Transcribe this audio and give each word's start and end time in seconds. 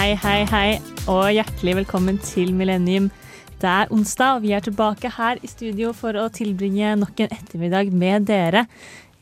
Hei, 0.00 0.14
hei, 0.16 0.46
hei, 0.48 0.68
og 1.12 1.26
hjertelig 1.28 1.74
velkommen 1.76 2.16
til 2.24 2.54
Millennium. 2.56 3.10
Det 3.60 3.68
er 3.68 3.90
onsdag, 3.92 4.38
og 4.38 4.46
vi 4.46 4.54
er 4.56 4.62
tilbake 4.64 5.10
her 5.12 5.36
i 5.44 5.48
studio 5.50 5.90
for 5.92 6.16
å 6.16 6.22
tilbringe 6.32 6.94
nok 6.96 7.20
en 7.20 7.34
ettermiddag 7.36 7.90
med 7.92 8.24
dere. 8.30 8.62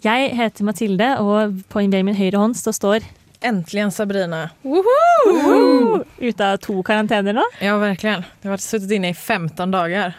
Jeg 0.07 0.29
heter 0.39 0.69
Mathilde, 0.69 1.09
og 1.19 1.57
på 1.67 1.83
min 1.83 2.15
høyre 2.15 2.39
hånd 2.39 2.55
så 2.55 2.71
står 2.71 3.03
en 3.43 3.65
Sabrina. 3.91 4.53
Woohoo! 4.63 6.05
Ute 6.23 6.47
av 6.47 6.63
to 6.63 6.79
karantener 6.87 7.35
nå. 7.35 7.49
Ja, 7.59 7.75
verkligen. 7.83 8.23
Jag 8.39 8.47
har 8.47 8.55
vært 8.55 8.69
suttit 8.69 8.95
inne 8.95 9.11
i 9.11 9.19
15 9.19 9.75
dager. 9.75 10.15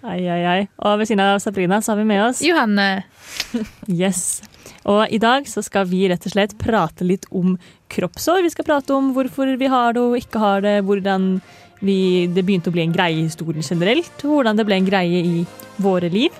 Ai, 0.00 0.24
ai, 0.24 0.44
ai. 0.46 0.68
Og 0.78 0.96
ved 0.96 1.12
siden 1.12 1.26
av 1.26 1.44
Sabrina 1.44 1.82
så 1.82 1.92
har 1.92 2.00
vi 2.00 2.08
med 2.08 2.24
oss 2.24 2.40
Johanne. 2.40 3.04
Yes. 3.86 4.40
Og 4.90 5.12
i 5.12 5.20
dag 5.22 5.46
så 5.48 5.62
skal 5.62 5.86
vi 5.90 6.06
rett 6.10 6.24
og 6.26 6.32
slett 6.32 6.56
prate 6.58 7.06
litt 7.06 7.28
om 7.30 7.54
kroppsår. 7.92 8.42
Vi 8.42 8.52
skal 8.52 8.66
prate 8.66 8.94
om 8.96 9.12
hvorfor 9.14 9.52
vi 9.60 9.70
har 9.70 9.94
det 9.94 10.02
og 10.02 10.16
ikke 10.18 10.42
har 10.42 10.64
det, 10.64 10.76
hvordan 10.88 11.36
vi, 11.80 12.26
det 12.28 12.44
begynte 12.44 12.72
å 12.72 12.74
bli 12.74 12.84
en 12.84 12.94
greie 12.94 13.20
i 13.20 13.26
historien 13.28 13.64
generelt, 13.64 14.24
hvordan 14.24 14.58
det 14.58 14.66
ble 14.68 14.80
en 14.80 14.88
greie 14.88 15.22
i 15.24 15.44
våre 15.80 16.10
liv. 16.12 16.34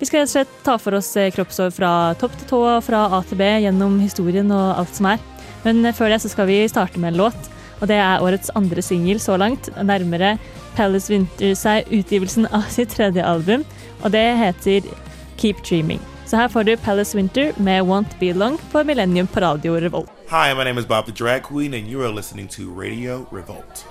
Vi 0.00 0.08
skal 0.08 0.24
rett 0.24 0.32
og 0.32 0.34
slett 0.34 0.54
ta 0.66 0.76
for 0.82 0.98
oss 0.98 1.12
eh, 1.20 1.30
kroppsår 1.32 1.70
fra 1.72 1.92
topp 2.18 2.34
til 2.40 2.50
tå, 2.50 2.62
fra 2.82 3.06
A 3.14 3.22
til 3.28 3.38
B, 3.38 3.46
gjennom 3.62 4.00
historien 4.02 4.50
og 4.50 4.82
alt 4.82 4.98
som 4.98 5.12
er. 5.12 5.22
Men 5.62 5.86
før 5.94 6.10
det 6.10 6.18
så 6.24 6.32
skal 6.32 6.50
vi 6.50 6.58
starte 6.68 6.98
med 6.98 7.12
en 7.12 7.22
låt, 7.22 7.50
og 7.78 7.86
det 7.90 8.00
er 8.02 8.24
årets 8.24 8.50
andre 8.58 8.82
singel 8.82 9.22
så 9.22 9.38
langt. 9.38 9.70
Nærmere 9.78 10.34
Palace 10.74 11.12
Winter 11.12 11.54
seg 11.58 11.86
utgivelsen 11.94 12.50
av 12.50 12.66
sitt 12.74 12.96
tredje 12.96 13.22
album, 13.22 13.62
og 14.02 14.10
det 14.14 14.26
heter 14.42 14.90
Keep 15.38 15.62
Dreaming. 15.62 16.02
Så 16.32 16.38
her 16.40 16.48
får 16.48 16.64
du 16.64 16.76
Palace 16.76 17.16
Winter 17.16 17.52
med 17.60 17.82
Won't 17.84 18.14
Be 18.20 18.32
Long 18.32 18.54
på 18.70 18.84
Millennium 18.84 19.26
på 19.26 19.40
Radio 19.40 19.74
Revolt. 19.80 20.10
Hi, 20.30 20.54
my 20.54 20.64
name 20.64 20.80
is 20.80 20.86
Bob 20.88 21.04
the 21.04 21.12
Drag 21.12 21.42
Queen, 21.42 21.74
and 21.74 21.88
you 21.88 22.00
are 22.06 22.12
listening 22.16 22.48
to 22.48 22.62
Radio 22.62 23.26
Revolt. 23.30 23.84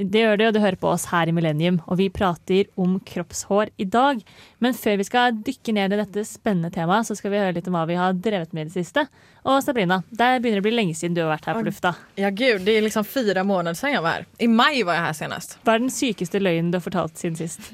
Det 0.00 0.22
gjør 0.22 0.36
det, 0.40 0.46
og 0.46 0.54
du 0.54 0.60
hører 0.60 0.78
på 0.80 0.88
oss 0.88 1.04
her 1.10 1.28
i 1.28 1.34
Millennium, 1.36 1.82
og 1.84 1.98
vi 2.00 2.06
prater 2.08 2.64
om 2.80 2.94
kroppshår 3.04 3.74
i 3.76 3.84
dag. 3.84 4.24
Men 4.58 4.72
før 4.74 4.96
vi 4.96 5.04
skal 5.04 5.36
dykke 5.36 5.74
ned 5.76 5.92
i 5.92 6.00
dette 6.00 6.24
spennende 6.24 6.72
temaet, 6.72 7.10
så 7.10 7.18
skal 7.18 7.34
vi 7.34 7.42
høre 7.44 7.52
litt 7.58 7.68
om 7.68 7.76
hva 7.76 7.84
vi 7.92 8.00
har 8.00 8.16
drevet 8.16 8.56
med 8.56 8.64
i 8.64 8.70
det 8.70 8.78
siste. 8.78 9.04
Og 9.44 9.60
Sabrina, 9.60 10.00
det 10.08 10.30
begynner 10.40 10.64
å 10.64 10.68
bli 10.70 10.72
lenge 10.78 10.96
siden 10.96 11.18
du 11.18 11.26
har 11.26 11.34
vært 11.34 11.50
her 11.50 11.60
på 11.60 11.66
lufta. 11.68 11.92
Ja 12.16 12.32
gud, 12.32 12.64
det 12.64 12.78
er 12.78 12.88
liksom 12.88 13.04
fire 13.04 13.44
måneder 13.44 13.76
siden 13.76 13.98
jeg 13.98 14.06
var 14.08 14.22
her. 14.22 14.30
I 14.40 14.48
mai 14.48 14.80
var 14.80 14.96
jeg 14.96 15.10
her 15.10 15.20
senest. 15.20 15.58
Hva 15.60 15.76
er 15.76 15.84
den 15.84 15.92
sykeste 15.92 16.40
løgnen 16.40 16.72
du 16.72 16.80
har 16.80 16.88
fortalt 16.88 17.20
siden 17.20 17.36
sist? 17.36 17.68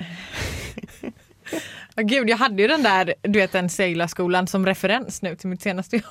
Ja, 1.94 2.02
gud, 2.02 2.30
jag 2.30 2.36
hade 2.36 2.62
ju 2.62 2.68
den 2.68 2.82
där, 2.82 3.14
du 3.22 3.38
vet 3.38 3.52
den 3.52 3.68
seglarskolan 3.68 4.46
som 4.46 4.66
referens 4.66 5.22
nu 5.22 5.36
till 5.36 5.48
mitt 5.48 5.62
senaste 5.62 5.96
jobb. 5.96 6.04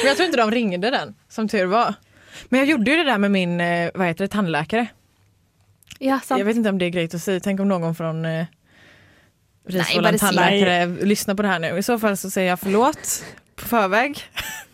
Men 0.00 0.06
jag 0.06 0.16
tror 0.16 0.26
inte 0.26 0.36
de 0.36 0.50
ringde 0.50 0.90
den, 0.90 1.14
som 1.28 1.48
tur 1.48 1.66
var. 1.66 1.94
Men 2.48 2.60
jag 2.60 2.68
gjorde 2.68 2.90
ju 2.90 2.96
det 2.96 3.04
där 3.04 3.18
med 3.18 3.30
min, 3.30 3.60
eh, 3.60 3.90
vad 3.94 4.06
heter 4.06 4.24
det, 4.24 4.28
tandläkare. 4.28 4.86
Ja, 5.98 6.20
sant. 6.24 6.38
Jag 6.38 6.46
vet 6.46 6.56
inte 6.56 6.68
om 6.68 6.78
det 6.78 6.84
är 6.84 6.90
grejt 6.90 7.14
att 7.14 7.22
säga. 7.22 7.40
Tänk 7.40 7.60
om 7.60 7.68
någon 7.68 7.94
från 7.94 8.24
eh, 8.24 8.46
Risskolan 9.66 10.18
tandläkare 10.18 10.86
lyssnar 10.86 11.34
på 11.34 11.42
det 11.42 11.48
här 11.48 11.58
nu. 11.58 11.78
I 11.78 11.82
så 11.82 11.98
fall 11.98 12.16
så 12.16 12.30
säger 12.30 12.48
jag 12.48 12.60
förlåt 12.60 13.24
på 13.56 13.68
förväg. 13.68 14.18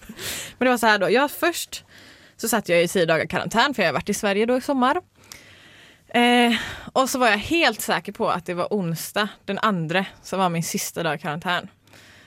Men 0.59 0.67
det 0.67 0.71
var 0.71 0.79
så 0.79 0.87
här 0.87 0.99
då, 0.99 1.11
jag 1.11 1.31
först 1.31 1.85
så 2.37 2.49
satt 2.49 2.69
jag 2.69 2.83
i 2.83 2.89
tio 2.89 3.07
dagar 3.07 3.27
karantän 3.27 3.75
för 3.75 3.83
jag 3.83 3.89
har 3.89 3.93
varit 3.95 4.09
i 4.09 4.15
Sverige 4.15 4.47
då 4.47 4.57
i 4.57 4.61
sommar. 4.61 5.01
Eh, 6.15 6.55
og 6.97 7.09
så 7.11 7.21
var 7.21 7.35
jeg 7.35 7.49
helt 7.51 7.85
sikker 7.85 8.15
på 8.17 8.29
at 8.33 8.47
det 8.49 8.57
var 8.57 8.73
onsdag 8.73 9.35
den 9.49 9.59
andre 9.63 10.07
som 10.25 10.41
var 10.41 10.53
min 10.53 10.65
siste 10.65 11.05
dag 11.05 11.19
i 11.19 11.23
karantene. 11.23 11.69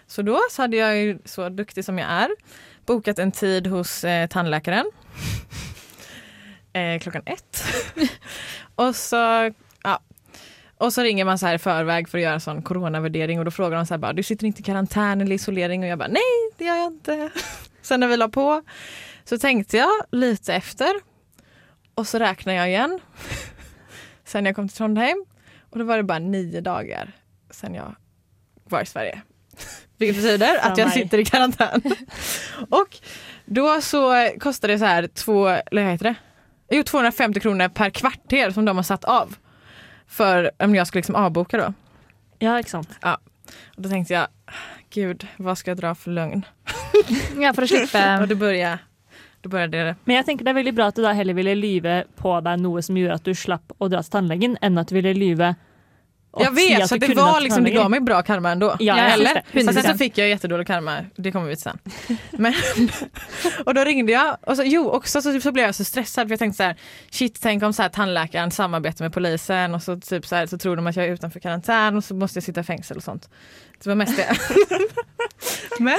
Så 0.08 0.22
da 0.28 0.38
så 0.52 0.66
hadde 0.66 0.78
jeg, 0.78 1.18
så 1.26 1.48
duktig 1.50 1.86
som 1.88 1.98
jeg 1.98 2.06
er, 2.06 2.34
bokat 2.86 3.20
en 3.24 3.32
tid 3.32 3.70
hos 3.72 4.04
eh, 4.04 4.28
tandläkaren. 4.28 4.90
eh, 6.74 7.00
klockan 7.00 7.24
ett. 7.26 7.64
og 8.76 8.96
så 8.96 9.52
ja, 9.84 10.00
och 10.78 10.94
så 10.94 11.02
ringer 11.02 11.26
man 11.26 11.38
så 11.38 11.46
här 11.46 11.56
i 11.56 11.60
förväg 11.60 12.10
för 12.10 12.18
att 12.18 12.24
göra 12.24 12.34
en 12.34 12.42
sån 12.42 12.62
coronavärdering 12.62 13.40
och 13.40 13.46
då 13.46 13.52
frågar 13.52 13.78
de 13.78 13.86
så 13.86 13.98
här 13.98 14.14
du 14.14 14.24
sitter 14.24 14.46
inte 14.46 14.62
i 14.62 14.64
karantän 14.64 15.22
eller 15.22 15.36
isolering 15.36 15.84
och 15.84 15.90
jag 15.90 16.00
bara 16.00 16.08
nej 16.08 16.52
det 16.58 16.66
gör 16.66 16.76
jag 16.76 16.88
inte. 16.88 17.30
Sen 17.82 18.00
när 18.00 18.08
vi 18.08 18.18
la 18.18 18.30
på 18.30 18.64
så 19.24 19.38
tänkte 19.38 19.78
jag 19.78 19.92
lite 20.12 20.54
efter 20.54 20.94
och 21.96 22.08
så 22.08 22.20
räknar 22.20 22.54
jag 22.54 22.70
igen. 22.70 23.00
Sen 24.32 24.46
jag 24.46 24.56
kom 24.56 24.68
till 24.68 24.78
Trondheim 24.78 25.26
och 25.70 25.80
då 25.80 25.86
var 25.86 25.98
det 25.98 26.04
bara 26.04 26.20
nio 26.20 26.62
dagar 26.62 27.12
sen 27.50 27.76
jag 27.76 27.96
var 28.64 28.82
i 28.82 28.86
Sverige. 28.86 29.22
Vilket 29.98 30.24
betyder 30.24 30.58
att 30.58 30.78
jag 30.78 30.92
sitter 30.92 31.18
i 31.18 31.26
karantän. 31.26 31.82
och 32.70 32.98
då 33.46 33.82
så 33.82 34.30
kostar 34.40 34.68
det 34.68 34.80
så 34.80 34.86
här 34.86 35.08
två, 35.08 35.48
eller 35.48 35.84
vad 35.84 35.92
heter 35.92 36.06
det? 36.06 36.16
Jo, 36.70 36.84
250 36.84 37.40
kronor 37.40 37.68
per 37.68 37.90
kvarter 37.90 38.52
som 38.52 38.66
de 38.66 38.76
har 38.78 38.84
satt 38.84 39.04
av. 39.04 39.36
För 40.08 40.52
om 40.60 40.76
jag 40.76 40.88
skulle 40.88 41.00
liksom 41.00 41.16
avboka 41.16 41.58
då. 41.58 41.74
Ja, 42.40 42.60
ikke 42.60 42.70
sant. 42.70 42.90
Och 43.76 43.82
då 43.82 43.90
tänkte 43.90 44.14
jag, 44.14 44.28
gud 44.90 45.28
vad 45.38 45.58
ska 45.58 45.72
jag 45.72 45.78
dra 45.78 45.96
för 45.96 46.12
lögn? 46.12 46.46
Ja, 47.40 47.54
for 47.54 47.64
å 47.64 47.68
slippe 47.68 48.20
Och 48.22 48.28
då 48.28 48.36
började, 48.36 48.80
då 49.42 49.50
började 49.50 49.84
det. 49.84 49.96
Men 50.06 50.16
jeg 50.16 50.26
tenker 50.26 50.46
det 50.46 50.54
er 50.54 50.60
veldig 50.62 50.76
bra 50.78 50.88
at 50.92 50.96
du 50.96 51.04
da 51.06 51.12
heller 51.18 51.38
ville 51.38 51.56
lyve 51.56 52.04
på 52.20 52.38
deg 52.46 52.62
noe 52.62 52.82
som 52.86 52.98
gjorde 52.98 53.20
at 53.20 53.28
du 53.28 53.36
slapp 53.36 53.76
å 53.80 53.90
dra 53.92 54.02
til 54.06 54.18
tannlegen, 54.18 54.58
enn 54.62 54.82
at 54.82 54.92
du 54.92 54.98
ville 55.00 55.14
lyve 55.18 55.56
og 56.32 56.46
vet, 56.56 56.56
si 56.56 56.68
vet, 56.74 56.82
at 56.82 56.90
så 56.90 56.96
du 56.96 57.08
det 57.08 57.16
var 57.16 57.42
liksom, 57.44 57.64
det 57.64 57.72
ga 57.72 57.82
gav 57.82 57.90
mig 57.92 58.00
bra 58.00 58.22
karma 58.24 58.52
ändå. 58.52 58.76
Ja, 58.80 58.96
jeg 58.98 59.14
Eller? 59.14 59.34
det. 59.34 59.44
Fast 59.66 59.74
sen 59.74 59.84
så 59.84 59.90
100%. 59.90 59.98
fick 59.98 60.18
jag 60.18 60.30
jättedålig 60.30 60.68
karma, 60.68 61.06
det 61.16 61.32
kommer 61.32 61.48
vi 61.48 61.56
till 61.56 61.64
sen. 61.64 61.78
Men, 62.32 62.54
och 63.66 63.74
då 63.74 63.84
ringde 63.84 64.12
jag 64.12 64.38
och 64.42 64.56
så, 64.56 64.64
jo, 64.66 64.90
också 64.90 65.22
så, 65.22 65.42
så 65.42 65.52
blev 65.52 65.66
jag 65.66 65.76
så 65.76 65.84
stressad 65.84 66.28
för 66.28 66.32
jag 66.32 66.40
tänkte 66.40 66.58
så 66.58 66.64
här, 66.64 66.76
shit 67.10 67.42
tänk 67.42 67.64
om 67.64 67.74
så 67.74 67.82
här, 67.82 67.90
tandläkaren 67.90 68.52
samarbetar 68.52 69.06
med 69.06 69.14
polisen 69.14 69.76
och 69.76 69.84
så, 69.84 70.00
typ 70.00 70.26
så, 70.26 70.36
här, 70.36 70.46
så 70.46 70.58
tror 70.58 70.76
de 70.76 70.88
att 70.88 70.96
jag 70.96 71.06
är 71.06 71.14
utanför 71.14 71.40
karantän 71.40 71.98
och 71.98 72.04
så 72.04 72.16
måste 72.16 72.38
jag 72.38 72.44
sitta 72.44 72.62
i 72.62 72.64
fengsel 72.64 72.98
och 72.98 73.04
sånt. 73.04 73.30
Det 73.84 73.90
var 73.90 73.96
mest 73.96 74.18
det. 74.18 74.38
Men 75.80 75.98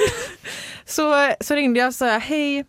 så, 0.85 1.33
så 1.41 1.55
ringde 1.55 1.81
jag 1.81 1.89
och 1.89 1.95
sa 1.95 2.19
hej 2.19 2.65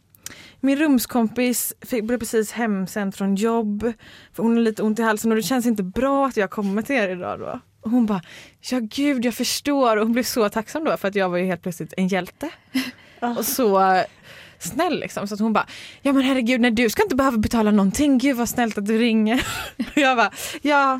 min 0.63 0.77
rumskompis 0.77 1.73
fick, 1.81 2.03
blev 2.03 2.19
precis 2.19 2.51
hemsänd 2.51 3.15
från 3.15 3.35
jobb 3.35 3.93
för 4.33 4.43
hon 4.43 4.55
har 4.55 4.61
lite 4.61 4.83
ont 4.83 4.99
i 4.99 5.01
halsen 5.01 5.31
och 5.31 5.37
det 5.37 5.43
känns 5.43 5.65
inte 5.65 5.83
bra 5.83 6.27
att 6.27 6.37
jag 6.37 6.49
kommer 6.49 6.81
till 6.81 6.95
er 6.95 7.09
idag 7.09 7.39
då. 7.39 7.59
Och 7.81 7.91
hon 7.91 8.05
bara, 8.05 8.21
ja 8.59 8.79
gud 8.81 9.25
jag 9.25 9.33
förstår 9.33 9.97
och 9.97 10.03
hon 10.03 10.13
blev 10.13 10.23
så 10.23 10.49
tacksam 10.49 10.83
då 10.83 10.97
för 10.97 11.07
att 11.07 11.15
jag 11.15 11.29
var 11.29 11.37
ju 11.37 11.45
helt 11.45 11.61
plötsligt 11.61 11.93
en 11.97 12.07
hjälte. 12.07 12.49
Och 13.37 13.45
så 13.45 14.03
snäll 14.59 14.99
liksom. 14.99 15.27
Så 15.27 15.33
att 15.33 15.39
hon 15.39 15.53
bara, 15.53 15.67
ja 16.01 16.13
men 16.13 16.23
herregud 16.23 16.61
nej 16.61 16.71
du 16.71 16.89
ska 16.89 17.03
inte 17.03 17.15
behöva 17.15 17.37
betala 17.37 17.71
någonting, 17.71 18.17
gud 18.17 18.37
vad 18.37 18.49
snällt 18.49 18.77
att 18.77 18.85
du 18.85 18.97
ringer. 18.97 19.47
Och 19.77 19.97
jag 19.97 20.17
bara, 20.17 20.31
ja 20.61 20.99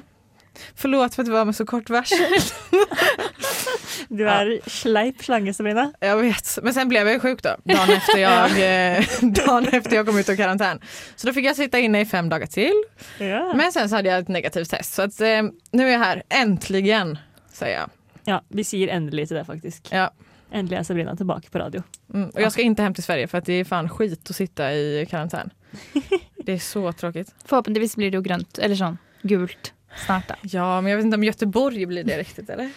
förlåt 0.75 1.15
för 1.15 1.21
att 1.21 1.25
det 1.25 1.31
var 1.33 1.45
med 1.45 1.55
så 1.55 1.65
kort 1.65 1.89
varsel. 1.89 2.17
Du 4.09 4.23
er 4.29 4.59
sleip 4.69 5.23
slange, 5.23 5.53
Sabrina. 5.53 5.91
Jag 5.99 6.17
vet, 6.17 6.59
men 6.63 6.73
sen 6.73 6.89
blev 6.89 7.07
jag 7.07 7.13
ju 7.13 7.19
sjuk 7.19 7.43
då, 7.43 7.55
dagen 7.63 7.89
efter 7.97 8.17
jag, 8.17 8.51
eh, 8.97 9.03
dagen 9.45 9.67
efter 9.67 9.95
jag 9.95 10.05
kom 10.05 10.17
ut 10.17 10.29
ur 10.29 10.35
karantän. 10.35 10.79
Så 11.15 11.27
då 11.27 11.33
fick 11.33 11.45
jag 11.45 11.55
sitta 11.55 11.79
inne 11.79 12.01
i 12.01 12.05
fem 12.05 12.29
dagar 12.29 12.47
till. 12.47 12.83
Ja. 13.19 13.53
Men 13.53 13.71
sen 13.71 13.89
så 13.89 13.95
hade 13.95 14.09
jag 14.09 14.19
ett 14.19 14.27
negativt 14.27 14.69
test. 14.69 14.93
Så 14.93 15.01
att, 15.01 15.21
eh, 15.21 15.41
nu 15.71 15.87
är 15.87 15.91
jag 15.91 15.99
här, 15.99 16.23
äntligen, 16.29 17.17
säger 17.51 17.79
jag. 17.79 17.89
ja, 18.25 18.41
vi 18.47 18.63
sier 18.63 18.87
endelig 18.87 19.27
til 19.27 19.37
det, 19.37 19.45
faktisk. 19.45 19.87
Ja. 19.91 20.09
Endelig 20.53 20.77
er 20.79 20.83
Sabrina 20.83 21.15
tilbake 21.15 21.49
på 21.51 21.59
radio. 21.59 21.81
Mm, 22.13 22.29
og 22.29 22.41
jeg 22.41 22.51
skal 22.51 22.63
ikke 22.67 22.85
hjem 22.85 22.93
til 22.93 23.03
Sverige 23.03 23.27
for 23.27 23.41
det 23.47 23.55
er 23.59 23.65
fan 23.67 23.89
skit 23.89 24.29
å 24.29 24.35
sitte 24.37 24.67
i 24.77 25.05
karantene. 25.09 25.49
Det 26.43 26.57
er 26.57 26.59
så 26.59 26.81
kjedelig. 26.91 27.29
Forhåpentligvis 27.47 27.95
blir 27.95 28.11
det 28.11 28.19
jo 28.19 28.23
grønt, 28.25 28.59
eller 28.59 28.75
sånn 28.75 28.97
gult 29.23 29.71
snart, 30.03 30.27
da. 30.27 30.35
Ja, 30.51 30.65
men 30.81 30.91
jeg 30.91 30.99
vet 30.99 31.07
ikke 31.07 31.19
om 31.19 31.23
Göteborg 31.23 31.85
blir 31.87 32.03
det 32.03 32.17
riktig, 32.19 32.43
eller? 32.51 32.69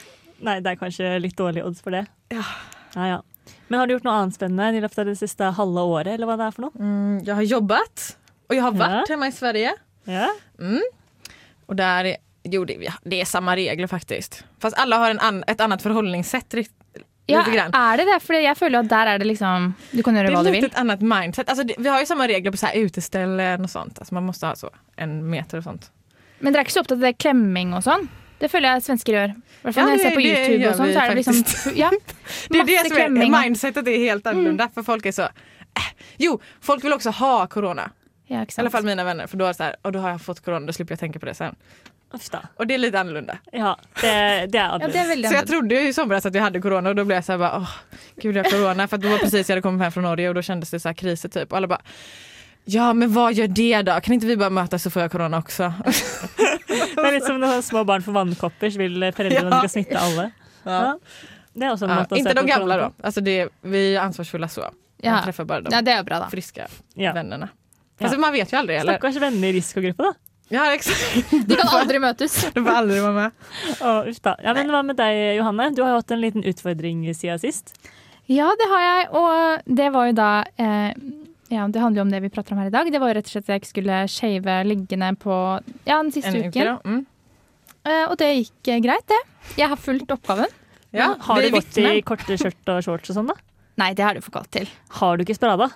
Nei, 0.44 0.58
det 0.60 0.72
er 0.74 0.76
kanskje 0.80 1.14
litt 1.22 1.36
dårlige 1.38 1.64
odds 1.64 1.80
for 1.84 1.90
det. 1.96 2.04
Ja. 2.34 2.42
Ja, 2.96 3.06
ja. 3.06 3.22
Men 3.68 3.80
har 3.80 3.86
du 3.86 3.94
gjort 3.96 4.04
noe 4.04 4.14
annet 4.20 4.34
spennende 4.36 4.76
i 4.76 4.80
løpet 4.82 4.98
av 4.98 5.06
det 5.06 5.16
siste 5.18 5.48
halve 5.56 5.80
året, 5.86 6.12
eller 6.14 6.26
hva 6.26 6.36
det 6.36 6.46
er 6.46 6.54
for 6.56 6.66
noe? 6.66 6.76
Mm, 6.78 7.24
jeg 7.26 7.34
har 7.34 7.42
jobbet, 7.42 8.04
og 8.48 8.54
jeg 8.56 8.62
har 8.62 8.72
vært 8.72 8.96
Ja. 9.00 9.04
hjemme 9.14 9.28
i 9.28 9.34
Sverige. 9.34 9.72
Ja. 10.06 10.28
Mm. 10.60 10.82
Og 11.68 11.76
der 11.76 12.16
jo, 12.46 12.64
det, 12.64 12.76
ja, 12.82 12.92
det 13.02 13.20
er 13.20 13.24
samme 13.26 13.56
regler 13.58 13.88
faktisk. 13.90 14.42
Fast 14.62 14.76
alle 14.78 14.94
har 14.96 15.10
en 15.10 15.18
an, 15.20 15.44
et 15.48 15.58
annet 15.60 15.82
forholdningssett. 15.82 16.54
Ja, 17.26 17.40
er 17.42 17.96
det 17.98 18.06
det? 18.06 18.20
For 18.22 18.34
jeg 18.38 18.54
føler 18.56 18.84
at 18.84 18.88
der 18.88 19.06
er 19.10 19.18
det 19.18 19.26
liksom 19.26 19.72
Du 19.90 20.02
kan 20.06 20.14
gjøre 20.14 20.30
hva 20.30 20.36
hva 20.38 20.42
vil. 20.44 20.52
du 20.52 20.58
er 20.58 20.62
litt 20.62 20.72
et 20.72 20.78
annet 20.78 21.00
mindset. 21.02 21.48
Altså, 21.50 21.64
det, 21.66 21.74
vi 21.78 21.88
har 21.90 21.98
jo 21.98 22.06
samme 22.06 22.28
regler 22.28 22.50
på 22.54 22.56
så 22.56 22.66
här 22.66 22.76
uteställen 22.86 23.64
och 23.64 23.70
sånt. 23.70 23.98
Alltså, 23.98 24.14
man 24.14 24.24
må 24.26 24.32
ha 24.42 24.54
så 24.54 24.70
en 24.96 25.30
meter 25.30 25.58
og 25.58 25.64
sånt. 25.64 25.90
Men 26.38 26.52
dere 26.52 26.60
er 26.62 26.64
ikke 26.68 26.72
så 26.76 26.80
opptatt 26.84 26.98
av 27.00 27.02
det 27.02 27.18
klemming 27.18 27.74
og 27.74 27.82
sånn? 27.82 28.06
Det 28.38 28.50
føler 28.52 28.68
jeg 28.76 28.82
svensker 28.84 29.12
gjør. 29.16 29.30
I 29.36 29.62
hvert 29.66 29.74
fall 29.74 29.82
Ja, 29.82 29.84
når 29.86 29.92
jeg 29.96 30.00
ser 30.04 30.16
på 30.16 30.22
det 30.22 30.32
YouTube 30.36 30.68
og 30.68 30.76
sånn, 30.76 30.92
så 30.92 31.00
er 31.02 31.08
det 31.08 31.16
liksom 31.22 31.76
ja, 31.76 31.90
Det 32.50 32.58
är 32.58 32.64
masse 32.64 32.88
det 32.88 32.94
som 32.94 33.16
og- 33.22 33.30
mindsetet 33.40 33.88
er 33.88 33.98
helt 33.98 34.26
annorlunda 34.26 34.68
for 34.74 34.82
folk 34.82 35.06
er 35.06 35.12
så 35.12 35.28
Jo, 36.18 36.38
folk 36.60 36.84
vil 36.84 36.92
også 36.92 37.10
ha 37.12 37.46
corona. 37.46 37.90
Ja, 38.28 38.42
I 38.42 38.46
alle 38.58 38.70
fall 38.70 38.82
mine 38.84 39.04
vänner. 39.04 39.26
for 39.26 39.36
da 39.36 39.44
er 39.48 39.52
det 39.52 39.58
sånn 39.60 39.74
Og 39.84 39.92
da 39.92 40.00
har 40.00 40.10
jeg 40.16 40.20
fått 40.20 40.40
corona, 40.44 40.66
da 40.66 40.72
slipper 40.72 40.96
jeg 40.96 40.98
å 40.98 41.04
tenke 41.06 41.18
på 41.20 41.26
det 41.26 41.36
sen. 41.36 41.56
Og. 42.12 42.66
Det 42.66 42.74
er 42.74 42.78
litt 42.78 42.94
annorlunda. 42.94 43.38
Ja, 43.52 43.74
det, 44.00 44.50
det 44.52 44.60
er 44.60 44.68
Ja, 44.70 44.76
er 44.78 44.86
annerledes. 44.86 45.26
Så 45.30 45.34
jeg 45.34 45.46
trodde 45.50 45.74
jo 45.74 45.88
i 45.88 45.92
somras 45.92 46.24
at 46.26 46.34
jag 46.34 46.42
hadde 46.42 46.60
corona 46.62 46.90
og 46.90 46.96
da 46.96 47.04
ble 47.04 47.14
jeg 47.18 47.24
sånn 47.26 47.34
här 47.36 47.42
bara, 47.42 47.60
åh, 47.60 47.74
gud 48.22 48.34
jeg 48.36 48.44
har 48.44 48.50
corona. 48.50 48.86
For 48.88 48.96
det 49.02 49.10
var 49.10 49.18
precis 49.18 49.42
jeg 49.48 49.54
hadde 49.56 49.62
kommet 49.66 49.82
hjem 49.84 49.92
fra 49.92 50.02
Norge 50.06 50.28
og 50.30 50.34
da 50.38 50.40
kjentes 50.46 50.70
det 50.70 50.80
sånn 50.80 50.94
krise, 50.96 51.28
typ. 51.28 51.50
Og 51.52 51.56
alle 51.58 51.68
bara, 51.68 51.82
ja 52.66 52.88
men 52.92 53.10
hva 53.14 53.28
gjør 53.34 53.48
det 53.54 53.82
da? 53.86 54.00
Kan 54.02 54.16
ikke 54.16 54.26
vi 54.32 54.36
bare 54.40 54.50
møtes 54.54 54.86
og 54.88 54.92
får 54.94 55.08
korona 55.12 55.38
også? 55.42 55.68
Det 56.66 57.04
er 57.04 57.12
litt 57.14 57.26
som 57.28 57.38
når 57.40 57.60
små 57.64 57.84
barn 57.86 58.02
får 58.02 58.14
vannkopper, 58.16 58.70
så 58.74 58.80
vil 58.80 59.04
foreldrene 59.14 59.52
Ja. 59.52 59.58
skal 59.62 59.70
smitte 59.72 60.00
alle. 60.00 60.24
Ja. 60.66 60.80
Det 61.56 61.64
er 61.64 61.70
også 61.72 61.86
en 61.86 61.92
Ja, 61.94 61.98
måte 62.02 62.12
å 62.12 62.16
se 62.16 62.20
inte 62.20 62.32
Ikke 62.34 62.42
de 62.42 62.50
gamle, 62.50 62.76
da. 62.80 62.88
Altså, 63.06 63.22
det, 63.24 63.36
vi 63.62 63.82
er 63.94 64.00
ansvarsfulle 64.02 64.48
så. 64.52 64.66
Ja. 65.00 65.12
Man 65.18 65.22
treffer 65.28 65.46
bare 65.48 65.62
de 65.64 65.72
Ja, 65.72 65.80
det 65.86 65.92
er 65.94 66.02
bra, 66.04 66.18
da. 66.24 66.28
Friske 66.32 66.66
Ja. 66.96 67.12
vännerna. 67.16 67.48
Fast 68.00 68.12
Ja. 68.14 68.18
man 68.20 68.32
vet 68.32 68.50
jo 68.52 68.58
aldri, 68.58 68.76
eller? 68.80 68.98
Stakkars 68.98 69.20
venner 69.22 69.48
i 69.48 69.52
risikogruppa, 69.60 70.02
da. 70.10 70.12
Ja 70.50 70.72
exakt. 70.74 71.30
De 71.48 71.56
kan 71.56 71.68
aldri 71.80 71.98
møtes. 71.98 72.34
De 72.54 72.60
får 72.62 72.76
aldri 72.82 73.00
være 73.00 73.14
med. 73.14 73.32
Oh. 73.80 74.04
Ja, 74.44 74.52
men 74.54 74.68
hva 74.70 74.82
med 74.84 74.96
deg, 74.96 75.36
Johanne? 75.38 75.70
Du 75.74 75.82
har 75.82 75.90
jo 75.94 76.00
hatt 76.02 76.10
en 76.14 76.20
liten 76.22 76.44
utfordring 76.46 77.06
siden 77.14 77.40
sist. 77.42 77.72
Ja, 78.30 78.50
det 78.58 78.68
har 78.70 78.80
jeg, 78.84 79.08
og 79.14 79.62
det 79.76 79.88
var 79.94 80.06
jo 80.06 80.12
da 80.18 80.28
eh, 80.58 80.92
Ja, 81.52 81.66
det 81.70 81.78
handler 81.82 82.00
jo 82.00 82.06
om 82.06 82.10
det 82.10 82.20
vi 82.24 82.30
prater 82.32 82.54
om 82.54 82.60
her 82.60 82.70
i 82.70 82.74
dag. 82.74 82.88
Det 82.90 83.00
var 83.00 83.12
jo 83.12 83.18
rett 83.18 83.28
og 83.28 83.34
slett 83.36 83.48
at 83.48 83.54
jeg 83.54 83.70
skulle 83.70 83.98
shave 84.10 84.56
leggene 84.66 85.12
på 85.20 85.34
ja, 85.86 85.98
den 86.00 86.12
siste 86.14 86.32
En 86.32 86.46
uke 86.46 86.48
uken. 86.48 86.66
då. 86.66 86.76
Mm. 86.90 87.02
uh, 87.86 88.04
og 88.10 88.16
det 88.18 88.30
gikk 88.32 88.70
eh, 88.72 88.80
greit, 88.82 89.06
det. 89.06 89.20
Jeg 89.60 89.70
har 89.70 89.78
fulgt 89.78 90.10
oppgaven. 90.10 90.50
Ja, 90.96 91.14
har 91.20 91.42
du 91.42 91.50
gått 91.52 91.78
i 91.78 92.00
korte 92.06 92.38
skjørt 92.40 92.72
og 92.72 92.82
shorts 92.82 93.12
og 93.12 93.18
sånn, 93.20 93.30
da? 93.30 93.38
Nei, 93.80 93.90
det 93.94 94.06
har 94.06 94.16
du 94.16 94.24
fått 94.24 94.38
kalt 94.38 94.52
til. 94.56 94.68
Har 94.98 95.18
du 95.18 95.26
ikke 95.26 95.36
sprada? 95.36 95.68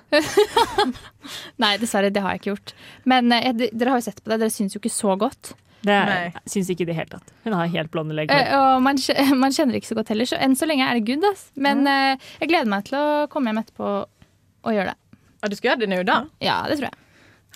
Nei, 1.62 1.74
dessverre, 1.78 2.10
det 2.10 2.22
har 2.24 2.34
jeg 2.34 2.42
ikke 2.42 2.54
gjort. 2.54 2.74
Men 3.04 3.30
uh, 3.30 3.50
dere 3.60 3.92
har 3.92 4.00
jo 4.00 4.06
sett 4.08 4.22
på 4.24 4.32
det, 4.32 4.40
dere 4.42 4.54
syns 4.54 4.74
jo 4.74 4.82
ikke 4.82 4.94
så 4.94 5.18
godt. 5.20 5.52
Det 5.86 5.96
Nei. 5.96 6.32
syns 6.50 6.68
ikke 6.72 6.84
i 6.84 6.90
det 6.90 6.96
hele 6.96 7.12
tatt. 7.14 7.30
Hun 7.44 7.54
har 7.56 7.70
helt 7.72 7.92
blonde 7.92 8.16
legg. 8.16 8.32
Uh, 8.32 8.56
og 8.58 8.82
man, 8.84 8.98
man 9.44 9.54
kjenner 9.54 9.78
ikke 9.78 9.92
så 9.92 10.00
godt 10.00 10.10
heller, 10.12 10.28
så 10.28 10.40
enn 10.40 10.56
så 10.58 10.68
lenge 10.68 10.88
er 10.88 10.98
det 10.98 11.06
good. 11.08 11.28
Ass. 11.30 11.46
Men 11.54 11.86
uh, 11.86 12.16
jeg 12.40 12.50
gleder 12.50 12.72
meg 12.72 12.88
til 12.88 12.98
å 12.98 13.06
komme 13.32 13.52
hjem 13.52 13.62
etterpå 13.62 13.92
og 14.00 14.74
gjøre 14.76 14.92
det. 14.92 14.98
Ja, 15.40 15.48
du 15.48 15.56
skulle 15.56 15.74
gjøre 15.74 15.84
det 15.84 15.92
nå, 15.92 16.02
da? 16.08 16.24
Ja, 16.44 16.62
det 16.68 16.80
tror 16.80 16.90
jeg. 16.90 16.98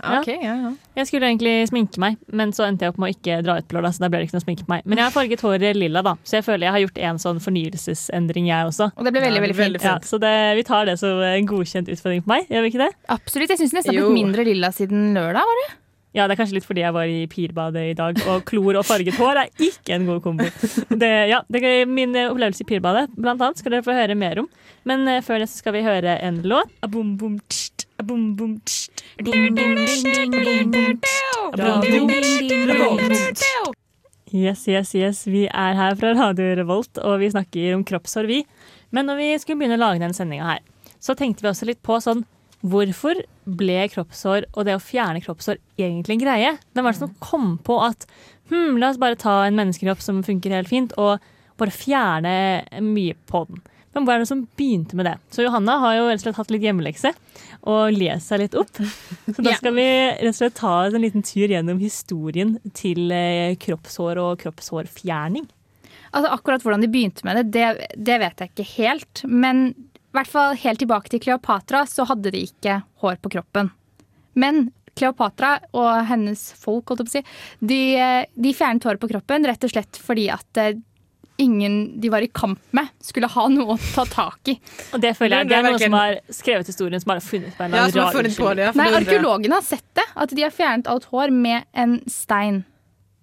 Ja. 0.03 0.19
Okay, 0.19 0.41
ja, 0.43 0.55
ja. 0.59 0.71
Jeg 0.99 1.07
skulle 1.07 1.29
egentlig 1.29 1.53
sminke 1.71 2.01
meg, 2.03 2.17
men 2.35 2.51
så 2.57 2.65
endte 2.67 2.83
jeg 2.83 2.93
opp 2.93 2.99
med 2.99 3.13
å 3.13 3.15
ikke 3.15 3.37
dra 3.47 3.61
ut 3.61 3.69
på 3.71 3.77
lørdag. 3.77 3.95
Så 3.95 4.03
da 4.03 4.09
ble 4.11 4.21
det 4.21 4.27
ikke 4.29 4.37
noe 4.37 4.45
sminke 4.45 4.67
på 4.67 4.73
meg. 4.75 4.83
Men 4.91 5.01
jeg 5.01 5.07
har 5.07 5.15
farget 5.15 5.45
håret 5.47 5.79
lilla, 5.79 6.03
da, 6.07 6.17
så 6.27 6.41
jeg 6.41 6.47
føler 6.49 6.67
jeg 6.67 6.75
har 6.75 6.83
gjort 6.83 6.99
en 7.11 7.23
sånn 7.23 7.39
fornyelsesendring, 7.45 8.51
jeg 8.51 8.73
også. 8.73 8.91
Og 8.91 9.07
det 9.07 9.15
ble 9.15 9.23
veldig, 9.29 9.45
veldig 9.47 9.63
er 9.63 9.87
fint. 9.87 9.87
Ja, 9.87 9.95
så 10.11 10.19
det, 10.23 10.35
vi 10.59 10.67
tar 10.67 10.91
det 10.91 10.99
som 11.03 11.23
en 11.29 11.49
godkjent 11.53 11.93
utfordring 11.95 12.27
på 12.27 12.35
meg, 12.35 12.51
gjør 12.51 12.67
vi 12.67 12.75
ikke 12.75 12.83
det? 12.83 12.91
Absolutt. 13.15 13.55
Jeg 13.55 13.63
syns 13.63 13.79
nesten 13.79 13.95
det 13.95 14.03
har 14.03 14.11
blitt 14.11 14.23
mindre 14.25 14.51
lilla 14.51 14.75
siden 14.75 15.15
lørdag. 15.15 15.47
var 15.47 15.63
det? 15.63 15.71
Ja, 16.15 16.29
det 16.31 16.37
er 16.37 16.39
kanskje 16.39 16.61
litt 16.61 16.67
fordi 16.67 16.85
jeg 16.85 16.95
var 16.95 17.11
i 17.11 17.25
pirbadet 17.27 17.89
i 17.91 17.95
dag, 17.99 18.19
og 18.31 18.45
klor 18.47 18.77
og 18.79 18.87
farget 18.87 19.17
hår 19.19 19.41
er 19.41 19.49
ikke 19.67 19.97
en 19.97 20.05
god 20.07 20.21
kombo. 20.23 20.47
Det, 20.95 21.11
ja, 21.27 21.41
det 21.51 21.63
er 21.67 21.89
min 21.91 22.15
eh, 22.15 22.29
opplevelse 22.31 22.63
i 22.63 22.69
pirbadet, 22.69 23.09
blant 23.19 23.43
annet, 23.43 23.59
skal 23.59 23.75
dere 23.75 23.83
få 23.83 23.97
høre 23.97 24.15
mer 24.19 24.39
om. 24.45 24.47
Men 24.87 25.03
eh, 25.11 25.25
før 25.27 25.43
det 25.43 25.49
så 25.51 25.59
skal 25.59 25.75
vi 25.75 25.83
høre 25.83 26.15
en 26.23 26.39
låt. 26.47 26.71
Abom, 26.87 27.17
bom, 27.19 27.35
tst, 27.51 27.74
Yes, 34.35 34.65
yes, 34.67 34.95
yes. 34.99 35.25
Vi 35.31 35.45
er 35.47 35.77
her 35.79 35.95
fra 35.99 36.11
Radio 36.19 36.55
Revolt, 36.59 36.99
og 36.99 37.21
vi 37.23 37.31
snakker 37.31 37.77
om 37.77 37.85
kroppshår, 37.87 38.27
vi. 38.27 38.41
Men 38.91 39.07
når 39.07 39.21
vi 39.21 39.29
skulle 39.39 39.61
begynne 39.61 39.79
å 39.79 39.85
lage 39.85 40.03
denne 40.03 40.17
sendinga 40.17 40.49
her, 40.49 40.65
så 40.99 41.15
tenkte 41.15 41.45
vi 41.45 41.51
også 41.53 41.69
litt 41.69 41.83
på 41.87 42.01
sånn 42.03 42.25
Hvorfor 42.65 43.19
ble 43.45 43.83
kroppshår 43.93 44.47
og 44.55 44.65
det 44.65 44.73
å 44.79 44.81
fjerne 44.81 45.21
kroppshår 45.21 45.59
egentlig 45.77 46.15
en 46.15 46.23
greie? 46.23 46.53
Hvem 46.73 46.87
var 46.87 46.97
det 46.97 47.03
som 47.03 47.13
kom 47.21 47.59
på 47.61 47.77
at 47.85 48.07
hm, 48.49 48.79
la 48.81 48.89
oss 48.89 49.01
bare 49.03 49.21
ta 49.21 49.43
en 49.45 49.59
menneskekropp 49.59 50.01
som 50.01 50.23
funker 50.25 50.55
helt 50.57 50.71
fint, 50.73 50.95
og 50.97 51.21
bare 51.61 51.75
fjerne 51.75 52.35
mye 52.81 53.19
på 53.29 53.45
den? 53.51 53.61
Hvem 53.95 54.09
er 54.11 54.23
det 54.23 54.29
som 54.29 54.43
begynte 54.59 54.99
med 54.99 55.07
det? 55.07 55.15
Så 55.31 55.45
Johanna 55.45 55.77
har 55.83 55.97
jo 55.99 56.07
rett 56.09 56.19
og 56.19 56.25
slett 56.27 56.39
hatt 56.41 56.51
litt 56.51 56.65
hjemmelekse 56.67 57.13
og 57.71 57.95
lest 57.95 58.31
seg 58.31 58.43
litt 58.43 58.57
opp. 58.59 58.81
Så 59.31 59.45
da 59.45 59.55
skal 59.55 59.77
vi 59.77 59.87
rett 59.87 60.33
og 60.33 60.39
slett 60.41 60.57
ta 60.59 60.75
en 60.89 61.05
liten 61.05 61.25
tur 61.25 61.47
gjennom 61.47 61.79
historien 61.83 62.57
til 62.77 63.15
eh, 63.15 63.55
kroppshår 63.61 64.21
og 64.21 64.43
kroppshårfjerning. 64.43 65.47
Altså 66.15 66.31
Akkurat 66.35 66.63
hvordan 66.63 66.85
de 66.85 66.91
begynte 66.91 67.27
med 67.27 67.39
det, 67.41 67.47
det, 67.55 67.91
det 68.11 68.21
vet 68.23 68.43
jeg 68.43 68.53
ikke 68.53 68.71
helt. 68.77 69.25
Men 69.31 69.67
i 69.71 70.15
hvert 70.19 70.31
fall 70.31 70.59
helt 70.63 70.83
tilbake 70.83 71.11
til 71.11 71.23
Kleopatra 71.25 71.85
så 71.91 72.07
hadde 72.11 72.35
de 72.35 72.45
ikke 72.47 72.81
hår 73.03 73.23
på 73.23 73.33
kroppen. 73.35 73.71
Men 74.39 74.69
Kleopatra 74.95 75.57
og 75.75 76.05
hennes 76.07 76.43
folk 76.59 76.91
holdt 76.91 77.03
jeg 77.03 77.09
på 77.09 77.13
å 77.13 77.17
si, 77.17 77.23
de, 77.67 77.81
de 78.39 78.53
fjernet 78.55 78.87
håret 78.87 79.03
på 79.03 79.11
kroppen 79.11 79.47
rett 79.49 79.67
og 79.67 79.73
slett 79.73 79.99
fordi 79.99 80.29
at 80.35 80.61
eh, 80.63 80.77
ingen 81.37 82.01
de 82.01 82.09
var 82.13 82.23
i 82.23 82.29
kamp 82.31 82.61
med, 82.77 82.89
skulle 83.03 83.27
ha 83.31 83.47
noe 83.51 83.75
å 83.75 83.79
ta 83.95 84.05
tak 84.07 84.51
i. 84.53 84.55
Og 84.95 85.01
det 85.03 85.15
føler 85.19 85.41
jeg 85.43 85.49
Det 85.49 85.55
det 85.55 85.59
er 85.59 85.67
noen 85.71 85.81
som 85.83 85.97
har 85.99 86.19
skrevet 86.31 86.67
historien 86.71 87.01
som 87.03 87.11
bare 87.11 87.23
har 87.23 87.27
funnet 87.27 87.57
på 87.57 87.65
en 87.65 87.75
eller 87.75 87.97
Ja, 87.97 88.05
rar 88.05 88.13
funnit 88.15 88.39
unnskyldning. 88.39 88.77
Nei, 88.79 88.87
Arkeologene 89.01 89.59
har 89.59 89.67
sett 89.67 89.87
det. 89.99 90.07
At 90.15 90.31
de 90.37 90.43
har 90.47 90.55
fjernet 90.55 90.87
alt 90.93 91.05
hår 91.11 91.35
med 91.35 91.65
en 91.75 91.97
stein. 92.07 92.63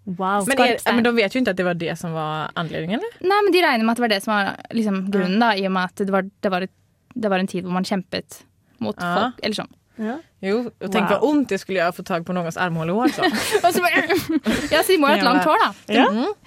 Wow. 0.06 0.44
Men, 0.50 0.60
er, 0.66 0.80
men 0.92 1.04
de 1.06 1.12
vet 1.16 1.36
jo 1.36 1.40
ikke 1.44 1.54
at 1.54 1.60
det 1.62 1.66
var 1.68 1.78
det 1.78 1.96
som 2.00 2.14
var 2.18 2.52
anledningen. 2.58 3.00
Eller? 3.00 3.20
Nei, 3.32 3.42
men 3.46 3.54
De 3.54 3.62
regner 3.64 3.86
med 3.86 3.94
at 3.94 4.00
det 4.02 4.06
var 4.08 4.14
det 4.16 4.22
som 4.24 4.34
var 4.34 4.56
liksom, 4.76 5.04
grunnen, 5.14 5.40
da, 5.40 5.52
i 5.56 5.68
og 5.70 5.76
med 5.78 5.84
at 5.92 6.02
det 6.02 6.12
var, 6.16 6.26
det, 6.42 6.52
var 6.52 6.66
et, 6.68 6.74
det 7.16 7.30
var 7.32 7.40
en 7.44 7.48
tid 7.52 7.64
hvor 7.68 7.78
man 7.78 7.86
kjempet 7.88 8.42
mot 8.82 8.98
Ja. 8.98 9.14
folk. 9.20 9.40
Eller 9.46 9.56
sånn. 9.62 9.72
Ja. 10.02 10.16
Jo, 10.42 10.56
og 10.82 10.88
tenk 10.90 11.06
Wow. 11.06 11.12
vad 11.12 11.22
vondt 11.22 11.50
det 11.54 11.60
skulle 11.62 11.78
gjøre 11.78 11.94
å 11.94 11.96
få 12.00 12.04
tak 12.08 12.24
på 12.26 12.34
någons 12.34 12.58
armhålehår. 12.58 13.12
Så. 13.14 13.28
Og 13.68 13.74
så 13.76 13.84
bare, 13.84 14.02
ja, 14.74 14.82
så 14.82 14.88
de 14.90 14.98
må 14.98 15.12
jo 15.12 15.14
ha 15.14 15.20
et 15.20 15.26
langt 15.28 15.46
hår, 15.46 15.62
da. 15.62 15.70
Ja. 15.94 16.08
Eh, 16.10 16.41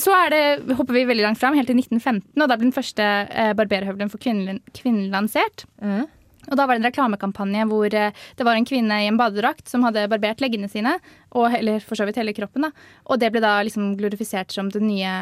Så 0.00 0.12
er 0.16 0.30
det, 0.32 0.42
hopper 0.78 0.96
vi 0.96 1.04
veldig 1.08 1.24
langt 1.26 1.40
fram, 1.40 1.56
helt 1.58 1.68
til 1.68 1.78
1915, 1.78 2.22
og 2.40 2.48
da 2.48 2.56
ble 2.56 2.68
den 2.68 2.76
første 2.76 3.04
eh, 3.04 3.52
barberhøvelen 3.58 4.10
for 4.12 4.22
kvinnen, 4.22 4.62
kvinnen 4.76 5.10
lansert. 5.12 5.66
Mm. 5.82 6.06
Og 6.48 6.56
da 6.56 6.64
var 6.64 6.74
det 6.74 6.82
en 6.82 6.88
reklamekampanje 6.88 7.66
hvor 7.70 7.96
eh, 7.96 8.16
det 8.38 8.46
var 8.46 8.58
en 8.58 8.66
kvinne 8.66 9.02
i 9.02 9.08
en 9.10 9.18
badedrakt 9.20 9.68
som 9.70 9.84
hadde 9.86 10.06
barbert 10.10 10.40
leggene 10.42 10.70
sine, 10.72 10.96
og, 11.34 11.50
eller 11.58 11.84
for 11.84 11.98
så 11.98 12.06
vidt 12.08 12.18
hele 12.20 12.34
kroppen, 12.36 12.66
da. 12.66 12.72
Og 13.10 13.20
det 13.20 13.30
ble 13.34 13.42
da 13.44 13.58
liksom 13.66 13.92
glorifisert 14.00 14.54
som 14.54 14.70
det 14.72 14.82
nye 14.84 15.12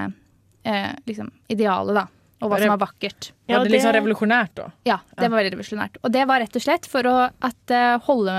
eh, 0.63 0.93
liksom, 1.11 1.33
idealet, 1.53 1.99
da. 1.99 2.07
Og 2.39 2.53
hva 2.53 2.61
som 2.63 2.71
var 2.71 2.85
vakkert. 2.85 3.33
Ja, 3.51 3.59
var 3.59 3.67
det 3.67 3.75
liksom 3.75 3.97
revolusjonært, 3.97 4.53
da? 4.61 4.69
Ja, 4.87 5.01
det 5.19 5.27
var 5.27 5.41
veldig 5.41 5.57
revolusjonært. 5.57 5.99
Og 6.07 6.13
det 6.15 6.27
var 6.31 6.39
rett 6.45 6.55
og 6.55 6.63
slett 6.63 6.87
for 6.87 7.09
å 7.11 7.17
at, 7.27 7.75
eh, 7.75 7.97
holde 8.07 8.37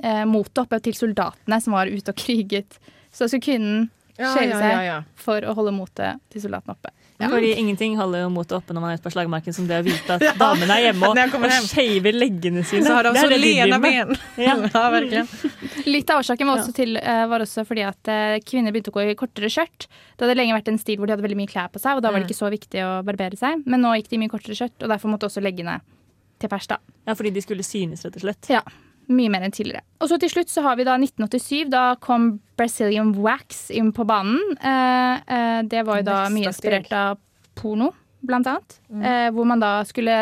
eh, 0.00 0.22
motet 0.28 0.62
oppe 0.64 0.80
til 0.86 0.96
soldatene 0.96 1.58
som 1.60 1.76
var 1.76 1.90
ute 1.92 2.14
og 2.14 2.22
kriget. 2.22 2.80
Så 3.12 3.28
skulle 3.28 3.44
kvinnen 3.44 3.90
Ja, 4.18 4.32
skjele 4.34 4.52
ja, 4.52 4.58
seg 4.60 4.72
ja, 4.72 4.82
ja. 4.84 4.98
for 5.16 5.44
å 5.48 5.54
holde 5.56 5.72
motet 5.74 6.20
til 6.32 6.44
soldatene 6.44 6.76
oppe. 6.76 6.92
Fordi 7.22 7.52
ingenting 7.54 7.94
holder 7.96 8.24
jo 8.24 8.30
motet 8.32 8.56
oppe 8.56 8.74
når 8.74 8.82
man 8.82 8.92
er 8.92 8.98
ute 8.98 9.04
på 9.04 9.12
slagmarken, 9.14 9.54
som 9.54 9.66
det 9.68 9.78
å 9.78 9.84
vite 9.86 10.16
at 10.16 10.24
damene 10.40 10.74
er 10.74 10.88
hjemme 10.88 11.10
og, 11.12 11.20
og 11.38 11.68
shaver 11.70 12.16
leggene 12.16 12.64
sine. 12.66 12.84
Så 12.86 12.96
har 12.96 13.06
de 13.06 13.12
Det 13.14 13.22
er 13.22 13.30
så 13.30 13.38
lena 13.38 13.78
ben. 13.82 14.14
Ja. 14.40 14.56
ja. 15.12 15.24
Litt 15.86 16.10
av 16.10 16.22
årsaken 16.22 16.50
var 16.50 16.62
også, 16.62 16.74
til, 16.76 16.98
eh, 16.98 17.24
var 17.30 17.44
også 17.46 17.66
fordi 17.68 17.86
at 17.86 18.12
eh, 18.12 18.36
kvinner 18.46 18.74
begynte 18.74 18.92
å 18.92 18.98
gå 18.98 19.06
i 19.12 19.16
kortere 19.18 19.50
skjørt. 19.52 19.86
Det 19.86 20.26
hadde 20.26 20.38
lenge 20.38 20.56
vært 20.58 20.72
en 20.72 20.80
stil 20.82 20.98
hvor 20.98 21.08
de 21.08 21.16
hadde 21.16 21.26
veldig 21.26 21.40
mye 21.44 21.52
klær 21.52 21.70
på 21.72 21.82
seg, 21.82 21.98
og 21.98 22.04
da 22.04 22.12
var 22.12 22.22
det 22.22 22.30
ikke 22.30 22.42
så 22.42 22.50
viktig 22.52 22.82
å 22.84 22.92
barbere 23.06 23.38
seg. 23.38 23.62
Men 23.66 23.84
nå 23.84 23.94
gikk 23.98 24.12
de 24.12 24.18
i 24.18 24.22
mye 24.24 24.32
kortere 24.32 24.58
skjørt, 24.58 24.78
og 24.82 24.94
derfor 24.94 25.12
måtte 25.14 25.30
også 25.30 25.44
leggene 25.44 25.78
til 26.42 26.50
pers. 26.50 26.66
da. 26.70 26.80
Ja, 27.06 27.14
fordi 27.14 27.34
de 27.34 27.44
skulle 27.44 27.66
synes, 27.66 28.02
rett 28.06 28.18
og 28.18 28.26
slett. 28.26 28.50
Ja, 28.50 28.64
mye 29.10 29.30
mer 29.32 29.46
enn 29.46 29.54
tidligere. 29.54 29.82
Og 30.02 30.10
så 30.10 30.18
til 30.20 30.30
slutt 30.32 30.50
så 30.52 30.64
har 30.66 30.78
vi 30.78 30.86
da 30.86 30.94
1987. 30.98 31.70
Da 31.72 31.84
kom 32.02 32.36
Brazilian 32.58 33.12
Wax 33.22 33.66
inn 33.74 33.92
på 33.94 34.06
banen. 34.08 34.38
Eh, 34.58 35.34
eh, 35.36 35.58
det 35.68 35.82
var 35.88 36.00
jo 36.00 36.06
da 36.06 36.18
mye 36.32 36.50
inspirert 36.50 36.92
av 36.96 37.20
porno, 37.58 37.90
blant 38.22 38.48
annet. 38.50 38.78
Eh, 38.92 39.28
hvor 39.34 39.48
man 39.48 39.62
da 39.62 39.74
skulle 39.88 40.18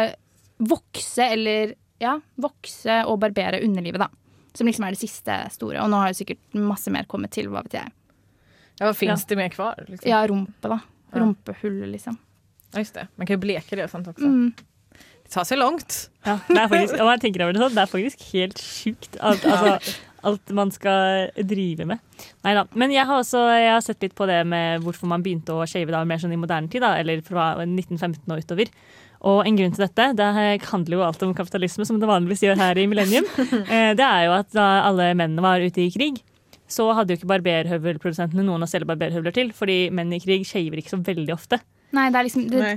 vokse 0.61 1.31
eller 1.37 1.75
ja, 2.01 2.17
vokse 2.41 3.03
og 3.09 3.21
barbere 3.23 3.63
underlivet, 3.65 4.01
da. 4.01 4.09
Som 4.57 4.69
liksom 4.69 4.87
er 4.87 4.97
det 4.97 5.03
siste 5.03 5.37
store. 5.55 5.79
Og 5.85 5.93
nå 5.93 6.01
har 6.01 6.13
jo 6.13 6.21
sikkert 6.23 6.59
masse 6.59 6.93
mer 6.93 7.07
kommet 7.11 7.33
til, 7.37 7.51
hva 7.53 7.63
vet 7.67 7.79
jeg. 7.83 7.93
Ja, 8.81 8.89
hva 8.89 8.97
Fins 8.97 9.27
ja. 9.27 9.29
det 9.31 9.39
mer 9.39 9.53
kvar? 9.53 9.85
Liksom? 9.87 10.09
Ja, 10.09 10.25
rumpe, 10.29 10.73
da. 10.73 10.81
Rumpehullet, 11.21 11.91
liksom. 11.93 12.17
Ja, 12.73 12.81
just 12.81 12.97
det. 12.97 13.07
Man 13.17 13.29
kan 13.29 13.37
jo 13.37 13.43
bleke 13.43 13.77
det 13.77 13.87
og 13.87 13.93
sånt 13.93 14.09
også. 14.11 14.27
Mm. 14.27 14.70
Det 15.31 15.47
seg 15.47 15.61
langt. 15.61 15.97
Ja, 16.27 16.39
det 16.49 16.59
er 16.59 16.71
faktisk, 16.71 16.97
jeg 16.99 17.21
tenker 17.23 17.45
over 17.47 17.55
det 17.57 17.61
sånn, 17.63 17.75
det 17.77 17.83
er 17.85 17.91
faktisk 17.91 18.25
helt 18.35 18.59
sjukt 18.61 19.19
alt, 19.25 19.45
altså, 19.47 19.99
alt 20.31 20.51
man 20.59 20.73
skal 20.75 21.31
drive 21.49 21.87
med. 21.89 22.01
Neida. 22.45 22.67
Men 22.75 22.91
jeg 22.93 23.07
har 23.09 23.23
også 23.23 23.45
jeg 23.55 23.71
har 23.71 23.85
sett 23.87 24.03
litt 24.05 24.17
på 24.19 24.27
det 24.29 24.41
med 24.51 24.83
hvorfor 24.85 25.09
man 25.09 25.23
begynte 25.25 25.55
å 25.55 25.67
shave 25.71 25.95
da, 25.95 26.03
mer 26.05 26.19
sånn 26.21 26.35
i 26.35 26.41
moderne 26.41 26.69
tid, 26.73 26.83
da, 26.85 26.97
eller 27.01 27.23
fra 27.25 27.53
1915 27.63 28.27
og 28.27 28.43
utover. 28.43 28.73
Og 29.31 29.43
en 29.45 29.57
grunn 29.57 29.75
til 29.77 29.85
dette, 29.85 30.07
det 30.17 30.27
handler 30.71 30.97
jo 30.97 31.05
alt 31.05 31.23
om 31.27 31.35
kapitalisme, 31.37 31.85
som 31.89 31.99
det 32.01 32.09
vanligvis 32.09 32.43
gjør 32.47 32.61
her 32.61 32.79
i 32.81 32.87
Millennium. 32.91 33.27
Eh, 33.71 33.93
Det 33.95 34.05
er 34.07 34.27
jo 34.27 34.35
at 34.39 34.51
da 34.57 34.67
alle 34.89 35.11
mennene 35.15 35.45
var 35.45 35.61
ute 35.61 35.85
i 35.85 35.91
krig, 35.93 36.23
så 36.71 36.87
hadde 36.97 37.13
jo 37.15 37.21
ikke 37.21 37.31
barberhøvelprodusentene 37.35 38.45
noen 38.47 38.65
å 38.65 38.69
selge 38.71 38.89
barberhøvler 38.89 39.35
til, 39.37 39.51
fordi 39.57 39.91
menn 39.95 40.13
i 40.17 40.21
krig 40.23 40.45
shaver 40.49 40.81
ikke 40.81 40.95
så 40.95 41.01
veldig 41.05 41.35
ofte. 41.35 41.61
Nei, 41.97 42.09
det 42.15 42.21
er 42.21 42.29
liksom 42.29 42.47
det, 42.51 42.77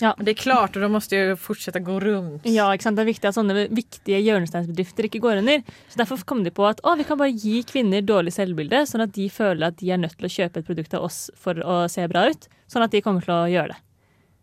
Nei. 0.00 0.12
Men 0.16 0.24
Det 0.24 0.32
er 0.34 0.40
klart 0.42 0.76
och 0.76 0.82
de 0.82 0.90
måste 0.92 1.20
fortsette 1.38 1.78
å 1.78 1.86
gå 1.86 2.00
rundt. 2.02 2.46
Ja, 2.50 2.66
ikke 2.74 2.88
sant? 2.88 2.98
Det 2.98 3.04
er 3.04 3.12
viktig 3.12 3.30
at 3.30 3.36
sånne 3.38 3.66
viktige 3.70 4.20
hjørnesteinsbedrifter 4.24 5.08
ikke 5.08 5.22
går 5.22 5.42
under. 5.44 5.62
Så 5.88 6.00
Derfor 6.02 6.24
kom 6.26 6.42
de 6.44 6.50
på 6.54 6.66
at 6.68 6.82
å, 6.82 6.96
vi 6.98 7.06
kan 7.06 7.20
bare 7.20 7.30
gi 7.30 7.62
kvinner 7.68 8.02
dårlig 8.02 8.34
selvbilde, 8.34 8.84
sånn 8.90 9.06
at 9.06 9.14
de 9.14 9.28
føler 9.30 9.70
at 9.70 9.78
de 9.78 9.92
er 9.94 10.02
nødt 10.02 10.18
til 10.18 10.28
å 10.28 10.34
kjøpe 10.36 10.62
et 10.62 10.68
produkt 10.68 10.98
av 10.98 11.06
oss 11.06 11.26
for 11.38 11.58
å 11.62 11.84
se 11.92 12.06
bra 12.10 12.26
ut. 12.30 12.48
Sånn 12.70 12.82
at 12.86 12.94
de 12.94 13.02
kommer 13.04 13.22
til 13.24 13.36
å 13.36 13.44
gjøre 13.50 13.74
det. 13.76 13.83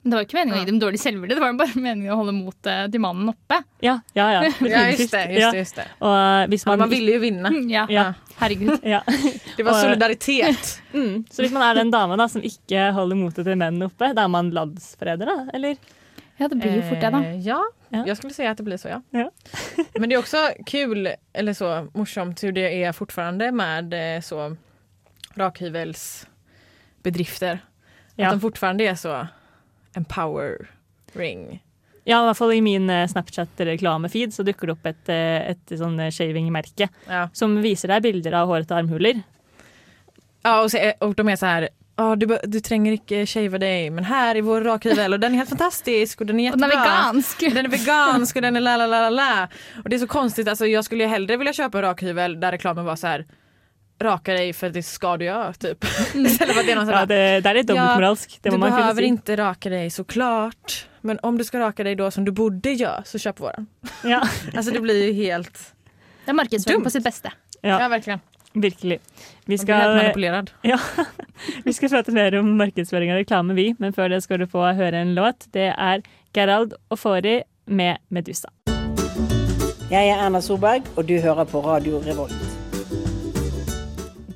Men 0.03 0.11
det 0.11 0.15
var 0.15 0.21
jo 0.23 0.27
ikke 0.27 0.37
meningen 0.39 0.57
å 0.57 0.61
gi 0.61 0.65
dem 0.71 0.79
dårlig 0.81 0.99
selvbilde, 0.99 1.35
det 1.37 1.41
var 1.43 1.51
jo 1.51 1.57
bare 1.59 1.79
meningen 1.87 2.13
å 2.13 2.15
holde 2.17 2.31
motet 2.33 2.89
til 2.91 3.01
mannen 3.03 3.29
oppe. 3.29 3.59
Ja, 3.85 3.99
ja, 4.17 4.25
ja. 4.33 4.39
Ja, 4.73 4.79
just 4.89 5.11
det. 5.13 5.21
Just 5.29 5.41
Ja. 5.41 5.51
det, 5.51 5.57
just 5.61 5.75
det. 5.75 5.85
Og 6.01 6.15
eh, 6.17 6.47
hvis 6.49 6.65
Man, 6.65 6.73
ja, 6.73 6.77
man 6.85 6.89
ville 6.89 7.11
jo 7.11 7.19
vinne. 7.21 7.49
Ja, 7.69 7.83
Ja. 7.89 8.05
herregud. 8.39 8.79
ja. 8.95 9.01
Det 9.57 9.63
var 9.67 9.73
solidaritet. 9.81 10.81
Mm. 10.93 11.25
Så 11.29 11.41
hvis 11.45 11.51
man 11.53 11.61
er 11.69 11.73
den 11.83 11.91
dama 11.93 12.17
da, 12.17 12.25
som 12.27 12.41
ikke 12.41 12.87
holder 12.97 13.15
motet 13.19 13.45
til 13.45 13.55
mennene 13.61 13.85
oppe, 13.91 14.09
da 14.17 14.23
er 14.25 14.29
man 14.33 14.49
landsforræder, 14.51 15.25
da? 15.29 15.37
Eller? 15.53 15.75
Ja, 16.41 16.47
det 16.49 16.57
blir 16.57 16.73
jo 16.79 16.83
fort 16.89 17.01
det, 17.03 17.09
da. 17.13 17.19
Eh, 17.21 17.37
ja, 17.45 17.61
Ja. 17.93 18.03
jag 18.07 18.17
skulle 18.17 18.33
säga 18.33 18.51
att 18.51 18.57
det 18.57 18.63
blir 18.63 18.77
så 18.77 18.87
ja. 18.87 19.01
Ja. 19.11 19.31
Men 19.99 20.09
det 20.09 20.15
är 20.15 20.19
också 20.19 20.37
kul, 20.65 21.09
eller 21.33 21.53
så 21.53 21.87
morsomt 21.93 22.43
hur 22.43 22.51
det 22.51 22.83
är 22.83 22.91
fortfarande 22.91 23.51
med 23.51 23.93
eh, 23.93 24.21
så 24.21 24.55
rakhyvelsbedrifter. 25.35 27.59
Ja. 28.15 28.27
Att 28.27 28.33
de 28.33 28.39
fortfarande 28.41 28.83
är 28.83 28.95
så 28.95 29.27
empowering. 29.97 31.61
Ja, 32.03 32.21
i 32.23 32.25
hvert 32.25 32.37
fall 32.37 32.53
i 32.53 32.61
min 32.65 32.89
eh, 32.89 33.07
Snapchat-reklamefeed 33.07 34.33
så 34.33 34.43
dukker 34.43 34.67
det 34.67 34.73
opp 34.73 34.87
et, 34.89 35.09
eh, 35.13 35.51
et 35.51 35.73
sånn 35.77 35.99
eh, 36.01 36.09
shaving-merke 36.13 36.87
Ja. 37.07 37.27
som 37.33 37.59
viser 37.61 37.93
deg 37.93 38.01
bilder 38.07 38.33
av 38.41 38.49
hårete 38.49 38.73
armhuler. 38.79 39.21
Ja, 40.43 40.61
og, 40.63 40.71
så, 40.71 40.93
och 40.99 41.15
de 41.15 41.29
er 41.29 41.35
så 41.35 41.45
här 41.45 41.69
Ja, 41.97 42.15
du, 42.15 42.25
du 42.43 42.59
trenger 42.59 42.95
ikke 42.95 43.25
shave 43.27 43.59
deg, 43.61 43.91
men 43.93 44.07
her 44.07 44.35
i 44.35 44.41
vår 44.41 44.63
rakhyvel 44.65 45.13
Og 45.13 45.19
den 45.21 45.35
er 45.35 45.43
helt 45.43 45.51
fantastisk 45.51 46.21
og 46.23 46.27
den 46.31 46.39
er 46.39 46.51
Og 46.55 46.57
den 46.57 46.71
er 46.71 46.79
vegansk. 46.79 47.39
Den 47.53 47.65
er 47.65 47.69
vegansk 47.69 48.35
og 48.39 48.41
den 48.47 48.57
er 48.57 48.63
la 48.65 48.73
la 48.79 48.87
la 48.87 49.09
la 49.13 49.27
Og 49.83 49.89
det 49.91 49.99
er 49.99 50.01
så 50.05 50.07
konstigt, 50.09 50.47
alltså 50.47 50.65
jeg 50.65 50.83
skulle 50.87 51.07
heller 51.11 51.37
vilja 51.37 51.53
kjøpe 51.59 51.77
en 51.77 51.85
rakhyvel 51.85 52.39
der 52.41 52.51
reklamen 52.57 52.85
var 52.85 52.95
så 52.95 53.07
här 53.07 53.25
raka 54.03 54.33
dig 54.33 54.53
för 54.53 54.69
det 54.69 54.83
ska 54.83 55.17
du 55.17 55.25
göra 55.25 55.53
typ. 55.53 55.83
Istället 56.15 56.53
för 56.53 56.59
att 56.59 56.65
det 56.65 56.71
är 56.71 56.75
någon 56.75 56.85
sån 56.85 56.95
Ja, 56.95 57.05
det, 57.05 57.41
det 57.41 57.49
er 57.49 57.53
litt 57.53 57.67
dobbeltmoralsk. 57.67 58.39
Det 58.41 58.49
du 58.49 58.57
behöver 58.57 59.01
inte 59.01 59.35
raka 59.35 59.69
dig 59.69 59.89
såklart. 59.89 60.87
Men 61.01 61.19
om 61.21 61.37
du 61.37 61.43
ska 61.43 61.59
raka 61.59 61.83
dig 61.83 61.95
då 61.95 62.11
som 62.11 62.25
du 62.25 62.31
borde 62.31 62.71
göra 62.71 63.03
så 63.05 63.19
köp 63.19 63.39
våran. 63.39 63.67
Ja, 64.03 64.21
Alltså 64.55 64.71
det 64.71 64.81
blir 64.81 65.05
ju 65.05 65.13
helt... 65.13 65.73
Det 66.25 66.31
er 66.31 66.33
markedsføring 66.33 66.83
på 66.83 66.89
sitt 66.89 67.03
beste. 67.03 67.31
ja, 67.61 67.87
verkligen. 67.87 68.19
virkelig. 68.53 68.99
Vi 69.45 69.57
Man 69.57 69.65
blir 69.65 69.75
helt 69.75 69.83
skal, 69.83 69.95
manipulerad. 69.95 70.51
ja, 70.61 70.79
vi 71.63 71.73
skal 71.73 71.89
prate 71.89 72.11
mer 72.11 72.35
om 72.39 72.57
markedsføring 72.57 73.11
og 73.11 73.17
reklame, 73.17 73.53
vi, 73.53 73.75
men 73.79 73.93
før 73.93 74.09
det 74.09 74.21
skal 74.23 74.39
du 74.39 74.47
få 74.47 74.71
høre 74.77 75.01
en 75.01 75.15
låt. 75.15 75.47
Det 75.53 75.73
er 75.77 76.01
Gerald 76.33 76.73
Ofori 76.89 77.41
med 77.65 77.97
'Medusa'. 78.11 78.51
Jeg 79.91 80.07
er 80.09 80.25
Erna 80.25 80.41
Solberg, 80.41 80.83
og 80.95 81.07
du 81.07 81.19
hører 81.19 81.43
på 81.43 81.59
Radio 81.61 81.99
Revolt. 82.05 82.50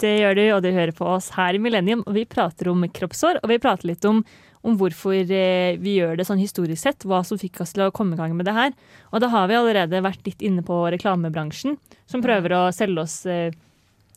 Det 0.02 0.12
gjør 0.20 0.36
du, 0.38 0.44
og 0.56 0.64
du 0.66 0.72
hører 0.76 0.92
på 0.96 1.06
oss 1.16 1.30
her 1.38 1.56
i 1.58 1.62
Millennium. 1.62 2.02
Og 2.08 2.14
vi 2.18 2.26
prater 2.30 2.68
om 2.72 2.84
kroppshår, 2.92 3.40
og 3.44 3.50
vi 3.52 3.58
prater 3.64 3.88
litt 3.92 4.06
om, 4.10 4.24
om 4.66 4.78
hvorfor 4.80 5.14
eh, 5.16 5.78
vi 5.82 5.98
gjør 6.00 6.18
det 6.20 6.26
sånn 6.28 6.42
historisk 6.42 6.82
sett. 6.82 7.06
Hva 7.08 7.22
som 7.28 7.40
fikk 7.42 7.62
oss 7.64 7.74
til 7.76 7.86
å 7.88 7.92
komme 7.96 8.18
i 8.18 8.20
gang 8.20 8.34
med 8.38 8.48
det 8.50 8.56
her. 8.58 8.74
Og 9.14 9.22
da 9.24 9.30
har 9.34 9.48
vi 9.52 9.58
allerede 9.60 10.02
vært 10.06 10.26
litt 10.28 10.42
inne 10.46 10.64
på 10.66 10.80
reklamebransjen, 10.96 11.78
som 12.10 12.24
prøver 12.26 12.56
å 12.58 12.64
selge 12.76 13.04
oss 13.06 13.20
eh, 13.30 13.54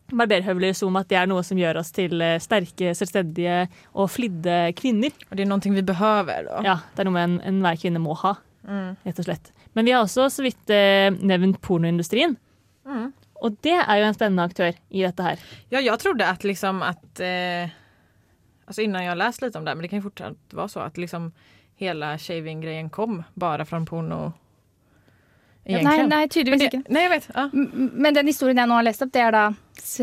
barberhøvler 0.08 0.72
som 0.76 0.96
at 0.96 1.08
det 1.10 1.18
er 1.20 1.28
noe 1.28 1.42
som 1.44 1.58
gjør 1.60 1.82
oss 1.82 1.92
til 1.92 2.16
eh, 2.24 2.38
sterke, 2.40 2.94
selvstendige 2.96 3.66
og 3.92 4.08
flidde 4.14 4.58
kvinner. 4.78 5.12
Og 5.28 5.36
det 5.36 5.44
er 5.44 5.50
noe 5.52 5.74
vi 5.76 5.84
behøver, 5.92 6.48
da. 6.48 6.62
Ja, 6.64 6.76
det 6.96 7.04
er 7.04 7.10
noe 7.10 7.22
en- 7.26 7.40
enhver 7.52 7.76
kvinne 7.80 8.00
må 8.02 8.16
ha, 8.24 8.36
Mm. 8.68 8.96
rett 9.06 9.18
og 9.20 9.24
slett. 9.24 9.52
Men 9.76 9.84
vi 9.86 9.92
har 9.94 10.02
også 10.02 10.26
så 10.32 10.42
vidt 10.44 10.68
nevnt 11.24 11.60
pornoindustrien. 11.64 12.34
Mm. 12.88 13.12
Og 13.44 13.58
det 13.62 13.76
er 13.76 14.00
jo 14.00 14.08
en 14.08 14.16
spennende 14.16 14.46
aktør 14.48 14.72
i 14.90 15.04
dette 15.04 15.22
her. 15.22 15.44
Ja, 15.70 15.82
jeg 15.84 16.00
trodde 16.02 16.26
at 16.26 16.44
liksom 16.46 16.82
at 16.86 17.22
eh, 17.22 17.70
Altså 18.68 18.82
innan 18.84 19.06
har 19.06 19.16
lest 19.16 19.40
litt 19.40 19.54
om 19.56 19.64
det 19.64 19.72
men 19.72 19.86
det 19.86 19.88
kan 19.88 20.02
jo 20.02 20.10
fortsatt 20.10 20.52
være 20.52 20.68
så 20.68 20.82
at 20.84 20.98
liksom 21.00 21.30
hele 21.80 22.10
shaving-greien 22.20 22.90
kom 22.92 23.22
bare 23.38 23.64
fra 23.64 23.78
porno. 23.86 24.32
Nei, 25.68 25.96
nei, 26.08 26.22
tydeligvis 26.32 26.62
det, 26.62 26.68
ikke. 26.72 26.92
Nei, 26.92 27.02
jeg 27.04 27.12
vet. 27.12 27.26
Ja. 27.34 27.44
Men 27.52 28.16
den 28.16 28.28
historien 28.30 28.60
jeg 28.60 28.68
nå 28.70 28.76
har 28.78 28.86
lest 28.86 29.04
opp, 29.04 29.12
det 29.12 29.20
er 29.20 29.34
da 29.34 29.42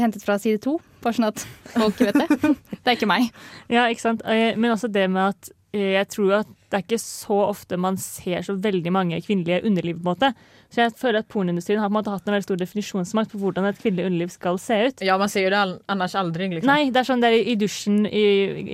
hentet 0.01 0.25
fra 0.25 0.38
side 0.42 0.62
to. 0.65 0.75
Bare 1.01 1.18
sånn 1.18 1.27
at 1.30 1.46
folk 1.74 2.01
vet 2.01 2.18
det. 2.22 2.27
Det 2.86 2.92
er 2.92 2.98
ikke 3.00 3.10
meg. 3.10 3.32
Ja, 3.74 3.88
ikke 3.89 4.04
sant? 4.04 4.22
Eh, 4.30 4.54
Men 4.62 4.75
også 4.75 4.92
det 4.94 5.08
med 5.10 5.34
at 5.34 5.50
eh, 5.74 5.96
jeg 5.96 6.10
tror 6.13 6.36
at 6.44 6.51
det 6.75 6.82
er 6.82 6.86
ikke 6.89 7.00
så 7.01 7.38
ofte 7.48 7.77
man 7.79 7.96
ser 8.01 8.44
så 8.44 8.53
veldig 8.60 8.91
mange 8.91 9.20
kvinnelige 9.24 9.62
underliv. 9.65 9.96
på 10.01 10.03
en 10.03 10.12
måte. 10.12 10.29
Så 10.70 10.82
jeg 10.84 10.94
føler 11.00 11.22
at 11.24 11.29
pornoindustrien 11.32 11.79
har 11.79 11.88
på 11.88 11.94
en 11.94 11.98
måte 12.01 12.12
hatt 12.12 12.27
en 12.27 12.36
veldig 12.36 12.44
stor 12.50 12.60
definisjonsmakt 12.60 13.32
på 13.32 13.39
hvordan 13.39 13.70
et 13.70 13.79
kvinnelig 13.79 14.10
underliv 14.10 14.34
skal 14.34 14.60
se 14.60 14.79
ut. 14.89 15.01
ja, 15.08 15.17
man 15.17 15.32
ser 15.32 15.48
jo 15.48 15.53
det 15.53 15.62
annars 15.88 16.15
aldri. 16.20 16.50
Liksom. 16.58 16.67
Nei, 16.67 16.89
det 16.91 17.00
er 17.00 17.08
sånn 17.08 17.24
det 17.24 17.32
er 17.32 17.38
i, 17.39 17.55
dusjen 17.55 18.03
i, 18.05 18.25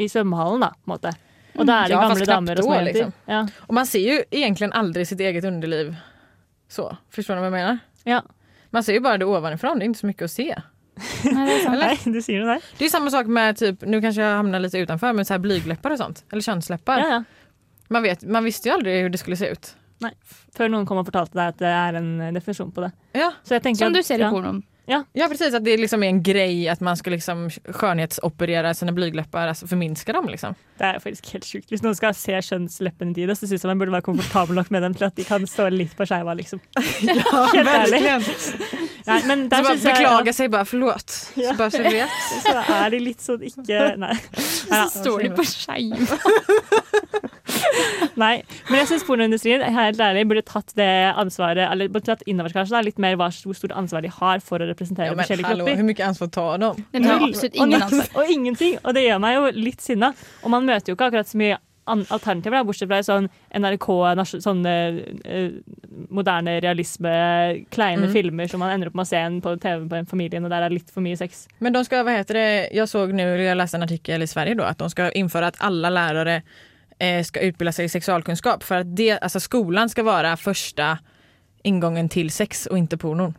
i 0.01 0.09
svømmehallen, 0.09 0.65
da. 0.65 0.71
på 0.73 0.89
en 0.89 0.95
måte. 0.95 1.13
Og 1.59 1.67
da 1.67 1.83
er 1.83 1.91
det 1.91 1.95
Ja, 1.97 2.01
gamle 2.07 2.25
damer 2.25 2.59
og 2.59 2.63
små 2.65 2.81
liksom. 2.87 3.13
Ja. 3.27 3.45
Og 3.67 3.73
man 3.75 3.85
ser 3.85 4.05
jo 4.07 4.19
egentlig 4.31 4.71
aldri 4.73 5.05
sitt 5.05 5.19
eget 5.19 5.45
underliv 5.45 5.93
så. 6.71 6.89
Forstår 7.11 7.37
du 7.37 7.43
hva 7.43 7.49
jeg 7.51 7.57
mener? 7.59 7.81
ja. 8.09 8.21
Man 8.71 8.83
ser 8.87 8.95
jo 8.95 9.01
bare 9.03 9.19
det 9.19 9.25
ovenfra. 9.27 9.73
det 9.75 9.83
er 9.83 9.89
ikke 9.91 9.99
så 9.99 10.07
mye 10.07 10.23
å 10.23 10.31
se. 10.31 10.45
Nei, 11.35 11.43
det 11.43 11.55
er 11.57 11.63
sant. 11.65 11.81
Nei, 11.81 12.13
du 12.13 12.21
sier 12.23 12.39
det 12.39 12.47
der. 12.53 12.61
Det 12.77 12.85
är 12.85 12.89
samme 12.89 13.11
sak 13.11 13.27
med 13.27 13.57
typ, 13.59 13.81
nu 13.83 13.97
kanskje 14.01 14.23
jeg 14.23 14.37
havner 14.37 14.59
litt 14.63 14.75
utenfor, 14.75 15.13
men 15.13 15.25
så 15.25 15.33
här 15.33 15.39
blygläppar 15.39 15.91
och 15.91 15.97
sånt. 15.97 16.23
Eller 16.31 16.41
kjønnslepper. 16.41 16.99
Ja, 16.99 17.09
ja. 17.09 17.23
Man, 17.91 18.03
vet, 18.07 18.23
man 18.23 18.43
visste 18.47 18.69
jo 18.71 18.77
aldri 18.79 18.97
hvordan 19.01 19.11
det 19.17 19.19
skulle 19.21 19.37
se 19.39 19.51
ut. 19.51 19.73
Før 20.57 20.71
noen 20.73 20.87
kom 20.89 20.97
og 20.97 21.05
fortalte 21.07 21.37
deg 21.37 21.51
at 21.53 21.59
det 21.61 21.69
er 21.69 21.97
en 21.99 22.09
eh, 22.25 22.31
definisjon 22.33 22.71
på 22.73 22.81
det. 22.87 22.91
Ja, 23.19 23.31
Så 23.45 23.59
jeg 23.59 23.75
Som 23.77 23.91
at- 23.91 23.99
du 23.99 24.03
ser 24.03 24.17
i 24.17 24.23
ja. 24.25 24.31
pornoen. 24.33 24.63
ja 25.13 25.27
precis. 25.29 25.53
Att 25.53 25.63
det 25.63 25.77
liksom 25.77 26.03
är 26.03 26.07
en 26.07 26.23
grej 26.23 26.67
att 26.69 26.79
man 26.81 26.97
ska 26.97 27.09
liksom 27.09 27.49
skönhetsoperera 27.69 28.73
sina 28.73 28.91
blygläppar, 28.91 29.47
alltså 29.47 29.67
förminska 29.67 30.13
dem. 30.13 30.27
Liksom. 30.29 30.55
Det 30.77 30.83
er 30.85 30.99
faktisk 30.99 31.33
helt 31.33 31.45
sjukt. 31.45 31.69
Hvis 31.69 31.83
noen 31.83 31.95
skal 31.95 32.13
se 32.17 32.33
kjønnsleppene 32.41 33.13
dine, 33.13 33.35
så 33.35 33.47
syns 33.47 33.61
jeg 33.63 33.69
man 33.69 33.79
burde 33.79 33.91
være 33.93 34.01
komfortabel 34.07 34.55
nok 34.57 34.71
med 34.71 34.81
dem 34.83 34.93
til 34.97 35.05
at 35.05 35.15
de 35.15 35.23
kan 35.23 35.45
stå 35.47 35.69
litt 35.69 35.93
på 35.95 36.05
skeiva, 36.09 36.33
liksom. 36.33 36.59
Ja, 37.07 37.45
Helt 37.53 37.69
ærlig. 37.69 38.01
verkligen. 38.01 38.81
Nei, 39.05 39.21
men 39.27 39.43
Så 39.45 39.49
der 39.49 39.63
bara 39.63 39.75
synes 39.75 39.83
jeg 39.83 39.95
beklaga 39.95 40.33
sig 40.33 40.49
bara, 40.49 40.65
förlåt. 40.65 41.31
Ja. 41.35 41.51
Så 41.51 41.57
bare 41.57 41.71
så 41.71 41.83
vet. 41.83 42.09
Så 42.43 42.57
er 42.83 42.89
de 42.89 42.99
litt 42.99 43.21
sånn 43.21 43.41
ikke 43.47 43.97
Nei. 43.97 44.15
Så 44.41 44.89
står 44.99 45.23
de 45.23 45.29
på 45.37 45.45
skeiv. 45.45 46.17
Nei. 48.19 48.41
Men 48.69 48.79
jeg 48.81 48.87
syns 48.91 49.05
pornoindustrien 49.07 49.63
helt 49.75 50.01
ærlig, 50.03 50.25
burde 50.27 50.43
tatt 50.45 50.73
det 50.75 50.89
ansvaret 51.15 51.63
Eller 51.71 51.87
burde 51.93 52.09
tatt 52.11 52.23
innover 52.27 52.51
kanskje 52.55 52.75
da, 52.75 52.81
litt 52.85 52.99
mer 53.01 53.15
hva, 53.19 53.29
hvor 53.31 53.55
stort 53.57 53.71
ansvar 53.77 54.03
de 54.03 54.11
har 54.11 54.43
for 54.43 54.59
å 54.59 54.67
representere 54.69 55.07
Ja, 55.11 55.15
men 55.15 55.23
forskjellige 55.23 55.47
hallå, 55.53 55.65
kropper. 55.65 55.81
Hvor 55.81 55.89
mye 55.93 56.07
ansvar 56.11 56.31
tar 56.35 56.61
de? 56.65 56.71
Den 56.97 57.07
tar 57.07 57.25
absolutt 57.29 57.55
ingen 57.63 57.81
ansvar. 57.87 58.07
Og 58.21 58.31
ingenting. 58.35 58.77
Og 58.83 58.95
det 58.97 59.05
gjør 59.07 59.19
meg 59.23 59.35
jo 59.39 59.49
litt 59.63 59.81
sinna. 59.81 60.11
Og 60.43 60.51
man 60.53 60.67
møter 60.67 60.91
jo 60.91 60.97
ikke 60.99 61.07
akkurat 61.11 61.31
så 61.31 61.39
mye 61.41 61.59
alternativer, 61.91 62.53
da, 62.59 62.63
bortsett 62.63 62.87
fra 62.87 62.99
i 63.01 63.03
sånn 63.03 63.25
NRK, 63.57 63.87
nas- 64.15 64.35
sånne 64.43 64.73
eh, 65.25 65.47
moderne 66.13 66.53
realisme, 66.63 67.11
kleine 67.73 68.05
Mm. 68.07 68.13
filmer 68.13 68.47
som 68.51 68.61
man 68.61 68.69
ender 68.75 68.87
opp 68.91 68.95
med 68.95 69.03
å 69.05 69.09
se 69.09 69.17
en 69.17 69.39
på 69.41 69.55
TV 69.59 69.87
på 69.89 69.97
en 69.97 70.05
familien, 70.05 70.45
og 70.45 70.51
der 70.53 70.61
er 70.67 70.69
litt 70.69 70.89
for 70.93 71.01
mye 71.01 71.17
sex. 71.17 71.47
Men 71.59 71.73
de 71.73 71.83
skal, 71.83 72.05
hva 72.05 72.13
heter 72.19 72.33
det, 72.37 72.45
jeg 72.77 72.87
såg 72.87 73.11
nu, 73.17 73.23
jeg 73.41 73.57
leste 73.57 73.75
en 73.79 73.83
artikkel 73.87 74.21
i 74.23 74.29
Sverige 74.29 74.55
da, 74.61 74.69
at 74.69 74.77
de 74.77 74.89
skal 74.93 75.11
innføre 75.15 75.47
at 75.51 75.57
alle 75.59 75.89
lärare 75.91 76.35
eh, 76.37 76.59
ska 77.25 77.39
utbilda 77.39 77.71
sig 77.71 77.85
i 77.85 77.89
sexualkunskap 77.89 78.63
för 78.63 78.75
att 78.75 78.95
det, 78.95 79.19
alltså 79.19 79.39
skolan 79.39 79.89
ska 79.89 80.03
vara 80.03 80.37
första 80.37 80.97
ingången 81.63 82.09
till 82.09 82.31
sex 82.31 82.65
och 82.65 82.77
inte 82.77 82.97
pornon. 82.97 83.33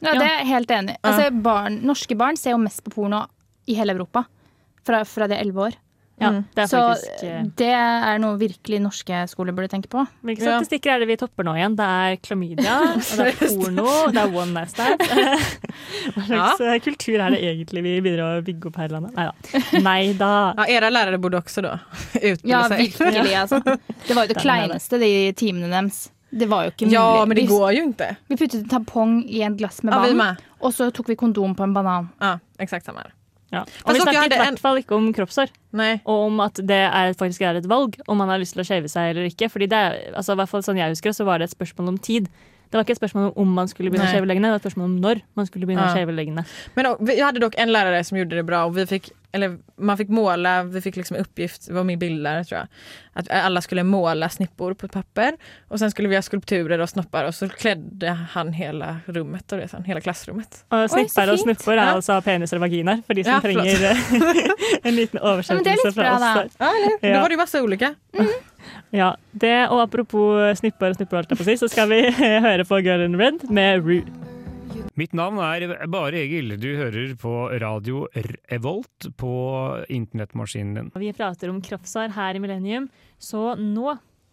Ja, 0.00 0.14
det 0.14 0.24
er 0.24 0.36
jeg 0.38 0.46
helt 0.46 0.70
enig 0.70 0.94
i. 0.94 0.98
Altså, 1.02 1.30
barn, 1.34 1.80
norske 1.82 2.14
barn 2.14 2.36
ser 2.38 2.54
jo 2.54 2.58
mest 2.62 2.84
på 2.84 2.90
porno 2.94 3.24
i 3.66 3.74
hele 3.74 3.96
Europa. 3.96 4.24
Fra, 4.86 5.04
fra 5.04 5.26
de 5.26 5.34
er 5.34 5.42
elleve 5.42 5.64
år. 5.68 5.78
Ja, 6.20 6.30
Mm. 6.32 6.44
det 6.54 6.62
er 6.64 6.66
Så 6.66 6.78
faktisk 6.82 7.22
eh, 7.22 7.42
det 7.56 7.68
er 7.70 8.18
noe 8.18 8.36
virkelig 8.40 8.80
norske 8.82 9.20
skoler 9.30 9.52
burde 9.54 9.68
tenke 9.70 9.86
på. 9.88 10.02
Hvilke 10.26 10.42
Ja. 10.42 10.56
statistikker 10.58 10.90
er 10.96 10.98
det 10.98 11.06
vi 11.08 11.16
topper 11.16 11.44
nå 11.46 11.54
igjen? 11.54 11.76
Det 11.78 11.86
er 11.86 12.16
klamydia, 12.16 12.78
og 12.96 13.16
det 13.20 13.26
er 13.28 13.54
porno, 13.62 13.86
det 14.10 14.22
er 14.24 14.34
one 14.34 14.52
night 14.52 14.70
stand. 14.70 14.98
Hva 16.14 16.24
slags 16.26 16.60
ja. 16.60 16.78
kultur 16.82 17.20
er 17.22 17.30
det 17.36 17.40
egentlig 17.42 17.82
vi 17.86 17.94
begynner 18.02 18.38
å 18.40 18.42
bygge 18.44 18.66
opp 18.72 18.76
her 18.82 18.88
i 18.90 18.94
landet? 18.96 19.14
Nei 19.88 20.12
da. 20.18 20.32
Ja, 20.58 20.66
era 20.78 20.90
lärare 20.90 21.18
borde 21.22 21.38
også 21.42 21.62
da 21.62 21.76
utbilda 22.14 22.48
Ja, 22.50 22.62
sig. 22.68 22.88
virkelig. 22.88 23.34
Altså. 23.44 23.62
Det 23.62 24.14
var 24.16 24.24
jo 24.24 24.28
det 24.28 24.34
Den 24.34 24.34
det. 24.34 24.42
kleineste, 24.42 24.98
de 25.02 25.12
timene 25.38 25.70
deres. 25.70 26.08
Det 26.30 26.48
var 26.50 26.64
jo 26.66 26.70
ikke 26.74 26.84
mulig. 26.90 26.92
Ja, 26.98 27.24
men 27.24 27.36
det 27.38 27.46
går 27.48 27.70
jo 27.78 27.84
ikke. 27.92 28.10
vi 28.28 28.36
puttet 28.36 28.58
en 28.64 28.68
tampong 28.68 29.14
i 29.30 29.40
en 29.46 29.56
glass 29.56 29.82
med 29.82 29.94
Ja, 29.94 30.02
vann, 30.02 30.16
med. 30.18 30.42
og 30.60 30.72
så 30.76 30.90
tok 30.92 31.08
vi 31.08 31.16
kondom 31.16 31.54
på 31.56 31.62
en 31.64 31.72
banan. 31.72 32.10
Ja, 32.20 32.34
eksakt 32.60 32.84
samme 32.84 33.00
här. 33.06 33.12
Ja. 33.52 33.62
Og 33.64 33.94
vi 33.94 34.00
snakker 34.02 34.12
snakket 34.12 34.34
i 34.36 34.40
hvert 34.42 34.60
fall 34.60 34.80
ikke 34.82 34.96
om 34.98 35.08
kroppshår. 35.16 35.52
Nei. 35.78 35.94
Og 36.04 36.26
om 36.26 36.42
at 36.44 36.60
det 36.68 36.82
er, 36.84 37.14
faktisk 37.16 37.44
er 37.48 37.60
et 37.60 37.68
valg 37.70 37.96
om 38.06 38.20
man 38.20 38.28
har 38.28 38.40
lyst 38.42 38.56
til 38.56 38.64
å 38.64 38.68
shave 38.68 38.90
seg 38.92 39.14
eller 39.14 39.30
ikke. 39.30 39.48
Fordi 39.52 39.70
det 39.72 39.80
altså, 40.12 40.36
i 40.36 40.40
hvert 40.42 40.52
fall 40.52 40.64
sånn 40.66 40.80
jeg 40.80 40.92
husker 40.92 41.16
så 41.16 41.24
var 41.28 41.40
det 41.40 41.48
et 41.48 41.56
spørsmål 41.56 41.94
om 41.94 41.98
tid. 41.98 42.28
Det 42.68 42.76
var 42.76 42.84
ikke 42.84 42.98
et 42.98 43.00
spørsmål 43.00 43.30
om 43.30 43.46
om 43.46 43.54
man 43.56 43.70
skulle 43.70 43.88
begynne 43.88 44.04
Nei. 44.04 44.12
å 44.12 44.18
shave 44.18 44.28
leggene, 44.28 44.50
det 44.50 44.58
var 44.58 44.60
et 44.60 44.66
spørsmål 44.66 44.90
om 44.90 44.96
når 45.00 45.22
man 45.40 45.46
skulle 45.48 45.68
begynne 45.68 45.86
Ja. 45.86 45.94
å 45.94 45.96
shave 45.96 46.12
leggene. 46.12 46.44
Men 46.76 46.90
og, 46.90 47.00
vi 47.00 47.16
hadde 47.16 47.40
dere 47.40 47.62
en 47.64 47.72
lærer 47.72 48.04
som 48.04 48.18
gjorde 48.18 48.36
det 48.36 48.44
bra 48.44 48.66
og 48.66 48.74
vi 48.76 48.84
fick 48.84 49.08
eller 49.32 49.58
man 49.76 49.96
fick 49.96 50.08
måla, 50.08 50.62
vi 50.62 50.80
fick 50.80 50.96
liksom 50.96 51.16
uppgift, 51.16 51.66
det 51.66 51.72
var 51.74 51.84
min 51.84 51.98
bildlärare 51.98 52.44
tror 52.44 52.58
jag, 52.58 52.68
att 53.12 53.30
alla 53.30 53.60
skulle 53.60 53.82
måla 53.84 54.28
snippor 54.28 54.74
på 54.74 54.86
et 54.86 54.92
papper 54.92 55.32
och 55.68 55.78
sen 55.78 55.90
skulle 55.90 56.08
vi 56.08 56.14
ha 56.14 56.22
skulpturer 56.22 56.78
och 56.78 56.88
snoppar 56.88 57.24
och 57.24 57.34
så 57.34 57.48
klädde 57.48 58.10
han 58.10 58.52
hela 58.52 58.96
rummet 59.06 59.52
av 59.52 59.58
det 59.58 59.68
sen, 59.68 59.84
hela 59.84 60.00
klassrummet. 60.00 60.64
Og 60.68 60.90
så 60.90 60.96
snipper 60.96 61.32
og 61.32 61.38
fint. 61.38 61.46
er 61.68 61.76
Ja. 61.76 61.94
altså 61.94 62.20
peniser 62.24 62.56
og 62.56 62.60
vaginer, 62.62 63.02
for 63.06 63.14
de 63.14 63.24
som 63.24 63.32
Ja, 63.32 63.40
trenger 63.40 63.90
eh, 63.90 63.96
en 64.88 64.94
liten 64.96 65.18
er 65.88 65.92
fra 65.92 66.02
bra, 66.02 66.14
oss. 66.14 66.20
da. 66.20 66.34
der. 66.34 66.48
Ja, 66.58 66.70
eller? 66.76 67.08
Ja. 67.08 67.14
Då 67.16 67.20
var 67.20 67.28
det 67.28 67.32
ju 67.32 67.38
massa 67.38 67.62
olika. 67.62 67.94
Ja, 68.90 69.16
det, 69.32 69.68
og 69.68 69.80
apropos 69.82 70.58
snipper 70.58 70.90
og 70.90 71.38
jeg 71.38 71.44
si, 71.44 71.56
så 71.56 71.68
skal 71.68 71.88
vi 71.88 72.00
høre 72.18 72.64
på 72.64 72.80
Girl 72.80 73.04
in 73.04 73.16
Red 73.20 73.50
med 73.50 73.84
Rue. 73.84 74.02
Mitt 74.98 75.12
navn 75.14 75.38
er 75.38 75.86
Bare 75.86 76.18
Egil. 76.24 76.56
Du 76.58 76.72
hører 76.74 77.12
på 77.20 77.30
radio 77.62 78.00
Revolt 78.50 79.06
på 79.20 79.32
internettmaskinen 79.94 80.72
din. 80.74 80.88
Vi 80.98 81.12
prater 81.14 81.52
om 81.52 81.60
kroppsår 81.62 82.16
her 82.16 82.34
i 82.34 82.40
Millennium, 82.42 82.88
så 83.14 83.52
nå 83.60 83.92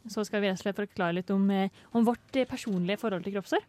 så 0.10 0.24
skal 0.26 0.42
vi 0.42 0.50
rett 0.50 0.58
og 0.58 0.64
slett 0.64 0.80
forklare 0.80 1.20
litt 1.20 1.30
om, 1.34 1.44
eh, 1.54 1.70
om 1.94 2.06
vårt 2.06 2.38
eh, 2.38 2.48
personlige 2.50 2.98
forhold 3.02 3.26
til 3.26 3.36
kroppsår. 3.36 3.62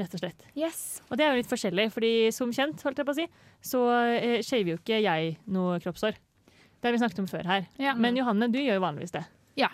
Rett 0.00 0.16
og 0.16 0.22
slett. 0.22 0.46
Yes. 0.56 1.02
Og 1.10 1.20
det 1.20 1.26
er 1.26 1.34
jo 1.34 1.42
litt 1.42 1.50
forskjellig, 1.50 1.86
fordi 1.92 2.12
som 2.36 2.52
kjent, 2.56 2.80
holdt 2.84 3.00
jeg 3.00 3.08
på 3.08 3.14
å 3.14 3.18
si, 3.18 3.28
så 3.64 3.82
eh, 4.16 4.40
shaver 4.44 4.74
jo 4.74 4.80
ikke 4.80 5.02
jeg 5.04 5.36
noe 5.44 5.76
kroppsår. 5.84 6.16
Det 6.56 6.88
har 6.88 6.96
vi 6.96 7.02
snakket 7.04 7.20
om 7.20 7.28
før 7.28 7.52
her. 7.52 7.68
Ja. 7.80 7.92
Men 8.00 8.16
Johanne, 8.16 8.48
du 8.52 8.60
gjør 8.62 8.80
jo 8.80 8.86
vanligvis 8.86 9.12
det. 9.16 9.26
Ja. 9.60 9.70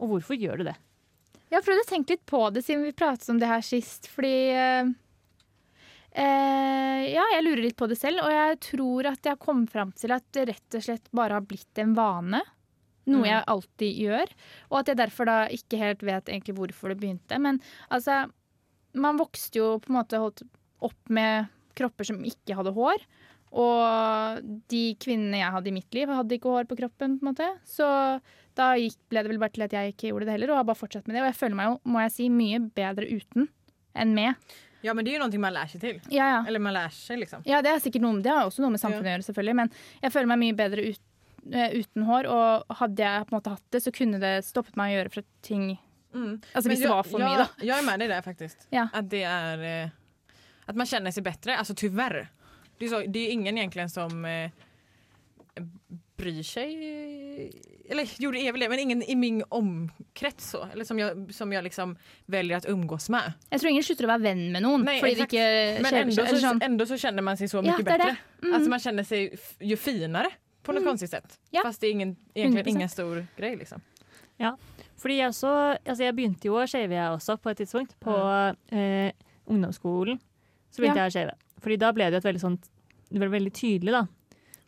Og 0.00 0.14
hvorfor 0.14 0.40
gjør 0.40 0.60
du 0.60 0.68
det? 0.70 0.76
Jeg 1.50 1.58
har 1.58 1.68
prøvd 1.68 1.84
å 1.84 1.88
tenke 1.92 2.16
litt 2.16 2.26
på 2.28 2.42
det 2.54 2.64
siden 2.64 2.88
vi 2.88 2.96
pratet 2.96 3.28
om 3.32 3.40
det 3.40 3.52
her 3.52 3.64
sist, 3.64 4.08
fordi 4.12 4.34
eh, 4.56 4.82
eh, 4.84 4.92
Ja, 6.14 7.24
jeg 7.34 7.44
lurer 7.44 7.62
litt 7.64 7.76
på 7.78 7.86
det 7.90 7.98
selv, 8.00 8.22
og 8.24 8.32
jeg 8.34 8.56
tror 8.66 9.06
at 9.12 9.26
jeg 9.26 9.38
kommet 9.42 9.70
fram 9.72 9.92
til 9.96 10.12
at 10.14 10.24
det 10.34 10.48
rett 10.50 10.76
og 10.78 10.82
slett 10.82 11.06
bare 11.16 11.38
har 11.38 11.46
blitt 11.46 11.78
en 11.82 11.94
vane. 11.94 12.40
Noe 13.10 13.24
Mm. 13.24 13.30
jeg 13.30 13.44
alltid 13.48 13.96
gjør, 14.04 14.32
og 14.70 14.78
at 14.80 14.86
jeg 14.90 14.96
derfor 15.00 15.26
da 15.26 15.36
ikke 15.48 15.78
helt 15.80 16.02
vet 16.02 16.26
egentlig 16.28 16.54
hvorfor 16.54 16.92
det 16.92 17.00
begynte. 17.00 17.38
Men 17.40 17.60
altså, 17.90 18.30
man 18.94 19.16
vokste 19.18 19.58
jo 19.58 19.78
på 19.80 19.90
en 19.90 19.98
måte 19.98 20.20
holdt 20.20 20.42
opp 20.80 20.98
med 21.08 21.48
kropper 21.74 22.04
som 22.04 22.22
ikke 22.22 22.54
hadde 22.54 22.74
hår. 22.76 23.02
Og 23.50 24.44
de 24.70 24.94
kvinnene 25.02 25.40
jeg 25.40 25.50
hadde 25.50 25.68
i 25.72 25.74
mitt 25.74 25.94
liv, 25.96 26.08
hadde 26.08 26.36
ikke 26.36 26.52
hår 26.52 26.68
på 26.70 26.78
kroppen. 26.78 27.18
på 27.18 27.26
en 27.26 27.32
måte. 27.32 27.48
Så 27.66 28.20
da 28.54 28.74
gikk, 28.78 28.98
ble 29.10 29.22
det 29.24 29.30
vel 29.32 29.40
bare 29.42 29.54
til 29.56 29.62
at 29.66 29.72
jeg 29.74 29.94
ikke 29.94 30.10
gjorde 30.12 30.26
det 30.28 30.34
heller, 30.36 30.50
og 30.52 30.60
har 30.60 30.64
bare 30.68 30.78
fortsatt 30.78 31.06
med 31.08 31.16
det. 31.16 31.22
Og 31.24 31.30
jeg 31.32 31.40
føler 31.40 31.56
meg 31.56 31.66
jo, 31.70 31.80
må 31.90 32.00
jeg 32.04 32.12
si, 32.14 32.28
mye 32.28 32.60
bedre 32.76 33.08
uten 33.10 33.48
enn 33.96 34.14
med. 34.14 34.34
Ja 34.82 34.94
men 34.94 35.04
det 35.04 35.12
er 35.12 35.18
jo 35.18 35.26
noe 35.26 35.42
man 35.42 35.52
lærer 35.54 35.68
seg 35.74 35.82
til. 35.84 36.00
Ja, 36.08 36.26
ja. 36.36 36.40
Eller 36.48 36.62
man 36.62 36.72
lærer 36.76 36.94
seg, 36.94 37.20
liksom. 37.20 37.42
ja 37.48 37.60
det, 37.62 37.74
er 37.76 38.00
noe, 38.00 38.22
det 38.24 38.32
har 38.32 38.46
også 38.48 38.64
noe 38.64 38.72
med 38.74 38.80
samfunnet 38.80 39.10
å 39.10 39.14
gjøre, 39.16 39.26
selvfølgelig. 39.28 39.56
Men 39.60 39.70
jeg 40.00 40.14
føler 40.14 40.30
meg 40.32 40.40
mye 40.40 40.56
bedre 40.56 40.86
ut, 40.88 41.02
eh, 41.52 41.76
uten 41.76 42.08
hår. 42.08 42.28
Og 42.32 42.80
hadde 42.80 43.04
jeg 43.04 43.28
på 43.28 43.34
en 43.34 43.38
måte 43.38 43.54
hatt 43.54 43.66
det, 43.76 43.82
så 43.84 43.92
kunne 43.92 44.20
det 44.22 44.34
stoppet 44.48 44.78
meg 44.80 44.94
å 44.94 44.98
gjøre 44.98 45.14
fra 45.18 45.24
ting 45.46 45.70
Mm. 46.10 46.40
Altså 46.54 46.68
Men 46.68 46.72
hvis 46.76 46.80
det 46.82 46.88
var 46.90 47.04
for 47.06 47.20
jag, 47.22 47.30
mye, 47.30 47.38
da. 47.38 47.48
Jeg 47.62 47.78
är 47.78 47.82
med 47.86 48.00
deg 48.00 48.08
där 48.10 48.22
faktiskt. 48.22 48.66
Ja. 48.70 48.88
Att 48.92 49.10
det 49.10 49.22
er 49.22 49.58
Eh, 49.62 49.88
At 50.66 50.76
man 50.76 50.86
kjenner 50.86 51.10
seg 51.10 51.24
bedre. 51.24 51.56
Altså, 51.58 51.74
dessverre. 51.74 52.28
Det 52.78 52.86
er 52.86 53.02
jo 53.02 53.10
det 53.10 53.24
ingen 53.30 53.58
egentlig 53.58 53.88
som 53.90 54.24
eh, 54.24 54.50
bryr 56.20 56.42
sig. 56.42 56.70
Eller 57.90 58.06
jo 58.22 58.30
det 58.30 58.38
är 58.46 58.52
väl 58.52 58.60
det, 58.60 58.68
men 58.68 58.78
ingen 58.78 59.02
i 59.02 59.14
min 59.16 59.42
omkrets 59.48 60.50
så. 60.50 60.64
Eller 60.72 60.84
som 60.84 60.98
jag, 60.98 61.34
som 61.34 61.52
jag 61.52 61.64
liksom 61.64 61.96
väljer 62.26 62.56
att 62.56 62.66
umgås 62.68 63.08
med. 63.10 63.32
Jeg 63.50 63.60
tror 63.60 63.70
ingen 63.70 63.84
slutter 63.84 64.06
å 64.06 64.10
være 64.12 64.22
venn 64.28 64.44
med 64.52 64.62
noen 64.62 64.84
Nej, 64.86 65.00
fordi 65.00 65.12
exakt. 65.16 65.30
de 65.30 65.36
ikke 65.40 65.82
Men 65.82 65.94
ändå 66.04 66.14
seg. 66.16 66.28
Så, 66.28 66.40
sånn. 66.44 66.62
ändå 66.62 66.86
så 66.86 66.96
känner 66.98 67.22
man 67.22 67.36
sig 67.36 67.48
så 67.48 67.56
Ja, 67.58 67.62
mycket 67.62 67.84
det 67.84 67.90
bättre. 67.98 68.16
Mm. 68.42 68.54
Alltså 68.54 68.70
man 68.70 68.80
känner 68.80 69.04
sig 69.04 69.24
jo 69.60 69.66
ju 69.72 69.76
finare 69.76 70.30
på 70.62 70.72
något 70.72 70.84
konstigt 70.84 71.10
sätt. 71.10 71.38
Ja. 71.50 71.62
Fast 71.64 71.80
det 71.80 71.86
är 71.86 71.90
ingen, 71.90 72.16
egentligen 72.34 72.66
100%. 72.66 72.76
ingen 72.76 72.88
stor 72.88 73.26
grej 73.36 73.56
liksom. 73.56 73.80
Fordi 75.00 75.14
jeg, 75.16 75.28
også, 75.32 75.48
altså 75.86 76.04
jeg 76.04 76.14
begynte 76.14 76.48
jo 76.48 76.58
å 76.60 76.66
shave 76.68 76.92
jeg 76.94 77.12
også 77.14 77.38
på 77.40 77.50
et 77.50 77.56
tidspunkt. 77.62 77.94
På 78.00 78.12
eh, 78.68 79.12
ungdomsskolen 79.48 80.18
så 80.70 80.82
begynte 80.82 80.98
Ja. 81.00 81.06
jeg 81.08 81.10
å 81.10 81.16
shave. 81.16 81.34
Fordi 81.60 81.76
da 81.80 81.92
ble 81.92 82.04
det 82.10 82.18
jo 82.18 82.22
et 82.22 82.28
veldig 82.28 82.40
sånn 82.40 82.58
Det 83.10 83.18
ble 83.18 83.28
veldig 83.32 83.52
tydelig, 83.52 83.92
da. 83.96 84.02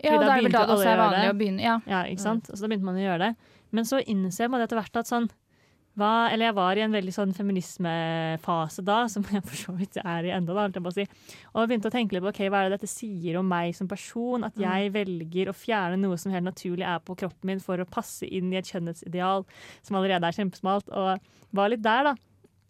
Ja, 0.02 0.16
da 0.18 0.26
da 0.26 0.32
er 0.32 0.36
det 0.36 0.44
vel 0.44 0.52
da 0.52 0.64
det 0.66 0.74
også 0.76 0.90
er 0.90 1.00
vanlig 1.00 1.28
å 1.30 1.36
begynne. 1.38 1.62
Ja. 1.62 1.76
Ja, 1.86 2.02
ikke 2.10 2.24
sant? 2.24 2.50
Og 2.50 2.58
så 2.58 2.64
da 2.64 2.72
begynte 2.72 2.88
man 2.88 2.98
å 2.98 3.04
gjøre 3.04 3.28
det. 3.28 3.54
Men 3.72 3.88
så 3.88 4.02
innser 4.02 4.50
man 4.52 4.64
etter 4.64 4.78
hvert 4.80 5.00
at 5.00 5.08
sånn 5.08 5.30
hva, 5.92 6.30
Eller 6.32 6.46
jeg 6.48 6.56
var 6.56 6.78
i 6.78 6.80
en 6.80 6.94
veldig 6.94 7.12
sånn 7.12 7.34
feminismefase 7.36 8.80
da, 8.86 9.02
som 9.12 9.26
jeg 9.28 9.42
for 9.44 9.58
så 9.60 9.74
vidt 9.76 9.98
er 10.00 10.24
i 10.24 10.32
enda, 10.32 10.54
da, 10.54 10.64
holdt 10.64 10.78
jeg 10.78 10.84
på 10.86 10.92
å 10.92 10.94
si. 10.96 11.04
Og 11.52 11.58
jeg 11.60 11.68
begynte 11.68 11.90
å 11.90 11.92
tenke 11.92 12.16
litt 12.16 12.24
på 12.24 12.30
okay, 12.30 12.48
hva 12.48 12.62
er 12.62 12.70
det 12.70 12.78
dette 12.78 12.88
sier 12.88 13.36
om 13.36 13.48
meg 13.48 13.74
som 13.76 13.90
person? 13.90 14.46
At 14.48 14.56
jeg 14.56 14.92
velger 14.94 15.52
å 15.52 15.56
fjerne 15.56 16.00
noe 16.00 16.16
som 16.16 16.32
helt 16.32 16.48
naturlig 16.48 16.86
er 16.88 17.02
på 17.04 17.16
kroppen 17.20 17.52
min 17.52 17.60
for 17.60 17.76
å 17.82 17.84
passe 17.84 18.24
inn 18.24 18.48
i 18.54 18.60
et 18.62 18.72
kjønnhetsideal 18.72 19.44
som 19.84 20.00
allerede 20.00 20.30
er 20.30 20.38
kjempesmalt. 20.38 20.88
Og 20.88 21.52
var 21.60 21.74
litt 21.74 21.84
der, 21.84 22.08
da. 22.08 22.16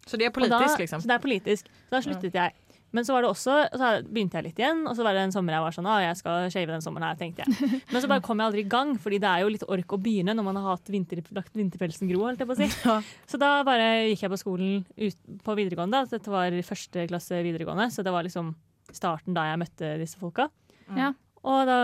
Så 0.03 0.19
det 0.19 0.27
er 0.27 0.35
politisk, 0.35 0.75
da, 0.75 0.83
liksom. 0.83 0.99
Så 1.05 1.07
det 1.07 1.15
er 1.15 1.23
politisk. 1.23 1.71
Så 1.87 1.95
da 1.95 2.03
sluttet 2.03 2.35
jeg. 2.35 2.57
Men 2.93 3.03
så 3.07 3.15
var 3.15 3.23
det 3.25 3.29
også, 3.33 3.53
så 3.73 3.87
begynte 4.05 4.37
jeg 4.37 4.45
litt 4.45 4.59
igjen, 4.61 4.83
og 4.87 4.93
så 4.95 5.01
var 5.03 5.15
det 5.17 5.23
en 5.25 5.31
sommer 5.33 5.55
jeg 5.55 5.63
var 5.65 5.73
sånn, 5.73 5.87
ah, 5.89 5.99
jeg 6.03 6.17
skal 6.19 6.43
shave 6.53 6.69
den 6.69 6.83
sommeren 6.85 7.07
her, 7.09 7.15
tenkte 7.17 7.41
jeg. 7.41 7.69
Men 7.91 8.03
så 8.03 8.09
bare 8.11 8.21
kom 8.21 8.37
jeg 8.37 8.45
aldri 8.51 8.61
i 8.61 8.69
gang, 8.69 8.91
fordi 9.01 9.17
det 9.23 9.29
er 9.31 9.41
jo 9.41 9.49
litt 9.49 9.65
ork 9.67 9.95
å 9.95 9.99
begynne 10.05 10.35
når 10.37 10.45
man 10.45 10.59
har 10.61 10.75
hatt 10.77 10.91
vinter, 10.93 11.23
lagt 11.33 11.57
vinterpelsen 11.57 12.07
gro, 12.11 12.21
holdt 12.27 12.43
jeg 12.43 12.49
på 12.51 12.53
å 12.53 12.59
si. 12.61 12.69
Ja. 12.85 12.99
Så 13.25 13.39
da 13.41 13.49
bare 13.65 13.87
gikk 14.11 14.21
jeg 14.27 14.33
på 14.35 14.39
skolen 14.43 14.85
ut, 14.93 15.17
på 15.43 15.55
videregående, 15.57 16.03
dette 16.13 16.29
var 16.29 16.53
første 16.69 17.07
klasse 17.09 17.41
videregående, 17.43 17.89
så 17.91 18.05
det 18.05 18.13
var 18.13 18.23
liksom 18.29 18.53
starten 18.93 19.33
da 19.33 19.47
jeg 19.49 19.61
møtte 19.63 19.93
disse 20.01 20.19
folka. 20.21 20.49
Ja. 20.95 21.13
Og 21.43 21.65
da 21.67 21.79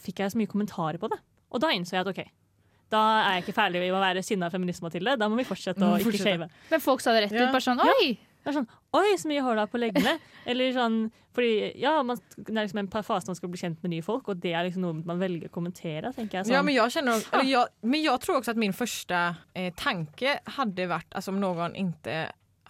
fikk 0.00 0.24
jeg 0.24 0.32
så 0.32 0.40
mye 0.40 0.48
kommentarer 0.50 0.96
på 0.98 1.12
det. 1.12 1.20
Og 1.52 1.60
da 1.62 1.68
innså 1.76 1.98
jeg 1.98 2.06
at 2.06 2.10
ok, 2.14 2.22
da 2.94 3.00
er 3.26 3.34
jeg 3.36 3.44
ikke 3.44 3.54
ferdig 3.60 3.80
med 3.82 3.92
å 3.94 4.00
være 4.02 4.22
sinna 4.24 4.48
feminist, 4.52 4.80
Mathilde. 4.84 5.16
Da 5.20 5.28
må 5.28 5.36
vi 5.38 5.44
fortsette 5.46 5.82
å 5.82 5.92
Mm, 5.92 5.98
ikke 6.00 6.08
fortsette. 6.12 6.34
shave. 6.48 6.48
Men 6.70 6.80
folk 6.82 7.00
sa 7.04 7.12
det 7.12 7.24
rett 7.28 7.32
Ja. 7.36 7.46
ut. 7.48 7.52
Bare 7.52 7.64
sånn 7.68 7.80
Oi! 7.84 8.16
Det 8.44 8.50
er 8.52 8.58
sånn 8.58 8.66
Oi, 8.94 9.16
så 9.18 9.26
mye 9.30 9.42
hår 9.42 9.56
du 9.56 9.60
har 9.64 9.70
på 9.72 9.78
leggene. 9.80 10.18
Eller 10.50 10.72
sånn 10.76 10.98
Fordi 11.34 11.72
ja, 11.80 11.96
man, 12.06 12.20
det 12.36 12.52
er 12.52 12.66
liksom 12.66 12.78
en 12.84 12.90
fase 12.92 13.26
man 13.26 13.38
skal 13.38 13.48
bli 13.50 13.58
kjent 13.58 13.80
med 13.82 13.90
nye 13.90 14.04
folk, 14.06 14.28
og 14.28 14.36
det 14.44 14.52
er 14.54 14.68
liksom 14.68 14.84
noe 14.84 15.00
man 15.00 15.18
velger 15.18 15.48
å 15.48 15.54
kommentere, 15.54 16.12
tenker 16.14 16.38
jeg. 16.38 16.46
Sånn. 16.46 16.54
Ja, 16.54 16.62
men 16.62 16.76
jeg, 16.76 16.92
kjenner, 16.94 17.24
eller 17.32 17.48
jeg, 17.48 17.72
men 17.82 18.04
jeg 18.04 18.20
tror 18.22 18.38
også 18.38 18.52
at 18.54 18.60
min 18.60 18.76
første 18.76 19.22
eh, 19.56 19.72
tanke 19.80 20.36
hadde 20.58 20.86
vært 20.92 21.16
altså 21.16 21.32
om 21.34 21.40
noen 21.42 21.74
ikke 21.80 22.20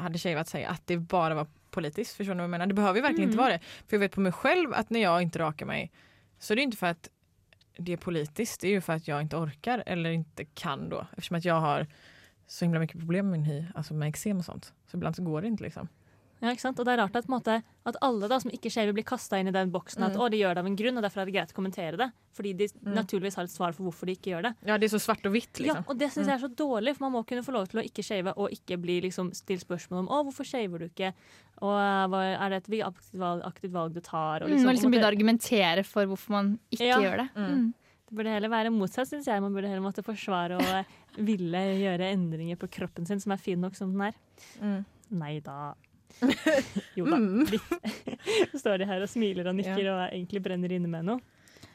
hadde 0.01 0.19
shavat 0.23 0.49
seg, 0.49 0.65
at 0.71 0.81
det 0.89 0.97
bare 1.11 1.37
var 1.43 1.51
politisk. 1.75 2.17
Förstår 2.17 2.35
ni 2.39 2.47
vad 2.47 2.61
jag? 2.61 2.69
Det 2.69 2.75
behöver 2.75 2.97
ju 2.99 3.03
verkligen 3.03 3.29
inte 3.31 3.37
Mm. 3.39 3.45
vara 3.45 3.53
det. 3.59 3.65
För 3.89 3.97
jag 3.97 4.01
vet 4.01 4.13
på 4.15 4.21
mig 4.21 4.33
själv 4.33 4.75
att 4.75 4.91
när 4.91 5.01
jag 5.01 5.23
inte 5.23 5.39
rakar 5.39 5.67
mig 5.67 5.93
så 6.39 6.55
är 6.55 6.57
det 6.57 6.63
inte 6.63 6.77
för 6.77 6.87
att 6.87 7.09
det 7.79 7.93
är 7.93 7.97
politiskt, 7.97 8.61
det 8.61 8.69
är 8.69 8.71
ju 8.73 8.81
för 8.81 8.93
att 8.93 9.09
jag 9.09 9.21
inte 9.23 9.37
orkar 9.37 9.83
eller 9.87 10.11
inte 10.11 10.45
kan 10.45 10.89
då. 10.89 11.07
Eftersom 11.17 11.37
att 11.37 11.45
jag 11.45 11.61
har 11.61 11.87
så 12.47 12.65
himla 12.65 12.79
mycket 12.81 12.99
problem 13.01 13.31
med 13.31 13.41
min 13.41 13.45
hy, 13.51 13.65
alltså 13.75 13.95
med 13.95 14.09
eksem 14.09 14.39
och 14.39 14.45
sånt. 14.45 14.73
Så 14.87 14.97
ibland 14.97 15.17
så 15.17 15.23
går 15.23 15.41
det 15.43 15.49
inte 15.49 15.63
liksom. 15.65 15.89
Ja, 16.43 16.51
ikke 16.51 16.61
sant? 16.61 16.79
Og 16.79 16.85
det 16.85 16.93
er 16.93 16.99
rart 16.99 17.15
at, 17.17 17.25
på 17.25 17.33
en 17.33 17.39
måte, 17.41 17.63
at 17.87 17.97
alle 18.03 18.29
da, 18.29 18.37
som 18.41 18.51
ikke 18.51 18.69
shaver, 18.69 18.93
blir 18.93 19.05
kasta 19.07 19.39
inn 19.41 19.49
i 19.49 19.53
den 19.55 19.71
boksen 19.73 20.03
at 20.05 20.13
Mm. 20.13 20.21
å, 20.21 20.31
de 20.31 20.37
gjør 20.43 20.55
det 20.55 20.59
av 20.61 20.67
en 20.67 20.77
grunn, 20.77 20.97
og 20.99 21.03
derfor 21.03 21.23
er 21.23 21.25
det 21.25 21.33
greit 21.35 21.53
å 21.55 21.57
kommentere 21.57 21.97
det. 21.97 22.11
Fordi 22.37 22.53
de 22.57 22.67
Mm. 22.69 22.95
naturligvis 22.95 23.35
har 23.37 23.45
et 23.45 23.51
svar 23.51 23.73
for 23.73 23.85
hvorfor 23.85 24.05
de 24.07 24.13
ikke 24.17 24.31
gjør 24.35 24.43
det. 24.43 24.55
Ja, 24.67 24.77
det 24.77 24.93
er 24.93 24.99
så 24.99 25.01
svart 25.01 25.25
og 25.25 25.33
hvitt, 25.33 25.53
liksom. 25.57 25.65
Ja, 25.67 25.73
liksom. 25.81 25.89
og 25.89 25.99
det 25.99 26.09
syns 26.11 26.27
jeg 26.27 26.35
er 26.43 26.49
så 26.49 26.55
dårlig, 26.55 26.97
for 26.97 27.09
man 27.09 27.13
må 27.13 27.27
kunne 27.27 27.43
få 27.43 27.53
lov 27.53 27.69
til 27.69 27.81
å 27.81 27.85
ikke 27.89 28.05
shave 28.05 28.35
og 28.37 28.51
ikke 28.51 28.77
bli 28.83 29.01
liksom 29.01 29.31
stilt 29.33 29.65
spørsmål 29.65 30.01
om 30.01 30.09
å, 30.09 30.25
hvorfor 30.27 30.45
shaver 30.45 30.79
du 30.81 30.85
ikke, 30.91 31.15
og 31.63 31.79
eh, 31.81 32.07
hva, 32.13 32.21
er 32.45 32.49
det 32.51 32.57
et 32.57 32.69
vi- 32.69 32.83
aktivt 32.83 33.15
valg, 33.19 33.43
aktivt 33.43 33.73
valg 33.73 33.95
du 33.95 34.01
tar? 34.01 34.43
Og 34.43 34.51
Mm, 34.51 34.67
og 34.69 34.75
liksom 34.75 34.91
begynner 34.91 34.91
begynne 34.91 35.05
å 35.07 35.15
argumentere 35.17 35.85
for 35.87 36.05
hvorfor 36.05 36.31
man 36.31 36.59
ikke 36.71 36.85
Ja. 36.89 36.99
gjør 37.01 37.17
det. 37.17 37.29
Mm. 37.37 37.49
Mm. 37.49 37.75
Det 38.07 38.15
burde 38.19 38.29
heller 38.35 38.49
være 38.51 38.71
motsatt, 38.71 39.09
syns 39.09 39.25
jeg. 39.25 39.41
Man 39.41 39.55
burde 39.55 39.67
heller 39.67 39.81
måtte 39.81 40.05
forsvare 40.05 40.57
og 40.61 40.85
ville 41.17 41.61
gjøre 41.79 42.11
endringer 42.15 42.59
på 42.61 42.69
kroppen 42.79 43.07
sin 43.07 43.21
som 43.23 43.35
er 43.35 43.43
fin 43.43 43.61
nok 43.61 43.77
som 43.79 43.93
den 43.93 44.09
er. 44.09 44.17
Mm. 44.61 44.81
Nei 45.21 45.35
da. 45.45 45.75
Jo 46.99 47.07
da. 47.09 47.19
Mm. 47.19 47.47
Så 48.53 48.61
står 48.61 48.83
de 48.83 48.89
her 48.89 49.03
og 49.03 49.11
smiler 49.11 49.49
og 49.51 49.57
nikker 49.59 49.87
og 49.93 50.03
egentlig 50.09 50.43
brenner 50.45 50.75
inne 50.75 50.91
med 50.91 51.09
noe. 51.09 51.21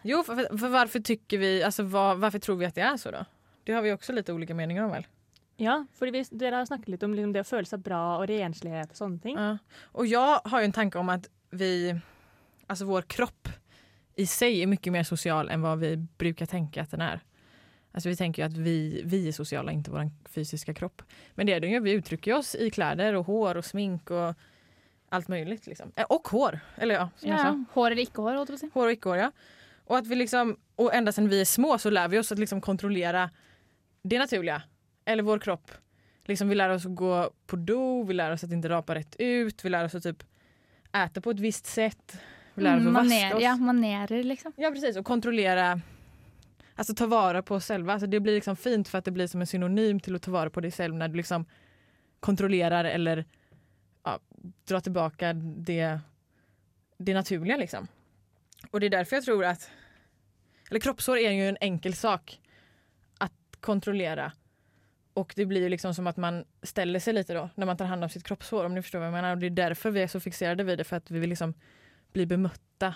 Jo, 0.01 0.23
for, 0.23 0.57
för 0.57 0.69
varför 0.69 0.99
tycker 0.99 1.37
vi, 1.37 1.63
alltså 1.63 1.83
var, 1.83 2.15
varför 2.15 2.39
tror 2.39 2.55
vi 2.55 2.65
at 2.65 2.75
det 2.75 2.81
er 2.87 2.97
så 2.97 3.11
da? 3.11 3.25
Det 3.63 3.73
har 3.73 3.81
vi 3.81 3.91
også 3.91 4.13
lite 4.15 4.33
ulike 4.33 4.53
meninger 4.53 4.83
om 4.83 4.91
vel? 4.91 5.07
Ja, 5.59 5.81
for 5.93 6.07
dere 6.07 6.55
har 6.55 6.65
snakket 6.65 6.87
litt 6.87 7.03
om 7.03 7.13
liksom, 7.13 7.33
det 7.35 7.43
å 7.43 7.47
føle 7.49 7.67
seg 7.67 7.81
bra 7.83 7.99
og 8.21 8.29
renslighet 8.31 8.93
og 8.93 8.99
sånne 9.01 9.19
ting. 9.19 9.35
Ja. 9.35 9.57
Og 9.91 10.07
jeg 10.07 10.37
har 10.45 10.63
jo 10.63 10.69
en 10.69 10.75
tanke 10.75 11.01
om 11.01 11.11
at 11.11 11.27
vi, 11.51 11.91
altså 12.71 12.87
vår 12.87 13.09
kropp 13.11 13.51
i 14.19 14.27
seg 14.27 14.61
er 14.61 14.71
mye 14.71 14.93
mer 14.95 15.07
sosial 15.07 15.51
enn 15.51 15.63
hva 15.63 15.75
vi 15.79 15.97
bruker 16.19 16.47
tenke 16.47 16.81
at 16.81 16.95
den 16.95 17.03
är. 17.03 17.19
Alltså 17.91 18.09
vi 18.09 18.15
tänker 18.15 18.41
ju 18.43 18.45
att 18.47 18.57
vi, 18.57 19.01
vi 19.05 19.27
är 19.27 19.31
sociala, 19.31 19.71
inte 19.71 19.91
vår 19.91 20.09
fysiska 20.29 20.73
kropp. 20.73 21.01
Men 21.35 21.45
det 21.47 21.53
är 21.53 21.59
det 21.59 21.67
ju, 21.67 21.79
vi 21.79 21.91
uttrycker 21.91 22.33
oss 22.33 22.55
i 22.55 22.69
kläder 22.69 23.13
och 23.15 23.25
hår 23.25 23.57
och 23.57 23.65
smink 23.65 24.11
och 24.11 24.33
allt 25.09 25.27
möjligt. 25.27 25.67
Liksom. 25.67 25.91
Eh, 25.95 26.03
Och 26.09 26.27
hår, 26.27 26.59
eller 26.75 26.95
ja, 26.95 27.09
som 27.15 27.29
jag 27.29 27.39
sa. 27.39 27.65
Hår 27.73 27.91
eller 27.91 28.01
ikke 28.01 28.21
hår, 28.21 28.33
låter 28.33 28.57
på. 28.57 28.79
Hår 28.79 28.85
och 28.85 28.91
icke-hår 28.91 29.17
ja. 29.17 29.31
Och 29.85 29.97
att 29.97 30.07
vi 30.07 30.15
liksom, 30.15 30.57
och 30.75 30.93
ända 30.93 31.11
sedan 31.11 31.29
vi 31.29 31.41
är 31.41 31.45
små 31.45 31.77
så 31.77 31.89
lär 31.89 32.07
vi 32.07 32.19
oss 32.19 32.31
att 32.31 32.39
liksom 32.39 32.61
kontrollera 32.61 33.29
det 34.01 34.19
naturliga. 34.19 34.61
Eller 35.05 35.23
vår 35.23 35.39
kropp. 35.39 35.71
Liksom 36.25 36.49
vi 36.49 36.55
lär 36.55 36.69
oss 36.69 36.85
att 36.85 36.95
gå 36.95 37.31
på 37.47 37.55
do, 37.55 38.03
vi 38.03 38.13
lär 38.13 38.31
oss 38.31 38.43
att 38.43 38.51
inte 38.51 38.69
rapa 38.69 38.95
rätt 38.95 39.15
ut, 39.19 39.65
vi 39.65 39.69
lär 39.69 39.85
oss 39.85 39.95
att 39.95 40.03
typ 40.03 40.23
äta 40.93 41.21
på 41.21 41.31
ett 41.31 41.39
visst 41.39 41.65
sätt. 41.65 42.17
Vi 42.53 42.63
lär 42.63 42.75
oss 42.77 42.81
Mm, 42.81 42.95
att 42.95 43.03
vaska 43.05 43.35
oss. 43.37 43.43
ja, 43.43 43.55
manerer, 43.55 44.23
liksom. 44.23 44.53
Ja 44.55 44.71
precis, 44.71 44.97
och 44.97 45.05
kontrollera 45.05 45.81
alltså, 46.79 46.95
ta 46.95 47.05
vara 47.05 47.41
på 47.41 47.55
oss 47.55 47.67
själva. 47.67 47.93
Alltså, 47.93 48.07
det 48.07 48.19
blir 48.19 48.33
liksom 48.33 48.55
fint 48.55 48.87
för 48.87 48.97
att 48.97 49.05
det 49.05 49.11
blir 49.11 49.27
som 49.27 49.41
en 49.41 49.47
synonym 49.47 49.99
till 49.99 50.15
att 50.15 50.21
ta 50.21 50.31
vara 50.31 50.49
på 50.49 50.61
dig 50.61 50.71
själv 50.71 50.95
när 50.95 51.07
du 51.07 51.15
liksom 51.15 51.45
kontrollerar 52.19 52.85
eller 52.85 53.25
ja, 54.03 54.19
drar 54.65 54.79
tillbaka 54.79 55.33
det, 55.33 55.99
det 56.97 57.13
naturliga. 57.13 57.57
Liksom. 57.57 57.87
Och 58.71 58.79
det 58.79 58.85
är 58.85 58.89
därför 58.89 59.15
jag 59.15 59.25
tror 59.25 59.45
att 59.45 59.71
eller 60.69 60.79
kroppshår 60.79 61.17
är 61.17 61.31
ju 61.31 61.49
en 61.49 61.57
enkel 61.61 61.93
sak 61.93 62.41
att 63.17 63.33
kontrollera. 63.59 64.31
Och 65.13 65.33
det 65.35 65.45
blir 65.45 65.61
ju 65.61 65.69
liksom 65.69 65.93
som 65.93 66.07
att 66.07 66.17
man 66.17 66.45
ställer 66.63 66.99
sig 66.99 67.13
lite 67.13 67.33
då 67.33 67.49
när 67.55 67.65
man 67.65 67.77
tar 67.77 67.85
hand 67.85 68.03
om 68.03 68.09
sitt 68.09 68.23
kroppshår 68.23 68.65
om 68.65 68.75
ni 68.75 68.81
förstår 68.81 68.99
vad 68.99 69.07
jag 69.07 69.13
menar. 69.13 69.31
Och 69.31 69.37
det 69.37 69.45
är 69.45 69.49
därför 69.49 69.91
vi 69.91 70.01
är 70.01 70.07
så 70.07 70.19
fixerade 70.19 70.63
vid 70.63 70.77
det 70.77 70.83
för 70.83 70.95
att 70.95 71.11
vi 71.11 71.19
vill 71.19 71.29
liksom 71.29 71.53
bli 72.13 72.25
bemötta 72.25 72.95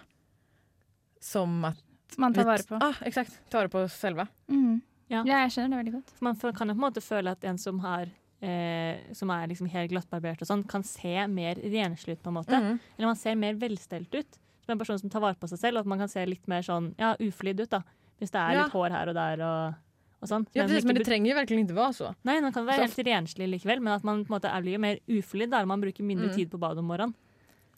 som 1.19 1.65
att 1.65 1.92
Man 2.17 2.33
tar 2.33 2.45
vare 2.45 2.63
på. 2.67 2.77
Ah, 2.81 2.93
eksakt. 3.05 3.37
Ta 3.49 3.59
vare 3.63 3.69
på 3.69 3.83
selve. 3.89 4.27
Mm. 4.49 4.81
Ja. 5.09 5.23
Ja, 5.25 5.43
jeg 5.45 5.51
skjønner 5.51 5.69
det 5.69 5.79
veldig 5.83 5.93
godt. 5.93 6.13
Man 6.21 6.35
kan 6.35 6.67
jo 6.69 6.73
på 6.73 6.79
en 6.79 6.85
måte 6.87 7.01
føle 7.03 7.31
at 7.31 7.43
en 7.43 7.57
som, 7.57 7.79
har, 7.83 8.07
eh, 8.41 8.97
som 9.13 9.29
er 9.29 9.47
liksom 9.51 9.67
helt 9.69 9.91
glattbarbert 9.91 10.41
og 10.41 10.47
sånn, 10.47 10.63
kan 10.67 10.83
se 10.83 11.27
mer 11.27 11.55
renslig 11.55 12.17
ut, 12.17 12.23
på 12.23 12.31
en 12.31 12.37
måte. 12.39 12.55
Mm. 12.59 12.79
Eller 12.97 13.07
man 13.07 13.15
ser 13.19 13.35
mer 13.35 13.53
velstelt 13.55 14.13
ut. 14.15 14.39
Som 14.65 14.73
en 14.73 14.79
person 14.79 14.97
som 14.99 15.09
tar 15.09 15.19
vare 15.19 15.35
på 15.35 15.47
seg 15.51 15.59
selv, 15.59 15.77
og 15.77 15.81
at 15.83 15.91
man 15.91 15.99
kan 15.99 16.07
se 16.07 16.25
litt 16.25 16.47
mer 16.47 16.61
sånn 16.63 16.93
ja, 16.97 17.15
uflidd 17.19 17.59
ut, 17.59 17.69
da. 17.69 17.81
Hvis 18.19 18.31
det 18.31 18.39
er 18.39 18.53
Ja. 18.53 18.63
litt 18.63 18.71
hår 18.71 18.89
her 18.91 19.09
og 19.09 19.15
der 19.15 19.41
og, 19.43 19.73
og 20.21 20.29
sånn. 20.29 20.47
Ja, 20.55 20.63
Men 20.63 20.69
precis, 20.69 20.85
men 20.85 20.95
det 20.95 21.05
trenger 21.05 21.29
jo 21.33 21.35
virkelig 21.41 21.65
ikke 21.65 21.75
være 21.75 21.93
så. 21.97 22.15
Nei, 22.23 22.39
man 22.39 22.53
kan 22.53 22.65
være 22.65 22.87
Så- 22.87 22.95
helt 22.95 23.07
renslig 23.07 23.49
likevel, 23.51 23.81
men 23.81 23.93
at 23.93 24.03
man 24.03 24.23
på 24.23 24.31
en 24.33 24.39
måte 24.39 24.49
er 24.49 24.61
blir 24.61 24.79
mer 24.79 24.97
uflidd 25.09 25.49
der. 25.51 25.65
Man 25.65 25.81
bruker 25.81 26.01
mindre 26.01 26.29
Mm. 26.29 26.35
tid 26.35 26.49
på 26.49 26.57
badet 26.59 26.79
om 26.79 26.87
morgenen. 26.87 27.13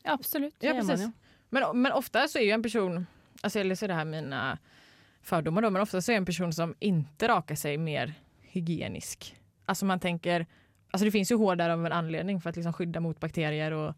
Ja, 0.06 0.13
absolutt. 0.13 0.54
Ja, 0.62 0.74
precis. 0.74 1.12
Men, 1.52 1.63
men 1.82 1.91
ofte 1.91 2.21
så 2.30 2.38
er 2.39 2.45
jo 2.45 2.54
en 2.54 2.62
person, 2.62 3.08
alltså 3.46 3.60
eller 3.60 3.76
så 3.76 3.86
är 3.86 3.88
det 3.88 3.94
här 3.94 4.06
mina 4.06 4.58
fördomar 5.22 5.62
då, 5.62 5.70
men 5.70 5.82
ofta 5.82 6.02
så 6.02 6.12
är 6.12 6.16
en 6.18 6.26
person 6.26 6.54
som 6.54 6.76
inte 6.80 7.28
rakar 7.28 7.56
sig 7.56 7.78
mer 7.78 8.14
hygienisk. 8.42 9.36
Alltså 9.66 9.86
man 9.86 10.00
tänker, 10.00 10.46
alltså 10.92 11.06
det 11.06 11.12
finns 11.12 11.32
ju 11.32 11.36
hår 11.36 11.56
där 11.56 11.70
av 11.70 11.86
en 11.86 11.92
anledning 11.92 12.42
för 12.42 12.50
att 12.50 12.56
liksom 12.56 12.74
skydda 12.74 13.00
mot 13.00 13.20
bakterier 13.20 13.72
och 13.72 13.96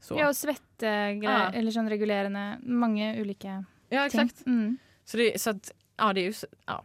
så. 0.00 0.14
Ja, 0.18 0.28
og 0.28 0.36
svettegreier, 0.36 1.22
Ja. 1.22 1.52
eller 1.52 1.70
sånn 1.70 1.88
regulerende. 1.90 2.58
Mange 2.62 3.20
ulike 3.20 3.64
Ja, 3.88 4.08
ting. 4.08 4.20
exakt. 4.20 4.46
Mm. 4.46 4.78
Så, 5.04 5.16
det, 5.16 5.40
så 5.40 5.50
att, 5.50 5.72
ja 5.96 6.12
det 6.12 6.20
är 6.20 6.24
ju, 6.24 6.32
ja. 6.66 6.82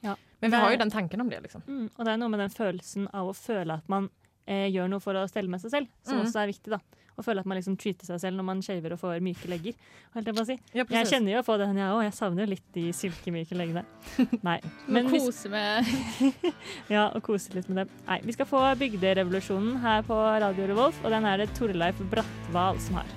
Ja. 0.00 0.16
Men 0.40 0.50
vi 0.50 0.56
har 0.56 0.70
ju 0.70 0.76
den 0.76 0.90
tanken 0.90 1.20
om 1.20 1.30
det 1.30 1.40
liksom. 1.40 1.62
Mm, 1.68 1.90
og 1.96 2.04
det 2.04 2.12
er 2.12 2.16
noe 2.16 2.28
med 2.28 2.40
den 2.40 2.50
følelsen 2.50 3.08
av 3.12 3.28
å 3.28 3.34
føle 3.34 3.74
at 3.74 3.88
man 3.88 4.08
eh, 4.46 4.68
gjør 4.70 4.88
noe 4.88 5.00
for 5.00 5.14
å 5.14 5.26
stelle 5.28 5.48
med 5.50 5.60
seg 5.60 5.70
selv, 5.70 5.86
som 6.02 6.18
Mm. 6.18 6.26
også 6.26 6.38
er 6.42 6.46
viktig. 6.46 6.70
da. 6.70 6.78
Å 7.14 7.22
føle 7.22 7.44
at 7.44 7.46
man 7.46 7.58
liksom 7.60 7.76
treater 7.78 8.08
seg 8.08 8.20
selv 8.22 8.40
når 8.40 8.46
man 8.48 8.62
shaver 8.64 8.96
og 8.96 9.00
får 9.00 9.20
myke 9.22 9.50
legger. 9.50 9.76
holdt 10.16 10.30
Jeg 10.30 10.36
på 10.36 10.42
å 10.42 10.48
si. 10.48 10.56
Ja, 10.74 10.86
Jeg 10.96 11.10
kjenner 11.12 11.36
jo 11.36 11.42
på 11.46 11.58
den, 11.60 11.76
jeg 11.78 11.94
òg. 11.94 12.02
Jeg 12.08 12.16
savner 12.16 12.44
jo 12.44 12.50
litt 12.54 12.66
de 12.74 12.86
silkemyke 12.96 13.58
leggene. 13.58 13.84
Nei. 14.48 14.58
Men 14.86 15.04
Men 15.04 15.12
vi, 15.12 15.20
kose 15.22 15.52
med 15.52 15.86
ja, 16.94 17.08
og 17.10 17.22
kose 17.26 17.54
litt 17.54 17.70
med 17.70 17.84
det. 17.84 18.00
Nei, 18.08 18.18
vi 18.24 18.34
skal 18.34 18.50
få 18.50 18.64
Bygderevolusjonen 18.80 19.78
her 19.84 20.02
på 20.06 20.18
Radio 20.18 20.66
Revolt, 20.72 20.98
og 21.04 21.14
den 21.14 21.28
er 21.30 21.44
det 21.44 21.52
Torleif 21.58 22.02
Bratval 22.10 22.82
som 22.82 23.02
har. 23.02 23.14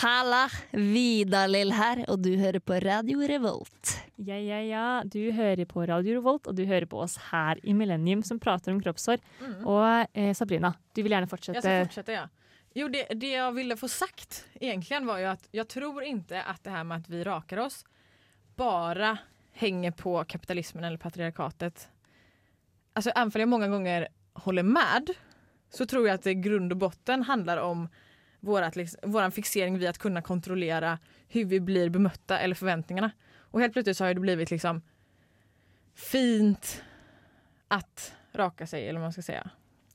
Halla! 0.00 0.46
Vidar-Lill 0.72 1.72
her, 1.76 2.00
og 2.10 2.22
du 2.24 2.32
hører 2.40 2.60
på 2.64 2.78
Radio 2.82 3.20
Revolt. 3.28 3.92
Ja, 4.16 4.36
ja, 4.40 4.60
ja. 4.64 4.86
Du 5.04 5.20
hører 5.36 5.64
på 5.68 5.84
Radio 5.88 6.16
Revolt, 6.18 6.48
og 6.48 6.56
du 6.56 6.64
hører 6.68 6.86
på 6.90 7.02
oss 7.04 7.18
her 7.30 7.60
i 7.62 7.74
Millennium 7.76 8.22
som 8.26 8.40
prater 8.42 8.72
om 8.72 8.80
kroppshår. 8.82 9.20
Og 9.62 9.84
eh, 10.16 10.32
Sabrina, 10.36 10.72
du 10.96 11.02
vil 11.04 11.14
gjerne 11.14 11.28
fortsette. 11.30 11.60
Jeg 11.60 11.64
skal 11.64 11.86
fortsette, 11.88 12.16
ja. 12.16 12.24
Jo, 12.76 12.88
det, 12.88 13.04
det 13.14 13.30
jag 13.30 13.52
ville 13.52 13.76
få 13.76 13.88
sagt 13.88 14.46
egentligen 14.54 15.06
var 15.06 15.18
ju 15.18 15.24
att 15.24 15.48
jag 15.50 15.68
tror 15.68 16.02
inte 16.02 16.42
att 16.42 16.64
det 16.64 16.70
här 16.70 16.84
med 16.84 16.96
att 16.96 17.08
vi 17.08 17.24
rakar 17.24 17.56
oss 17.56 17.84
bara 18.56 19.18
hänger 19.52 19.90
på 19.90 20.24
kapitalismen 20.24 20.84
eller 20.84 20.98
patriarkatet. 20.98 21.88
Alltså 22.92 23.10
även 23.10 23.32
om 23.34 23.40
jag 23.40 23.48
många 23.48 23.68
gånger 23.68 24.08
med 24.62 25.10
så 25.70 25.86
tror 25.86 26.06
jag 26.06 26.14
att 26.14 26.22
det 26.22 26.30
i 26.30 26.34
grund 26.34 26.72
och 26.72 26.78
botten 26.78 27.22
handlar 27.22 27.56
om 27.56 27.88
vårat, 28.40 28.76
liksom, 28.76 29.12
våran 29.12 29.32
fixering 29.32 29.78
vid 29.78 29.88
att 29.88 29.98
kunna 29.98 30.22
kontrollera 30.22 30.98
hur 31.28 31.44
vi 31.44 31.60
blir 31.60 31.90
bemötta 31.90 32.38
eller 32.38 32.54
förväntningarna. 32.54 33.10
Och 33.36 33.60
helt 33.60 33.72
plötsligt 33.72 33.96
så 33.96 34.04
har 34.04 34.14
det 34.14 34.20
blivit 34.20 34.50
liksom 34.50 34.82
fint 35.94 36.82
att 37.68 38.14
raka 38.32 38.66
sig 38.66 38.88
eller 38.88 39.00
vad 39.00 39.06
man 39.06 39.12
ska 39.12 39.22
säga. 39.22 39.50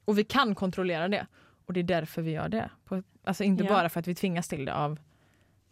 Och 0.06 0.18
vi 0.18 0.24
kan 0.24 0.56
kontrollera 0.56 1.08
det. 1.08 1.28
Och 1.70 1.74
det 1.74 1.80
är 1.80 1.84
därför 1.84 2.22
vi 2.22 2.32
gör 2.32 2.50
det. 2.50 2.70
På, 2.86 3.04
alltså 3.24 3.44
inte 3.44 3.64
Ja. 3.64 3.70
bara 3.70 3.90
för 3.90 4.00
att 4.00 4.08
vi 4.08 4.16
tvingas 4.16 4.48
till 4.48 4.66
det 4.66 4.74
av 4.74 5.00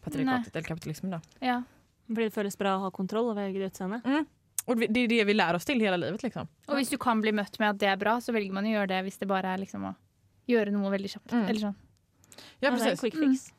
patriarkatet 0.00 0.56
eller 0.56 0.66
kapitalismen. 0.68 1.10
Då. 1.10 1.20
Ja. 1.46 1.62
Fordi 2.06 2.24
det 2.24 2.30
føles 2.30 2.58
bra 2.58 2.76
å 2.76 2.78
ha 2.78 2.90
kontroll 2.90 3.30
over 3.30 3.42
eget 3.42 3.66
utseende. 3.66 4.00
Och 4.66 4.82
vi- 4.82 4.86
det 4.86 5.00
är 5.00 5.08
det 5.08 5.24
vi 5.24 5.34
lär 5.34 5.54
oss 5.54 5.64
till 5.64 5.80
hela 5.80 5.96
livet. 5.96 6.22
Liksom. 6.22 6.46
Og 6.68 6.76
hvis 6.76 6.90
du 6.90 6.96
kan 6.98 7.20
bli 7.20 7.32
møtt 7.32 7.58
med 7.58 7.70
at 7.70 7.78
det 7.80 7.88
er 7.88 7.96
bra, 7.96 8.20
så 8.20 8.32
velger 8.32 8.52
man 8.52 8.64
å 8.64 8.68
gjøre 8.68 8.86
det 8.88 9.02
hvis 9.04 9.18
det 9.18 9.26
bare 9.26 9.48
er 9.54 9.58
liksom 9.58 9.84
å 9.84 9.94
gjøre 10.48 10.70
noe 10.70 10.90
veldig 10.90 11.10
kjapt. 11.10 11.32
Mm. 11.32 11.48
Eller 11.48 11.60
sånn. 11.60 11.74
Ja, 12.60 12.70
Ja, 12.70 12.70
det 12.70 12.78
fix. 12.78 12.82
en 12.82 12.96
precis. 12.96 13.00
quick 13.00 13.14
fix. 13.14 13.52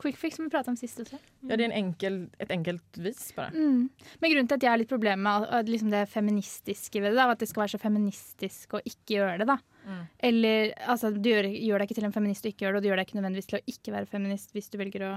Quick 0.00 0.16
fix 0.16 0.36
som 0.36 0.46
vi 0.46 0.50
prata 0.52 0.72
om 0.72 0.76
sist 0.80 1.00
også. 1.02 1.18
Ja, 1.44 1.56
det 1.58 1.60
er 1.60 1.66
en 1.66 1.76
enkel, 1.76 2.14
et 2.40 2.52
enkelt 2.54 3.00
vis 3.04 3.26
bare. 3.36 3.52
Mm. 3.52 3.90
Men 4.22 4.32
grunnen 4.32 4.48
til 4.48 4.56
at 4.56 4.64
jeg 4.64 4.72
har 4.72 4.80
litt 4.80 4.88
problemer 4.88 5.44
med 5.44 5.68
liksom 5.68 5.90
det 5.92 6.06
feministiske 6.08 7.02
ved 7.02 7.12
det, 7.12 7.18
da, 7.18 7.26
at 7.34 7.42
det 7.42 7.50
skal 7.50 7.66
være 7.66 7.74
så 7.74 7.82
feministisk 7.82 8.78
å 8.78 8.80
ikke 8.80 9.18
gjøre 9.18 9.42
det, 9.42 9.48
da. 9.50 9.58
Mm. 9.84 10.04
Eller 10.30 10.72
altså, 10.86 11.10
du 11.12 11.28
gjør, 11.28 11.50
gjør 11.52 11.82
deg 11.82 11.90
ikke 11.90 11.98
til 11.98 12.06
en 12.08 12.14
feminist 12.14 12.46
og 12.46 12.52
ikke 12.54 12.64
gjør 12.64 12.72
det, 12.72 12.80
og 12.80 12.84
du 12.84 12.88
gjør 12.90 13.00
deg 13.00 13.08
ikke 13.08 13.18
nødvendigvis 13.18 13.50
til 13.50 13.58
å 13.58 13.64
ikke 13.74 13.94
være 13.96 14.08
feminist 14.14 14.54
hvis 14.56 14.70
du 14.72 14.78
velger 14.80 15.04
å 15.08 15.10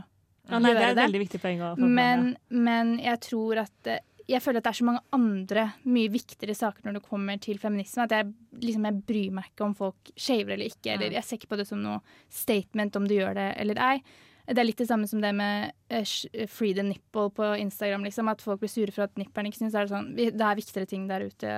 Ja, 0.50 0.60
nei, 0.60 0.74
det 0.76 0.82
er 0.84 0.89
et 0.89 1.00
veldig 1.00 1.22
viktig 1.22 1.39
poeng 1.43 1.63
å 1.63 1.69
få. 1.78 1.88
Men, 2.00 2.34
men 2.52 2.98
jeg 3.00 3.22
tror 3.24 3.63
at 3.63 3.88
eh, 3.88 4.04
Jeg 4.28 4.43
føler 4.43 4.60
at 4.60 4.67
det 4.67 4.74
er 4.74 4.80
så 4.82 4.88
mange 4.88 5.04
andre 5.15 5.63
mye 5.84 6.12
viktigere 6.12 6.56
saker 6.56 6.84
når 6.88 6.98
det 6.98 7.06
kommer 7.08 7.39
til 7.43 7.58
feminisme. 7.60 8.04
At 8.04 8.13
jeg, 8.15 8.34
liksom, 8.60 8.86
jeg 8.88 9.00
bryr 9.08 9.32
meg 9.39 9.50
ikke 9.52 9.65
om 9.67 9.74
folk 9.76 10.12
shaver 10.15 10.58
eller 10.58 10.72
ikke. 10.72 10.93
Eller 10.98 11.15
jeg 11.15 11.28
ser 11.28 11.39
ikke 11.39 11.54
på 11.56 11.60
det 11.60 11.67
som 11.67 11.82
noe 11.84 12.00
statement 12.32 13.00
om 13.00 13.08
du 13.08 13.15
gjør 13.17 13.36
det 13.39 13.50
eller 13.63 13.82
ei. 13.84 13.98
Det 14.48 14.60
er 14.60 14.68
litt 14.68 14.82
det 14.82 14.90
samme 14.90 15.08
som 15.08 15.22
det 15.24 15.32
med 15.36 15.72
eh, 15.90 16.48
free 16.52 16.74
the 16.76 16.84
nipple 16.84 17.30
på 17.32 17.54
Instagram. 17.62 18.04
Liksom, 18.04 18.28
at 18.28 18.42
folk 18.44 18.60
blir 18.60 18.72
sure 18.72 18.92
for 18.92 19.06
at 19.08 19.16
nipperen 19.20 19.48
ikke 19.48 19.62
syns 19.62 19.76
det 19.78 19.88
sånn. 19.92 20.12
Det 20.18 20.34
er 20.36 20.60
viktigere 20.60 20.90
ting 20.90 21.08
der 21.08 21.30
ute 21.30 21.54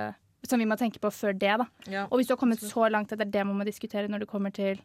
som 0.46 0.62
vi 0.62 0.66
må 0.68 0.76
tenke 0.78 1.00
på 1.02 1.10
før 1.10 1.34
det. 1.34 1.54
da. 1.62 1.66
Ja. 1.90 2.04
Og 2.10 2.20
hvis 2.20 2.28
du 2.28 2.34
har 2.36 2.40
kommet 2.40 2.62
så 2.62 2.88
langt 2.92 3.12
at 3.12 3.18
det 3.18 3.26
er 3.28 3.38
det 3.38 3.46
man 3.48 3.58
må 3.58 3.66
diskutere 3.66 4.10
når 4.10 4.22
det 4.22 4.30
kommer 4.30 4.54
til 4.54 4.78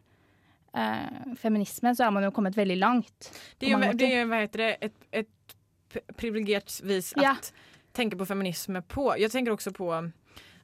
eh, 0.74 1.34
feminisme, 1.38 1.94
så 1.94 2.06
er 2.06 2.14
man 2.16 2.26
jo 2.26 2.32
kommet 2.34 2.58
veldig 2.58 2.78
langt. 2.80 3.30
Det 3.60 3.70
er 3.70 3.76
jo, 3.76 3.92
det 3.98 4.10
er, 4.10 4.26
hva 4.30 4.42
heter 4.42 4.64
det, 4.64 4.72
et, 4.88 5.06
et 5.22 6.02
privilegert 6.16 6.80
vis 6.82 7.12
vis 7.12 7.22
Ja. 7.22 7.36
tenke 7.92 8.16
på 8.16 8.26
feminisme 8.26 8.82
på. 8.82 9.12
Jeg 9.18 9.30
tenker 9.30 9.52
også 9.52 9.72
på, 9.72 9.92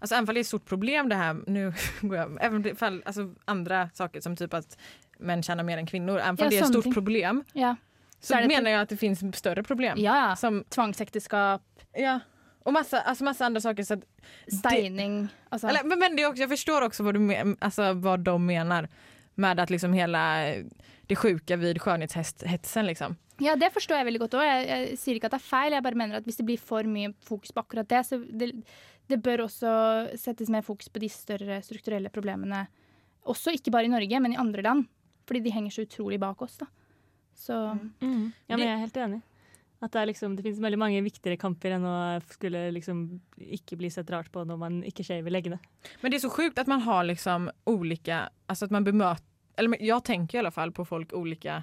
alltså 0.01 0.14
även 0.14 0.29
om 0.29 0.35
det 0.35 0.38
är 0.38 0.40
ett 0.40 0.46
stort 0.46 0.64
problem 0.64 1.09
det 1.09 1.16
här, 1.16 1.37
nu 1.46 1.72
går 2.01 2.16
jag, 2.16 2.38
även 2.40 2.77
fall, 2.77 3.03
alltså 3.07 3.35
andra 3.44 3.90
saker 3.94 4.20
som 4.20 4.37
typ 4.37 4.55
att 4.55 4.79
män 5.18 5.42
tjänar 5.42 5.64
mer 5.64 5.78
än 5.78 5.87
kvinnor, 5.87 6.18
även 6.18 6.31
om 6.31 6.37
Ja, 6.38 6.48
det 6.50 6.59
är 6.59 6.62
ett 6.62 6.68
stort 6.68 6.94
problem 6.94 7.44
Ja, 7.52 7.76
så, 8.20 8.26
Så 8.26 8.40
det- 8.40 8.46
menar 8.48 8.70
jag 8.70 8.81
att 8.81 8.88
det 8.88 8.96
finns 8.96 9.37
större 9.37 9.62
problem. 9.62 9.98
ja. 10.00 10.37
Som, 10.37 10.64
Tvangsekteskap, 10.68 11.62
ja, 11.92 12.20
och 12.64 12.72
massa, 12.72 13.00
alltså 13.00 13.24
massa 13.24 13.46
andra 13.46 13.61
saker. 13.61 13.83
Så 13.83 14.00
steining 14.59 15.28
altså. 15.48 15.68
eller, 15.68 15.85
men, 15.85 15.98
men 15.98 16.16
det 16.16 16.26
också, 16.26 16.40
jag 16.42 16.50
förstår 16.50 16.83
också 16.83 17.02
vad, 17.02 17.14
du 17.14 17.57
alltså, 17.61 17.92
vad 17.92 18.20
de 18.20 18.46
menar 18.46 18.88
med 19.35 19.61
att 19.61 19.70
liksom 19.70 19.92
hela 19.92 20.44
det 21.07 21.16
sjuka 21.16 21.57
vid 21.57 21.81
skjønnhetshetsen. 21.81 22.87
liksom. 22.87 23.16
Ja, 23.38 23.57
det 23.57 23.70
forstår 23.72 23.96
jeg 23.96 24.07
veldig 24.09 24.20
godt 24.20 24.35
òg. 24.35 24.42
Jeg, 24.42 24.66
jeg 24.68 24.98
sier 24.98 25.14
ikke 25.18 25.28
at 25.31 25.37
det 25.37 25.38
er 25.38 25.46
feil, 25.46 25.72
jeg 25.72 25.83
bare 25.87 25.94
mener 25.94 26.16
at 26.18 26.24
hvis 26.26 26.37
det 26.40 26.46
blir 26.48 26.59
for 26.59 26.83
mye 26.90 27.12
fokus 27.24 27.52
på 27.54 27.62
akkurat 27.62 27.88
det, 27.88 28.00
så 28.07 28.18
det, 28.18 28.48
det 29.09 29.20
bør 29.22 29.44
også 29.46 29.70
settes 30.18 30.50
mer 30.50 30.62
fokus 30.66 30.88
på 30.90 30.98
de 30.98 31.09
større 31.09 31.61
strukturelle 31.62 32.11
problemene. 32.11 32.64
Også 33.31 33.54
ikke 33.54 33.70
bare 33.70 33.87
i 33.87 33.92
Norge, 33.92 34.20
men 34.20 34.35
i 34.35 34.37
andre 34.42 34.62
land. 34.66 34.88
Fordi 35.28 35.42
de 35.44 35.52
henger 35.52 35.74
så 35.74 35.84
utrolig 35.84 36.18
bak 36.22 36.40
oss, 36.42 36.56
da. 36.60 36.66
Så 37.36 37.54
Mm. 38.00 38.32
Ja, 38.48 38.56
men 38.56 38.64
jeg 38.66 38.74
er 38.74 38.80
helt 38.86 38.96
enig. 38.96 39.22
At 39.80 39.92
det, 39.94 40.00
er 40.00 40.06
liksom, 40.10 40.34
det 40.34 40.42
finnes 40.42 40.58
veldig 40.58 40.78
mange 40.80 41.02
viktigere 41.06 41.38
kamper 41.38 41.76
enn 41.76 41.84
å 41.86 42.20
skulle 42.32 42.64
liksom 42.74 43.20
ikke 43.38 43.76
bli 43.78 43.90
sett 43.94 44.10
rart 44.10 44.26
på 44.34 44.42
når 44.44 44.58
man 44.58 44.80
ikke 44.82 45.04
shaver 45.06 45.30
leggene. 45.30 45.60
Men 46.02 46.10
det 46.10 46.18
er 46.18 46.24
så 46.26 46.32
sjukt 46.34 46.58
at 46.58 46.66
man 46.66 46.80
har 46.82 47.04
liksom 47.06 47.46
ulike 47.70 48.24
Altså 48.50 48.64
at 48.66 48.74
man 48.74 48.82
bemøter 48.88 49.22
eller 49.58 49.78
jeg 49.82 50.02
tenker 50.06 50.38
i 50.38 50.40
alle 50.42 50.50
fall 50.54 50.70
på 50.74 50.84
folk 50.86 51.12
ulike 51.14 51.62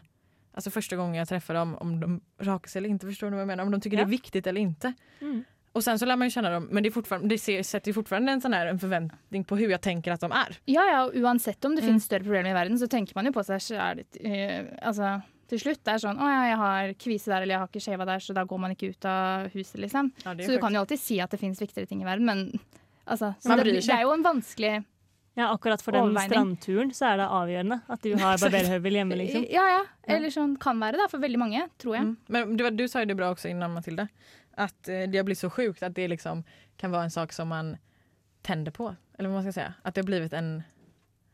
Altså 0.56 0.72
første 0.72 0.96
gang 0.96 1.14
jeg 1.18 1.28
treffer 1.28 1.54
dem 1.60 1.76
om 1.84 1.92
de 2.00 2.08
raker 2.48 2.70
seg 2.72 2.80
eller 2.82 2.96
ikke, 2.96 3.10
forstår 3.12 3.32
du 3.32 3.36
hva 3.36 3.44
jeg 3.44 3.52
mener? 3.52 3.66
Om 3.68 3.72
de 3.76 3.80
tycker 3.84 3.98
Ja. 4.00 4.06
det 4.06 4.08
er 4.14 4.18
viktigt 4.18 4.48
eller 4.48 4.62
ikke. 4.62 4.94
Mm. 5.20 5.42
Och 5.76 5.84
sen 5.84 6.00
så 6.00 6.06
lär 6.06 6.16
man 6.16 6.28
ju 6.28 6.32
känna 6.32 6.50
dem, 6.50 6.68
men 6.72 6.84
det, 6.84 6.90
är 6.90 6.92
fortfarande, 6.92 7.28
det 7.28 7.38
ser, 7.40 7.64
sätter 7.64 7.90
ju 7.90 7.94
fortfarande 7.94 8.32
en 8.32 8.42
sån 8.42 8.54
här 8.54 8.68
en 8.68 8.80
förväntning 8.80 9.44
på 9.44 9.56
hur 9.56 9.70
jag 9.70 9.82
tänker 9.82 10.12
att 10.12 10.20
de 10.22 10.32
är. 10.32 10.58
ja, 10.66 10.86
ja, 10.86 11.12
uansett 11.14 11.66
om 11.66 11.76
det 11.76 11.82
Mm. 11.82 11.90
finnes 11.90 12.04
større 12.06 12.24
problemer 12.24 12.50
i 12.50 12.54
verden, 12.54 12.80
så 12.80 12.88
tenker 12.88 13.12
man 13.16 13.26
jo 13.26 13.32
på 13.36 13.44
seg 13.44 13.60
sjæl 13.62 14.00
uh, 14.00 14.88
Altså, 14.88 15.22
til 15.50 15.60
slutt. 15.60 15.84
Det 15.84 15.92
er 15.94 15.98
sånn 16.02 16.18
Å 16.18 16.30
ja, 16.32 16.40
jeg 16.50 16.58
har 16.58 16.94
kvise 16.94 17.28
der, 17.34 17.42
eller 17.42 17.54
jeg 17.56 17.60
har 17.60 17.68
ikke 17.68 17.84
skjeva 17.84 18.06
der, 18.06 18.20
så 18.24 18.34
da 18.34 18.44
går 18.48 18.58
man 18.64 18.72
ikke 18.72 18.90
ut 18.96 19.06
av 19.06 19.50
huset, 19.54 19.78
liksom. 19.84 20.12
Ja, 20.24 20.34
det 20.34 20.46
Så 20.48 20.52
du 20.56 20.60
kan 20.64 20.74
jo 20.74 20.80
alltid 20.80 21.00
si 21.00 21.20
at 21.22 21.30
det 21.36 21.40
finnes 21.44 21.60
viktigere 21.62 21.86
ting 21.92 22.02
i 22.02 22.06
verden, 22.08 22.26
men 22.26 22.60
altså 23.06 23.34
så 23.40 23.50
Man 23.50 23.58
det, 23.58 23.64
bryr 23.68 23.72
blir- 23.82 23.88
det 23.88 23.96
er 24.00 24.02
jo 24.08 24.14
en 24.16 24.24
vanskelig 24.24 24.84
Ja, 25.38 25.52
akkurat 25.54 25.82
for 25.84 25.92
den 25.92 26.16
strandturen 26.16 26.94
så 26.96 27.06
er 27.12 27.18
det 27.18 27.26
avgjørende 27.28 27.82
at 27.90 28.02
du 28.02 28.14
har 28.16 28.38
barberhøvel 28.40 28.94
hjemme, 28.96 29.16
liksom. 29.20 29.44
Ja, 29.52 29.66
ja. 29.68 29.82
Eller 30.08 30.30
sånn 30.32 30.56
kan 30.58 30.80
være, 30.80 30.96
da, 30.96 31.08
for 31.12 31.20
veldig 31.20 31.38
mange, 31.42 31.68
tror 31.78 31.96
jeg. 31.98 32.04
Mm. 32.06 32.18
Men 32.30 32.56
du, 32.56 32.70
du 32.72 32.88
sa 32.88 33.00
ju 33.02 33.06
det 33.06 33.16
bra 33.20 33.32
också 33.32 33.50
innan 33.50 33.74
Matilda, 33.74 34.08
Att 34.56 34.88
eh, 34.88 35.04
det 35.10 35.18
har 35.18 35.24
blivit 35.24 35.40
så 35.40 35.50
sjukt 35.50 35.84
att 35.84 35.96
det 35.96 36.08
liksom 36.08 36.44
kan 36.78 36.92
vara 36.92 37.04
en 37.04 37.12
sak 37.12 37.34
som 37.34 37.48
man 37.48 37.78
tänder 38.42 38.72
på. 38.72 38.96
Eller 39.18 39.30
vad 39.30 39.36
man 39.36 39.44
ska 39.44 39.54
säga. 39.54 39.74
Att 39.82 39.96
det 39.96 40.02
har 40.02 40.06
blivit 40.06 40.34
en... 40.34 40.64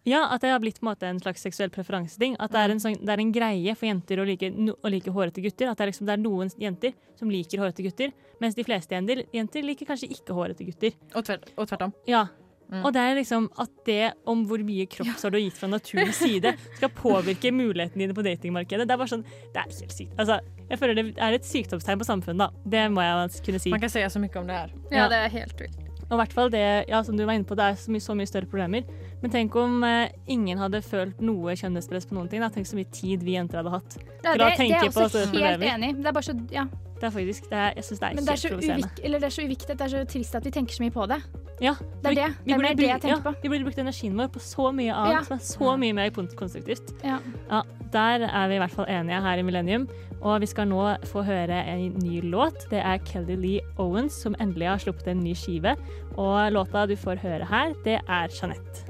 Ja, 0.04 0.30
at 0.30 0.42
det 0.42 0.48
har 0.48 0.60
blitt 0.60 0.82
en, 0.82 0.96
en 1.02 1.20
slags 1.20 1.42
seksuell 1.42 1.70
preferanseting. 1.70 2.36
At 2.40 2.52
det 2.52 2.60
er, 2.60 2.72
en 2.74 2.80
sånn, 2.82 2.98
det 3.06 3.14
er 3.14 3.22
en 3.22 3.34
greie 3.34 3.76
for 3.78 3.86
jenter 3.86 4.22
å 4.22 4.26
like, 4.26 4.50
no, 4.50 4.74
å 4.82 4.90
like 4.90 5.14
hårete 5.14 5.44
gutter. 5.46 5.70
At 5.70 5.78
det 5.78 5.86
er, 5.86 5.92
liksom, 5.92 6.08
det 6.10 6.16
er 6.16 6.24
noen 6.24 6.50
jenter 6.58 6.96
som 7.20 7.30
liker 7.30 7.62
hårete 7.62 7.86
gutter, 7.86 8.14
mens 8.42 8.58
de 8.58 8.66
fleste 8.66 8.98
jenter, 8.98 9.22
jenter 9.34 9.68
liker 9.68 9.86
kanskje 9.86 10.10
ikke 10.16 10.34
hårete 10.34 10.66
gutter. 10.66 10.98
Och, 11.14 11.26
tvärt, 11.26 11.46
och 11.56 11.70
tvärtom. 11.70 11.94
Ja. 12.10 12.28
Mm. 12.72 12.86
Og 12.88 12.94
det 12.96 13.02
er 13.04 13.18
liksom 13.18 13.50
at 13.60 13.72
det 13.86 14.14
om 14.32 14.46
hvor 14.48 14.62
mye 14.64 14.86
kroppshår 14.88 15.34
du 15.34 15.38
har 15.38 15.44
gitt 15.44 15.58
fra 15.60 15.68
naturens 15.68 16.22
side, 16.24 16.54
skal 16.78 16.92
påvirke 16.96 17.52
mulighetene 17.52 18.06
dine 18.06 18.16
på 18.16 18.24
datingmarkedet. 18.24 18.88
Det 18.88 18.96
er 18.96 19.02
bare 19.02 19.12
sånn, 19.12 19.26
det 19.52 19.60
er 19.60 19.68
helt 19.68 19.96
sykt. 19.98 20.14
Altså, 20.16 20.40
jeg 20.72 20.80
føler 20.80 21.00
det 21.02 21.06
er 21.20 21.36
et 21.36 21.48
sykdomstegn 21.48 22.00
på 22.00 22.08
samfunnet, 22.08 22.46
da. 22.48 22.70
Det 22.76 22.86
må 22.96 23.04
jeg 23.04 23.44
kunne 23.46 23.60
si. 23.60 23.74
Man 23.76 23.84
kan 23.84 23.92
si 23.92 24.04
så 24.08 24.24
mye 24.24 24.40
om 24.40 24.48
det 24.48 24.60
her. 24.62 24.76
Ja, 24.92 24.98
Ja. 25.04 25.08
det 25.12 25.18
er 25.26 25.34
helt 25.40 25.60
vilt. 25.60 25.80
Og 26.12 26.18
i 26.18 26.20
hvert 26.20 26.34
fall 26.36 26.50
det, 26.52 26.64
ja, 26.92 27.00
som 27.08 27.16
du 27.16 27.24
var 27.24 27.38
inne 27.40 27.48
på, 27.48 27.56
det 27.56 27.64
er 27.64 27.76
så 27.80 27.92
mye, 27.92 28.04
så 28.04 28.16
mye 28.20 28.28
større 28.28 28.48
problemer. 28.52 28.84
Men 29.22 29.32
tenk 29.32 29.56
om 29.56 29.84
eh, 29.88 30.12
ingen 30.28 30.60
hadde 30.60 30.82
følt 30.84 31.22
noe 31.24 31.56
kjønnspress 31.56 32.08
på 32.10 32.18
noen 32.18 32.28
ting. 32.28 32.42
Da. 32.44 32.50
Tenk 32.52 32.68
så 32.68 32.76
mye 32.76 32.90
tid 32.92 33.24
vi 33.24 33.38
jenter 33.38 33.62
hadde 33.62 33.72
hatt. 33.72 33.96
Ja, 34.24 34.34
det, 34.36 34.40
det 34.40 34.48
er 34.48 34.64
jeg 34.74 34.90
også 34.92 35.08
helt 35.08 35.32
problemer. 35.32 35.68
enig 35.72 35.94
i. 35.94 35.94
Det 36.02 36.12
er 36.12 36.18
bare 36.20 36.28
så, 36.28 36.36
ja. 36.52 36.66
Det 37.02 37.08
er 37.08 37.14
faktisk, 37.16 37.48
det 37.50 37.58
er, 37.58 37.72
jeg 37.80 37.84
syns 37.88 38.00
det 38.00 38.08
er 38.10 38.14
Men 38.16 38.26
det 38.26 38.34
er, 38.34 38.42
helt 38.42 38.66
så 38.66 38.74
uvik, 38.76 39.00
eller 39.04 39.20
det 39.24 39.26
er 39.26 39.34
så 39.34 39.46
uviktig 39.48 39.78
det 39.80 39.82
er 39.82 39.94
så 39.96 40.02
trist 40.06 40.36
at 40.38 40.46
vi 40.46 40.52
tenker 40.54 40.76
så 40.76 40.84
mye 40.84 40.94
på 40.94 41.08
det. 41.10 41.18
Ja, 41.62 41.76
Det 42.02 42.12
er 42.12 42.16
det. 42.18 42.30
Det 42.46 42.54
er 42.56 42.58
mer 42.58 42.74
det 42.74 42.88
jeg 42.88 43.02
tenker 43.04 43.18
ja, 43.20 43.22
på. 43.22 43.34
Vi 43.44 43.50
burde 43.50 43.66
brukt 43.68 43.78
energien 43.78 44.16
vår 44.18 44.32
på 44.34 44.40
så 44.42 44.72
mye 44.74 44.94
annet 44.98 45.14
Ja. 45.14 45.22
som 45.28 45.38
er 45.38 45.44
så 45.46 45.76
mye 45.78 45.94
mer 45.94 46.10
konstruktivt. 46.10 46.94
Ja. 47.06 47.20
Ja, 47.52 47.62
Der 47.94 48.26
er 48.26 48.48
vi 48.48 48.56
i 48.56 48.58
hvert 48.58 48.72
fall 48.72 48.88
enige 48.90 49.22
her 49.22 49.38
i 49.38 49.44
Millennium. 49.44 49.88
Og 50.22 50.42
vi 50.42 50.46
skal 50.46 50.68
nå 50.68 50.98
få 51.06 51.24
høre 51.26 51.62
en 51.68 51.94
ny 52.02 52.22
låt. 52.22 52.66
Det 52.70 52.80
er 52.80 52.98
Kelly 53.06 53.36
Lee 53.36 53.62
Owens 53.78 54.14
som 54.14 54.36
endelig 54.40 54.68
har 54.68 54.78
sluppet 54.78 55.08
en 55.08 55.24
ny 55.24 55.34
skive. 55.36 55.76
Og 56.18 56.52
låta 56.52 56.88
du 56.88 56.96
får 56.96 57.22
høre 57.22 57.46
her, 57.46 57.74
det 57.86 58.00
er 58.08 58.28
Jeanette. 58.42 58.88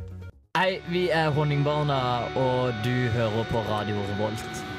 Hei, 0.57 0.79
vi 0.91 1.09
er 1.09 1.29
Honningbarna, 1.31 2.27
og 2.35 2.73
du 2.83 3.07
hører 3.15 3.43
på 3.51 3.63
Radio 3.69 3.95
Revolt. 4.11 4.70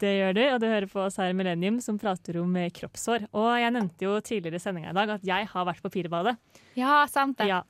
Det 0.00 0.10
gjør 0.18 0.32
du, 0.34 0.42
og 0.54 0.56
du 0.60 0.66
hører 0.66 0.88
på 0.90 1.00
oss 1.04 1.16
her 1.20 1.30
i 1.30 1.36
Millennium 1.38 1.76
som 1.80 1.98
prater 2.02 2.40
om 2.40 2.56
eh, 2.58 2.70
kroppshår. 2.74 3.28
Og 3.32 3.46
jeg 3.62 3.74
nevnte 3.76 4.06
jo 4.08 4.16
tidligere 4.26 4.58
i 4.58 4.62
sendinga 4.64 4.90
i 4.90 4.96
dag 4.96 5.12
at 5.16 5.24
jeg 5.28 5.46
har 5.52 5.68
vært 5.68 5.82
på 5.84 5.90
Pirbadet. 5.94 6.34
ja, 6.74 7.04
sant 7.10 7.38
det. 7.38 7.46
Ja. 7.52 7.60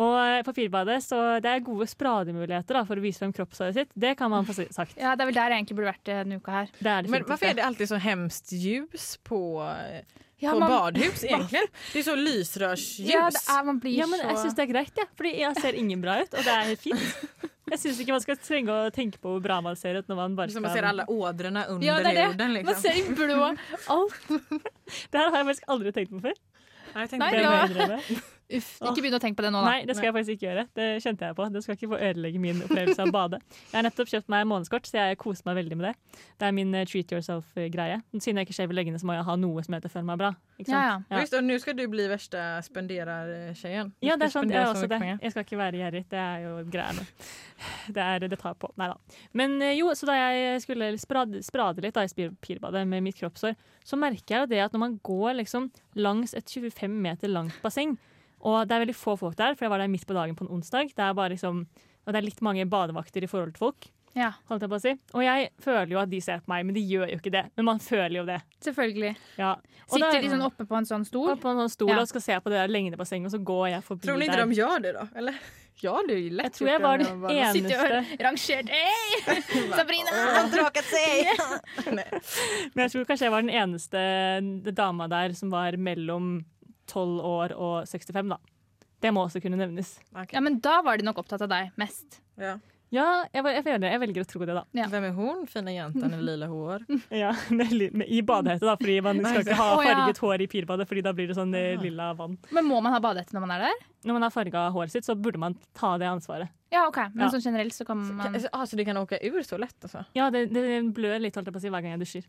Og 0.00 0.16
eh, 0.18 0.40
på 0.46 0.54
Pirbadet 0.56 0.96
så 1.04 1.18
det 1.44 1.50
er 1.50 1.60
gode 1.66 1.86
sprademuligheter 1.90 2.78
da, 2.80 2.84
for 2.88 2.96
å 2.98 3.04
vise 3.04 3.20
frem 3.20 3.34
kroppshåret 3.36 3.76
sitt. 3.76 3.92
Det 3.94 4.14
kan 4.18 4.32
man 4.32 4.46
få 4.48 4.56
sagt. 4.64 4.96
Ja, 4.96 5.12
det 5.14 5.22
er 5.26 5.30
vel 5.30 5.36
der 5.38 5.52
jeg 5.54 5.60
egentlig 5.60 5.76
burde 5.78 5.92
vært 5.92 6.08
denne 6.08 6.40
uka 6.40 6.56
her. 6.62 6.72
Det 6.80 6.90
er 6.96 7.08
Men 7.12 7.26
hvorfor 7.28 7.46
er 7.50 7.54
det. 7.54 7.60
det 7.60 7.66
alltid 7.68 7.92
så 7.92 8.00
hemskt 8.02 8.52
ljus 8.64 9.08
på, 9.28 9.40
eh, 9.68 10.02
Ja, 10.42 10.50
på 10.56 10.58
man- 10.64 10.70
badhus 10.72 11.22
egentlig. 11.28 11.62
Det 11.92 12.00
er 12.00 12.08
så 12.08 12.16
lysrørsljus. 12.18 13.06
Ja, 13.12 13.28
det 13.30 13.44
er, 13.44 13.62
man 13.68 13.78
blir 13.84 13.98
Ja, 14.00 14.06
men 14.10 14.24
jeg 14.24 14.40
syns 14.42 14.56
det 14.58 14.64
er 14.66 14.72
greit, 14.72 14.94
jeg. 14.98 15.12
Fordi 15.20 15.34
jeg 15.44 15.60
ser 15.62 15.78
ingen 15.84 16.00
bra 16.02 16.16
ut, 16.24 16.32
og 16.34 16.48
det 16.48 16.56
er 16.62 16.74
fint. 16.80 17.50
Jeg 17.70 17.78
syns 17.80 18.00
ikke 18.02 18.12
man 18.12 18.20
skal 18.20 18.36
trenge 18.36 18.68
å 18.74 18.90
tenke 18.92 19.16
på 19.22 19.30
hvor 19.32 19.40
bra 19.44 19.56
man 19.64 19.76
ser 19.80 19.96
ut 19.96 20.08
når 20.10 20.16
man 20.18 20.34
bare 20.36 20.52
skal 20.52 20.62
man 20.66 20.74
ser 20.76 20.84
alle 20.84 21.06
ådrene 21.08 21.62
under 21.72 21.86
Ja, 21.86 21.94
det 22.04 22.10
er 22.12 22.18
det. 22.18 22.26
huden. 22.34 22.52
Man 22.52 22.56
Liksom. 22.58 22.82
ser 22.82 22.98
i 23.00 23.04
blå 23.16 23.38
alt. 23.94 24.18
Det 25.10 25.16
her 25.20 25.30
har 25.30 25.38
jeg 25.40 25.48
faktisk 25.48 25.70
aldri 25.72 25.92
tenkt 25.96 26.12
på 26.12 26.20
før. 26.26 26.36
Ja, 26.94 27.00
jag 27.00 27.10
tänkte 27.10 27.30
Det 27.30 27.74
det. 27.74 28.00
ja. 28.08 28.20
Uff, 28.52 28.66
ikke 28.84 29.00
begynn 29.00 29.16
å 29.16 29.18
tenke 29.22 29.38
på 29.38 29.44
det 29.46 29.50
nå, 29.54 29.60
da. 29.64 29.70
Nei, 29.72 29.84
det 29.88 29.94
skal 29.96 30.10
jeg 30.10 30.14
faktisk 30.18 30.34
ikke 30.34 30.44
gjøre. 30.44 30.62
Det 30.76 30.86
kjente 31.00 31.28
jeg 31.30 31.36
på. 31.38 31.44
Det 31.54 31.62
skal 31.64 31.78
ikke 31.78 31.88
få 31.94 31.98
ødelegge 32.10 32.40
min 32.42 32.58
opplevelse 32.66 33.00
av 33.00 33.08
å 33.08 33.14
bade. 33.14 33.38
Jeg 33.70 33.78
har 33.78 33.86
nettopp 33.86 34.10
kjøpt 34.10 34.28
meg 34.34 34.44
månedskort, 34.50 34.88
så 34.90 34.98
jeg 34.98 35.18
koser 35.22 35.46
meg 35.48 35.56
veldig 35.62 35.78
med 35.80 35.86
det. 35.88 35.92
Det 36.42 36.48
er 36.50 36.52
min 36.58 36.74
eh, 36.76 36.84
treat 36.90 37.14
yourself-greie. 37.16 37.96
Siden 38.18 38.42
jeg 38.42 38.48
ikke 38.48 38.56
skjever 38.58 38.76
leggene, 38.76 39.00
så 39.00 39.08
må 39.08 39.16
jeg 39.16 39.24
ha 39.30 39.36
noe 39.40 39.64
som 39.64 39.78
heter 39.78 39.92
føler 39.94 40.08
meg 40.10 40.20
bra. 40.20 40.30
Ikke 40.58 40.68
sant? 40.68 40.76
Ja, 40.76 40.82
ja. 40.84 40.98
Ja. 41.08 41.22
Just, 41.24 41.38
och 41.38 41.44
nu 41.48 41.56
ska 41.62 41.72
du 41.72 41.82
bli 41.88 42.04
verste 42.12 42.42
spenderer-tjeien. 42.68 43.94
Ja, 44.04 44.18
det 44.20 44.28
er 44.28 44.34
sant. 44.36 44.52
Jeg, 44.52 44.60
er 44.60 44.74
også 44.74 44.90
det. 44.92 45.00
jeg 45.08 45.34
skal 45.34 45.48
ikke 45.48 45.60
være 45.62 45.80
gjerrig. 45.80 46.04
Det 46.12 46.20
er 46.20 46.44
jo 46.44 46.52
greia 46.68 46.92
nå. 46.98 47.06
Det, 47.88 48.04
er, 48.04 48.28
det 48.28 48.38
tar 48.44 48.60
på. 48.60 48.68
Nei 48.76 48.90
da. 48.92 49.18
Men 49.32 49.56
eh, 49.64 49.72
jo, 49.78 49.88
så 49.96 50.10
da 50.10 50.18
jeg 50.20 50.60
skulle 50.66 50.92
sprade, 51.00 51.40
sprade 51.46 51.82
litt 51.84 51.96
da, 51.96 52.04
i 52.04 52.28
pirbadet 52.44 52.84
med 52.92 53.08
mitt 53.08 53.16
kroppsår, 53.18 53.56
så 53.84 53.96
merker 54.00 54.36
jeg 54.36 54.44
jo 54.44 54.52
det 54.52 54.62
at 54.68 54.76
når 54.76 54.84
man 54.84 55.00
går 55.04 55.40
liksom 55.40 55.72
langs 55.96 56.34
et 56.34 56.44
25 56.50 56.90
meter 56.90 57.28
langt 57.28 57.56
basseng, 57.62 57.96
og 58.44 58.68
det 58.68 58.74
er 58.76 58.84
veldig 58.86 58.94
få 58.96 59.16
folk 59.18 59.36
der, 59.36 59.54
for 59.54 59.64
jeg 59.64 59.70
var 59.70 59.78
der 59.78 59.88
midt 59.88 60.06
på 60.06 60.14
dagen 60.14 60.34
på 60.36 60.44
en 60.44 60.50
onsdag, 60.58 60.90
det 60.94 60.98
er 61.04 61.14
bare 61.14 61.30
liksom 61.36 61.66
og 62.06 62.12
det 62.12 62.18
er 62.20 62.26
litt 62.26 62.40
mange 62.44 62.66
badevakter 62.68 63.24
i 63.24 63.26
forhold 63.26 63.54
til 63.54 63.58
folk. 63.64 63.86
Ja, 64.14 64.32
Holdt 64.50 64.60
jeg 64.62 64.68
på 64.70 64.76
å 64.76 64.80
si. 64.82 64.90
Og 65.16 65.22
jeg 65.24 65.48
føler 65.58 65.88
jo 65.94 65.98
at 65.98 66.10
de 66.10 66.20
ser 66.20 66.38
på 66.44 66.50
meg, 66.52 66.66
men 66.66 66.74
de 66.76 66.82
gjør 66.84 67.08
jo 67.10 67.16
ikke 67.16 67.32
det. 67.32 67.46
Men 67.56 67.64
man 67.64 67.78
føler 67.80 68.18
jo 68.18 68.24
det. 68.28 68.36
selvfølgelig. 68.60 69.16
Ja. 69.38 69.54
Og 69.90 69.98
da- 69.98 70.10
Sitter 70.12 70.20
de 70.20 70.28
sånn 70.28 70.44
oppe 70.44 70.66
på 70.68 70.76
en 70.76 70.84
sånn 70.84 71.04
stol? 71.08 71.30
oppe 71.32 71.40
på 71.40 71.48
en 71.50 71.56
sånn 71.64 71.70
stol 71.72 71.88
Ja. 71.88 71.98
og 72.00 72.06
skal 72.08 72.20
se 72.20 72.32
på 72.40 72.44
det 72.52 72.60
der 72.60 72.68
lengdebassenget, 72.68 73.24
og 73.26 73.32
så 73.32 73.42
går 73.42 73.68
jeg 73.70 73.82
forbi 73.82 74.00
der. 74.04 74.12
Tror 74.12 74.18
du 74.20 74.24
ikke 74.26 74.36
der. 74.36 74.46
de 74.46 74.54
gjør 74.54 74.82
det 74.82 74.92
da? 74.94 75.08
Eller? 75.16 75.34
Ja, 75.82 76.02
det 76.08 76.14
är 76.14 76.30
lätt 76.30 76.44
Jeg 76.44 76.52
tror 76.52 76.68
jeg 76.70 76.80
var 76.80 76.98
den 76.98 77.20
bara- 77.20 77.32
og 77.32 77.36
eneste 77.36 78.04
rangert 78.24 78.68
hey! 78.68 79.34
Sabrina! 79.78 80.10
Men 82.74 82.82
jeg 82.84 82.92
tror 82.92 83.04
kanskje 83.08 83.26
jeg 83.26 83.32
var 83.34 83.42
den 83.42 83.50
eneste 83.50 84.72
dama 84.72 85.08
der 85.08 85.34
som 85.34 85.50
var 85.50 85.76
mellom 85.76 86.44
12 86.86 87.20
år 87.24 87.54
og 87.56 87.88
65, 87.88 88.28
da. 88.28 88.38
Det 89.02 89.12
må 89.12 89.24
også 89.26 89.40
kunne 89.42 89.56
nevnes. 89.60 89.98
Okay. 90.12 90.32
Ja, 90.36 90.40
men 90.40 90.60
da 90.64 90.78
var 90.84 90.96
de 90.96 91.04
nok 91.04 91.18
opptatt 91.20 91.42
av 91.44 91.50
deg 91.52 91.72
mest. 91.80 92.20
Ja. 92.40 92.54
Ja, 92.94 93.06
jeg, 93.34 93.44
jeg, 93.58 93.80
jeg 93.82 94.00
velger 94.04 94.22
å 94.24 94.28
tro 94.30 94.46
det, 94.46 94.54
da. 94.54 94.62
Ja. 94.76 94.86
Hvem 94.92 95.06
er 95.08 95.14
hun 95.16 95.40
fine 95.50 95.72
jenta 95.74 96.08
med 96.10 96.22
lilla 96.22 96.46
hår? 96.50 96.84
Ja, 97.24 97.32
med, 97.58 98.04
I 98.06 98.20
badehette, 98.26 98.66
da, 98.68 98.76
fordi 98.80 99.00
man 99.04 99.20
skal 99.24 99.42
ikke 99.42 99.58
ha 99.58 99.68
farget 99.80 100.20
hår 100.22 100.44
i 100.46 100.48
pirbadet, 100.54 100.86
fordi 100.90 101.02
da 101.06 101.14
blir 101.16 101.30
det 101.32 101.36
sånn 101.38 101.54
eh, 101.58 101.74
lilla 101.82 102.12
vann. 102.18 102.36
Men 102.54 102.68
må 102.70 102.78
man 102.84 102.94
ha 102.94 103.00
badehette 103.02 103.34
når 103.36 103.46
man 103.46 103.56
er 103.56 103.66
der? 103.68 103.82
Når 104.04 104.18
man 104.18 104.26
har 104.28 104.34
farga 104.34 104.66
håret 104.74 104.92
sitt, 104.94 105.06
så 105.08 105.16
burde 105.18 105.40
man 105.40 105.56
ta 105.76 105.94
det 105.98 106.06
ansvaret. 106.10 106.52
Ja, 106.74 106.86
OK. 106.90 106.98
Men 107.14 107.26
Ja. 107.26 107.32
sånn 107.34 107.44
generelt 107.44 107.74
så 107.76 107.86
kan 107.88 108.00
man 108.18 108.38
Ah, 108.52 108.64
så 108.66 108.76
du 108.76 108.84
kan 108.84 108.98
åke 109.00 109.18
ur 109.22 109.42
så 109.46 109.58
lett, 109.58 109.76
altså? 109.82 110.04
Ja, 110.16 110.30
det, 110.34 110.48
det 110.54 110.64
blør 110.94 111.20
litt 111.22 111.36
holdt 111.38 111.48
jeg 111.50 111.54
på 111.56 111.62
å 111.62 111.64
si, 111.64 111.70
hver 111.72 111.82
gang 111.84 111.94
jeg 111.96 112.02
dusjer. 112.04 112.26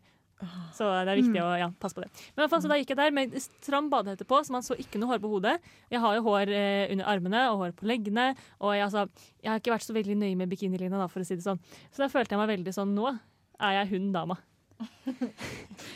Så 0.76 0.84
det 1.06 1.12
er 1.14 1.16
viktig 1.22 1.40
å 1.40 1.46
ja, 1.56 1.68
passe 1.80 1.96
på 1.96 2.02
det. 2.04 2.10
Men 2.12 2.42
i 2.42 2.42
hvert 2.44 2.50
fall, 2.52 2.62
så 2.64 2.68
da 2.68 2.76
gikk 2.76 2.90
jeg 2.92 2.98
der 3.00 3.14
med 3.16 3.36
stram 3.40 3.86
badehette 3.92 4.26
på, 4.28 4.40
så 4.44 4.52
man 4.52 4.62
så 4.66 4.76
ikke 4.76 5.00
noe 5.00 5.14
hår 5.14 5.22
på 5.22 5.30
hodet. 5.32 5.54
Jeg 5.92 6.02
har 6.02 6.18
jo 6.18 6.24
hår 6.26 6.52
eh, 6.52 6.92
under 6.92 7.08
armene 7.08 7.44
og 7.52 7.62
hår 7.62 7.72
på 7.78 7.88
leggene. 7.88 8.26
Og 8.60 8.74
jeg, 8.76 8.84
altså, 8.84 9.06
jeg 9.40 9.50
har 9.52 9.62
ikke 9.62 9.72
vært 9.76 9.86
så 9.88 9.96
veldig 9.96 10.18
nøye 10.20 10.36
med 10.36 10.52
bikinilinja, 10.52 10.98
da, 11.00 11.08
for 11.08 11.24
å 11.24 11.28
si 11.28 11.38
det 11.38 11.46
sånn. 11.46 11.62
Så 11.88 12.04
da 12.04 12.10
følte 12.12 12.36
jeg 12.36 12.42
meg 12.42 12.52
veldig 12.52 12.76
sånn 12.76 12.92
Nå 12.98 13.08
er 13.16 13.78
jeg 13.80 13.94
hun 13.94 14.12
dama. 14.12 14.36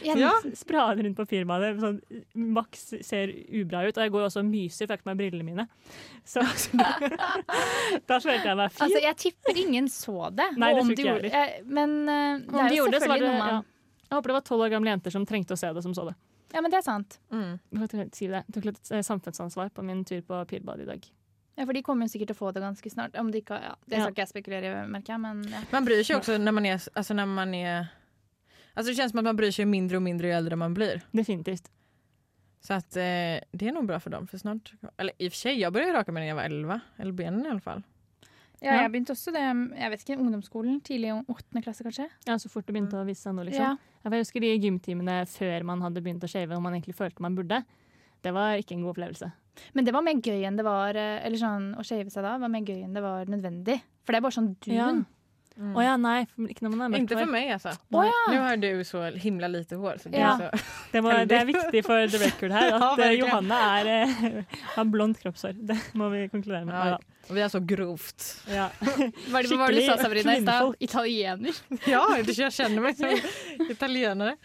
Ja. 0.00 0.30
Sprader 0.56 1.02
rundt 1.04 1.16
på 1.18 1.26
firmaet. 1.28 1.80
Sånn, 1.82 1.98
Max 2.56 2.86
ser 3.04 3.32
ubra 3.60 3.82
ut. 3.84 3.96
Og 3.96 4.04
jeg 4.06 4.12
går 4.14 4.26
også 4.28 4.40
og 4.40 4.48
myser, 4.48 4.86
for 4.86 4.94
jeg 4.94 4.96
har 4.96 5.00
ikke 5.02 5.10
meg 5.10 5.18
brillene 5.20 5.44
mine. 5.44 5.66
Så 6.24 6.40
da 8.08 8.18
følte 8.22 8.48
jeg 8.48 8.56
meg 8.56 8.72
fin. 8.72 8.86
Altså, 8.86 9.02
jeg 9.04 9.18
tipper 9.20 9.60
ingen 9.60 9.88
så 9.92 10.30
det. 10.32 10.48
Nei, 10.56 10.72
det 10.72 10.84
tror 10.84 10.94
ikke 10.94 10.96
de 10.96 11.04
jeg 11.04 11.12
gjorde- 11.12 11.42
eh, 11.42 11.60
Men 11.66 11.94
eh, 12.08 12.38
det 12.46 12.54
Om 12.54 12.60
er 12.64 12.68
de 12.68 12.78
jo 12.78 12.82
gjorde 12.84 12.96
det, 12.96 13.02
så 13.02 13.10
var 13.10 13.18
selvfølgelig 13.18 13.20
det 13.20 13.34
noe 13.34 13.44
man 13.44 13.52
ja. 13.52 13.60
Jeg 14.10 14.16
håper 14.18 14.28
det 14.32 14.34
var 14.34 14.40
tolv 14.40 14.62
år 14.66 14.70
gamle 14.74 14.90
jenter 14.90 15.10
som 15.14 15.24
trengte 15.26 15.54
å 15.54 15.58
se 15.58 15.72
det, 15.72 15.82
som 15.82 15.94
så 15.94 16.04
det. 16.08 16.14
Ja, 16.52 16.60
men 16.60 16.70
det 16.72 16.78
er 16.80 16.82
sant. 16.82 17.18
Mm. 17.30 17.60
Jeg 17.78 17.88
tok- 17.92 18.14
si 18.14 18.26
det. 18.26 18.44
Jeg 18.48 18.54
tok 18.56 18.64
litt 18.64 18.90
eh, 18.90 19.02
samfunnsansvar 19.06 19.70
på 19.70 19.84
min 19.86 20.04
tur 20.04 20.20
på 20.26 20.40
Pirbadet 20.50 20.82
i 20.82 20.90
dag. 20.90 21.06
Ja, 21.56 21.64
For 21.66 21.72
de 21.72 21.82
kommer 21.82 22.06
jo 22.08 22.12
sikkert 22.18 22.28
til 22.32 22.36
å 22.36 22.40
få 22.40 22.52
det 22.54 22.62
ganske 22.62 22.90
snart. 22.90 23.14
Om 23.20 23.30
de 23.30 23.40
ikke, 23.42 23.60
ja, 23.62 23.74
det 23.86 23.96
Ja. 23.98 24.02
skal 24.02 24.12
ikke 24.14 24.22
jeg 24.24 24.28
spekulere 24.28 24.64
i, 24.84 24.86
merker 24.90 25.12
jeg, 25.14 25.20
men 25.20 25.42
ja. 25.48 25.60
Man 25.72 25.84
bryr 25.86 26.02
seg 26.02 26.16
også 26.16 26.38
når 26.40 26.52
man 26.54 26.66
er, 26.66 26.74
altså 26.96 27.14
når 27.14 27.26
man 27.26 27.54
er 27.54 27.88
Alltså 28.76 28.90
det 28.92 28.96
känns 28.96 29.10
som 29.10 29.18
att 29.18 29.24
man 29.24 29.36
bryr 29.36 29.50
sig 29.50 29.64
mindre 29.66 29.96
och 29.96 30.02
mindre 30.02 30.26
ju 30.28 30.32
äldre 30.32 30.56
man 30.56 30.74
blir. 30.74 31.02
Definitivt. 31.12 31.70
Så 32.60 32.74
att 32.74 32.96
eh, 32.96 33.40
det 33.52 33.62
är 33.68 33.72
nog 33.72 33.86
bra 33.86 34.00
för 34.00 34.10
dem. 34.10 34.26
För 34.26 34.38
snart, 34.38 34.72
eller 34.96 35.12
i 35.18 35.28
och 35.28 35.32
för 35.32 35.36
sig, 35.36 35.60
jag 35.60 35.72
började 35.72 35.92
raka 35.92 36.12
mig 36.12 36.20
när 36.22 36.28
jag 36.28 36.36
var 36.36 36.42
11. 36.42 36.80
Eller 36.96 37.12
benen 37.12 37.46
i 37.46 37.48
alla 37.50 37.60
fall. 37.60 37.82
Ja, 38.60 38.74
Ja. 38.74 38.82
jeg 38.82 38.90
begynte 38.92 39.12
også 39.12 39.32
det, 39.32 39.42
jeg 39.80 39.90
vet 39.90 40.00
ikke, 40.04 40.18
ungdomsskolen, 40.20 40.80
tidlig 40.80 41.08
i 41.08 41.12
åttende 41.28 41.62
klasse 41.62 41.82
kanskje. 41.82 42.08
Ja, 42.26 42.38
Så 42.38 42.48
fort 42.48 42.66
det 42.66 42.72
begynte 42.74 42.96
å 43.00 43.04
vise 43.06 43.22
seg 43.22 43.34
nå, 43.34 43.42
liksom. 43.44 43.62
Ja. 43.62 43.76
Jeg 44.04 44.22
husker 44.24 44.40
de 44.40 44.54
gymtimene 44.62 45.20
før 45.28 45.64
man 45.68 45.82
hadde 45.84 46.00
begynt 46.04 46.24
å 46.24 46.30
shave, 46.30 46.56
og 46.56 46.62
man 46.64 46.76
egentlig 46.76 46.96
følte 46.96 47.20
man 47.24 47.36
burde. 47.36 47.62
Det 48.24 48.32
var 48.36 48.56
ikke 48.60 48.76
en 48.76 48.82
god 48.84 48.94
opplevelse. 48.94 49.30
Men 49.76 49.84
det 49.84 49.92
var 49.92 50.04
mer 50.06 50.20
gøy 50.24 50.44
enn 50.48 50.56
det 50.56 50.64
var 50.64 50.96
eh, 50.96 51.18
Eller 51.26 51.40
sånn, 51.40 51.72
å 51.76 51.84
shave 51.84 52.08
seg 52.12 52.24
da 52.24 52.36
var 52.40 52.48
mer 52.52 52.64
gøy 52.64 52.84
enn 52.86 52.94
det 52.96 53.02
var 53.04 53.28
nødvendig. 53.28 53.80
For 54.04 54.14
det 54.14 54.20
er 54.20 54.24
bare 54.24 54.36
sånn 54.36 54.52
dun. 54.56 54.76
Ja. 54.76 54.90
Mm. 55.60 55.74
Oh 55.76 55.82
ja, 55.84 55.96
nei. 56.00 56.22
Ikke 56.48 56.64
når 56.64 56.72
man 56.72 56.84
er 56.86 56.92
mørkt 56.94 57.02
Inte 57.02 57.16
för 57.18 57.28
mig 57.28 57.50
alltså. 57.52 57.72
Oh 57.92 58.06
ja. 58.06 58.20
Nu 58.32 58.38
har 58.40 58.56
du 58.56 58.84
så 58.88 59.02
himla 59.20 59.48
lite 59.50 59.76
hår. 59.76 59.98
Så 60.00 60.08
det 60.08 60.18
Ja. 60.22 60.36
så. 60.38 60.48
Det, 60.92 61.02
må, 61.04 61.12
det 61.28 61.36
er 61.36 61.44
viktig 61.46 61.82
for 61.84 62.06
the 62.08 62.18
record 62.18 62.54
her 62.54 62.72
at 62.78 62.98
Ja, 62.98 63.04
eh. 63.04 63.18
Johanne 63.18 63.58
er, 63.80 63.90
eh, 64.06 64.56
har 64.76 64.84
blondt 64.88 65.20
kroppshår. 65.20 65.58
Det 65.66 65.76
må 65.94 66.08
vi 66.14 66.28
konkludere 66.32 66.64
med. 66.64 67.04
Ja, 67.30 67.44
er 67.44 67.48
så 67.52 67.60
grovt. 67.60 68.24
ja. 68.50 68.68
Hva 68.80 69.32
var 69.32 69.42
det 69.42 69.50
det 69.50 69.80
du 69.80 69.86
sa, 69.86 69.96
Sabrina, 70.02 70.34
i 70.36 70.42
stad? 70.42 70.46
kvinnfolk. 70.46 70.76
Italiener. 70.80 71.60
Ja, 71.90 72.02
jeg 72.18 72.50
kjenner 72.52 72.82
meg 72.84 72.96
som 72.98 73.14
italienare. 73.74 74.36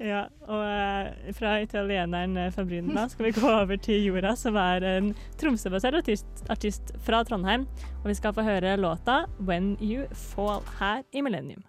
ja. 0.00 0.24
Og 0.48 0.62
uh, 0.64 1.32
fra 1.36 1.58
italieneren 1.62 2.36
eh, 2.36 2.50
Fabrina 2.54 3.06
skal 3.12 3.28
vi 3.28 3.34
gå 3.36 3.46
over 3.48 3.76
til 3.82 4.02
Jorda, 4.08 4.34
som 4.38 4.56
er 4.60 4.84
en 4.96 5.12
Tromsø-basert 5.40 5.98
artist, 6.00 6.44
artist 6.52 6.94
fra 7.06 7.22
Trondheim. 7.28 7.66
Og 8.02 8.10
vi 8.10 8.16
skal 8.18 8.34
få 8.34 8.42
høre 8.46 8.76
låta 8.80 9.24
'When 9.38 9.76
You 9.80 10.08
Fall' 10.12 10.64
her 10.80 11.04
i 11.12 11.22
Millennium. 11.22 11.62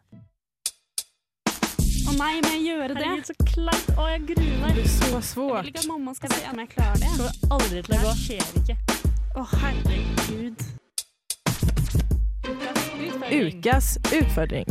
Å 2.03 2.15
nei, 2.17 2.33
må 2.43 2.49
jeg 2.51 2.65
gjøre 2.67 2.95
det? 2.97 3.05
Herregud, 3.05 3.29
så 3.29 3.35
kleint. 3.47 3.93
Å, 3.97 4.07
jeg 4.11 4.25
gruer 4.33 4.57
meg. 4.61 4.75
Det 4.75 4.83
er 4.83 4.91
så 4.91 5.21
svårt. 5.33 5.55
Jeg 5.55 5.63
vil 5.63 5.71
ikke 5.73 5.85
at 5.85 5.91
mamma 5.93 6.13
skal 6.17 6.35
se 6.35 6.43
om 6.51 6.59
jeg 6.63 6.73
klarer 6.75 6.99
det. 6.99 7.13
Det 7.13 7.31
kommer 7.47 7.55
aldri 7.57 7.85
til 7.87 7.95
å 7.95 8.03
gå. 8.03 8.11
Det 8.11 8.19
skjer 8.25 8.59
ikke. 8.61 8.92
Å, 9.33 9.43
herregud. 9.57 10.59
Ukas 13.33 13.95
utfordring. 14.13 14.67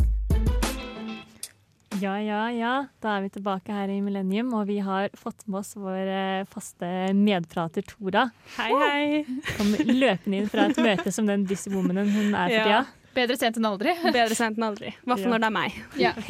Ja, 1.99 2.15
ja, 2.23 2.45
ja. 2.55 2.73
Da 3.03 3.17
er 3.17 3.25
vi 3.25 3.33
tilbake 3.35 3.75
her 3.75 3.91
i 3.91 3.99
Millennium, 4.03 4.53
og 4.55 4.69
vi 4.71 4.79
har 4.83 5.11
fått 5.19 5.45
med 5.49 5.61
oss 5.61 5.75
vår 5.79 5.99
eh, 6.15 6.47
faste 6.51 6.89
medprater 7.15 7.83
Tora. 7.87 8.29
Hei, 8.57 8.71
hei. 8.85 9.23
Kom 9.57 9.75
løpende 9.75 10.41
inn 10.45 10.51
fra 10.51 10.69
et 10.71 10.79
møte 10.83 11.15
som 11.15 11.27
den 11.31 11.47
disse 11.51 11.71
womanen 11.75 12.11
hun 12.15 12.31
er 12.31 12.55
for 12.55 12.75
Ja. 12.77 12.83
Bedre 13.13 13.37
sent 13.37 13.59
enn 13.61 13.67
aldri. 13.69 13.93
Bedre 14.17 14.35
sent 14.39 14.57
enn 14.59 14.65
aldri. 14.71 14.89
I 14.93 14.95
hvert 15.05 15.21
fall 15.21 15.29
Ja. 15.29 15.33
når 15.35 15.41
det 15.43 15.49
er 15.49 15.57
meg. 15.59 15.71
Ja. 16.01 16.13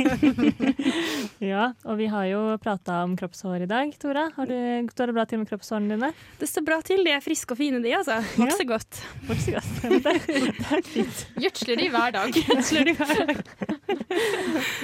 Ja, 1.43 1.73
og 1.91 1.97
vi 1.99 2.07
har 2.07 2.23
jo 2.31 2.39
prata 2.63 3.01
om 3.03 3.17
kroppshår 3.19 3.65
i 3.65 3.67
dag, 3.67 3.91
Tora. 3.99 4.29
Har 4.37 4.47
du, 4.47 4.55
står 4.93 5.11
det 5.11 5.15
bra 5.17 5.25
til 5.27 5.41
med 5.41 5.49
kroppshårene 5.51 5.91
dine? 5.97 6.13
Det 6.39 6.47
står 6.47 6.63
bra 6.69 6.77
til. 6.87 7.03
De 7.03 7.11
er 7.17 7.19
friske 7.25 7.51
og 7.51 7.59
fine, 7.59 7.81
de, 7.83 7.91
altså. 7.99 8.21
Vokser 8.39 8.63
godt. 8.69 9.01
Vokser 9.27 9.57
godt. 9.57 9.67
Ja, 9.83 9.89
Det, 9.91 10.23
det 10.29 10.71
er 10.79 10.83
fint. 10.87 11.19
Gjødsler 11.43 11.75
de 11.83 11.87
hver 11.97 12.11
dag. 12.15 12.31
Gjødsler 12.47 12.83
de 12.87 12.93
hver 13.01 13.27
dag. 13.33 13.43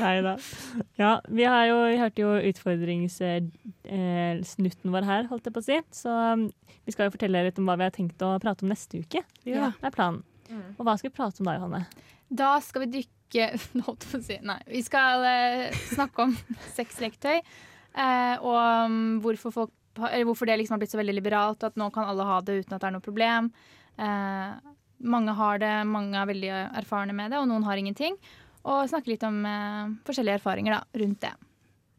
Nei 0.02 0.16
da. 0.26 0.34
Ja, 0.98 1.12
vi, 1.30 1.46
har 1.46 1.62
jo, 1.70 1.78
vi 1.92 2.00
hørte 2.02 2.18
jo 2.26 2.30
utfordringssnutten 2.50 4.88
vår 4.94 5.04
her, 5.12 5.22
holdt 5.30 5.46
jeg 5.46 5.54
på 5.54 5.62
å 5.62 5.66
si. 5.68 5.78
Så 5.94 6.11
um, 6.11 6.48
vi 6.88 6.92
skal 6.94 7.06
jo 7.08 7.14
fortelle 7.14 7.46
litt 7.46 7.58
om 7.62 7.66
hva 7.70 7.78
vi 7.78 7.87
har 7.87 7.94
tenkt 7.94 8.18
å 8.26 8.34
prate 8.42 8.66
om 8.66 8.70
neste 8.74 8.98
uke. 9.04 9.20
Ja. 9.46 9.70
Det 9.78 9.87
er 9.92 9.94
planen. 9.94 10.26
Og 10.50 10.84
hva 10.87 10.96
skal 10.98 11.11
vi 11.11 11.16
prate 11.16 11.42
om 11.42 11.48
da, 11.48 11.56
Johanne? 11.58 11.82
Da 12.28 12.52
skal 12.64 12.84
vi 12.87 12.90
dykke 12.98 13.48
si 14.28 14.38
Nei. 14.44 14.61
Vi 14.68 14.82
skal 14.87 15.26
eh, 15.28 15.76
snakke 15.92 16.28
om 16.28 16.37
sexleketøy. 16.78 17.38
eh, 17.38 18.37
og 18.40 18.56
om 18.56 18.98
hvorfor, 19.24 19.54
folk, 19.54 19.74
eller 20.00 20.24
hvorfor 20.28 20.48
det 20.48 20.58
liksom 20.61 20.76
har 20.76 20.82
blitt 20.84 20.94
så 20.94 21.00
veldig 21.00 21.16
liberalt, 21.18 21.62
og 21.62 21.72
at 21.72 21.80
nå 21.80 21.90
kan 21.94 22.08
alle 22.08 22.26
ha 22.28 22.40
det 22.40 22.62
uten 22.62 22.76
at 22.76 22.80
det 22.82 22.90
er 22.90 22.96
noe 22.96 23.04
problem. 23.04 23.50
Eh, 23.98 24.74
mange 24.98 25.34
har 25.38 25.61
det, 25.62 25.74
mange 25.87 26.18
er 26.18 26.30
veldig 26.30 26.54
erfarne 26.80 27.14
med 27.14 27.30
det, 27.32 27.38
og 27.40 27.48
noen 27.50 27.66
har 27.68 27.78
ingenting. 27.78 28.16
Og 28.68 28.88
snakke 28.90 29.12
litt 29.12 29.26
om 29.26 29.44
eh, 29.46 29.92
forskjellige 30.08 30.40
erfaringer 30.40 30.78
da, 30.78 30.80
rundt 31.02 31.20
det. 31.24 31.34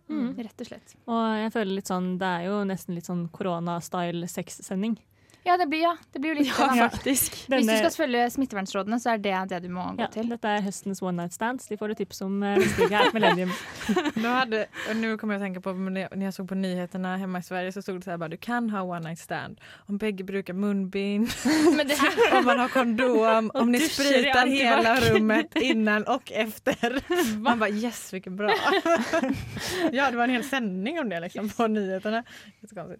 Mm. 0.09 0.33
Rett 0.41 0.63
og 0.63 0.67
slett. 0.71 0.95
Og 1.05 1.21
jeg 1.37 1.51
føler 1.53 1.75
litt 1.77 1.89
sånn, 1.91 2.15
Det 2.17 2.25
er 2.25 2.47
jo 2.47 2.63
nesten 2.65 2.97
litt 2.97 3.05
sånn 3.05 3.27
korona-style 3.33 4.25
sexsending. 4.29 4.97
Ja, 5.45 5.57
det 5.57 5.65
blir, 5.71 5.81
ja, 5.81 5.93
det 6.13 6.19
blir 6.19 6.33
jo 6.33 6.41
litt 6.41 6.49
det. 6.51 6.65
da. 6.79 6.89
Faktisk. 6.89 7.35
Hvis 7.49 7.65
du 7.65 7.71
skal 7.77 7.91
følge 7.95 8.25
smittevernrådene, 8.33 8.97
så 8.99 9.13
er 9.13 9.21
det 9.23 9.35
det 9.49 9.59
du 9.63 9.69
må 9.73 9.85
gå 9.95 10.03
Ja, 10.03 10.07
til. 10.11 10.27
dette 10.29 10.51
er 10.51 10.61
høstens 10.65 11.01
one 11.01 11.15
night 11.21 11.33
stands. 11.33 11.67
De 11.71 11.77
får 11.79 11.87
du 11.87 11.93
tips 12.01 12.21
om 12.25 12.43
eh, 12.43 12.57
neste 12.59 12.85
uke 12.85 12.95
her 12.95 13.13
Millennium. 13.15 13.51
Nu, 14.19 14.27
hadde, 14.27 14.65
och 14.89 14.95
nu 14.95 15.17
kommer 15.17 15.35
jeg 15.35 15.41
å 15.41 15.45
tenke 15.45 15.61
på 15.63 15.73
når 15.73 16.21
jeg 16.25 16.33
så 16.35 16.43
på 16.45 16.55
nyhetene 16.59 17.15
hemma 17.21 17.39
i 17.39 17.45
Sverige 17.47 17.71
så 17.71 17.81
stod 17.81 17.99
det 18.01 18.05
sånn 18.09 18.19
här 18.21 18.29
du 18.29 18.37
kan 18.37 18.67
ha 18.69 18.81
one 18.83 18.99
night 19.07 19.19
stand 19.19 19.59
om 19.87 19.97
begge 19.97 20.23
bruker 20.27 20.53
munbind, 20.53 21.31
det, 21.87 21.97
om 22.37 22.45
man 22.45 22.59
har 22.59 22.69
kondom, 22.73 23.49
om 23.53 23.71
ni 23.71 23.79
spriter 23.79 24.45
hele 24.45 24.53
rommet 24.53 24.59
hela 24.59 24.93
antibac. 24.93 25.15
rummet 25.15 25.55
innan 25.55 26.05
og 26.07 26.31
efter. 26.31 26.99
Man 27.39 27.59
bare 27.59 27.71
yes 27.71 28.13
vilket 28.13 28.33
bra. 28.33 28.51
ja 29.91 30.11
det 30.11 30.17
var 30.17 30.23
en 30.23 30.29
hel 30.29 30.43
sändning 30.43 30.99
om 30.99 31.09
det 31.09 31.19
liksom 31.19 31.49
på 31.49 31.67
nyhetene. 31.67 32.23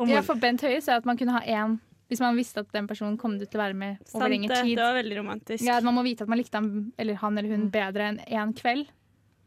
Ja, 0.07 0.21
for 0.23 0.35
Bent 0.35 0.61
Høie 0.61 0.81
sa 0.81 0.97
at 0.97 1.05
man 1.05 1.17
kunne 1.17 1.35
ha 1.35 1.41
én 1.45 1.77
hvis 2.09 2.21
man 2.23 2.37
visste 2.39 2.63
at 2.63 2.71
den 2.73 2.87
personen 2.89 3.17
kom 3.21 3.35
til 3.39 3.47
å 3.59 3.61
være 3.61 3.77
med 3.77 3.99
over 4.01 4.11
Sant 4.25 4.33
lengre 4.33 4.61
tid. 4.63 4.75
Det 4.77 4.85
var 4.85 4.95
veldig 4.97 5.17
romantisk. 5.19 5.63
Ja, 5.67 5.77
at 5.77 5.85
Man 5.85 5.95
må 5.99 6.03
vite 6.07 6.25
at 6.25 6.31
man 6.31 6.39
likte 6.41 6.57
han 6.57 6.71
eller, 6.97 7.19
han 7.21 7.37
eller 7.37 7.53
hun 7.55 7.67
bedre 7.73 8.07
enn 8.11 8.19
én 8.25 8.53
kveld. 8.57 8.89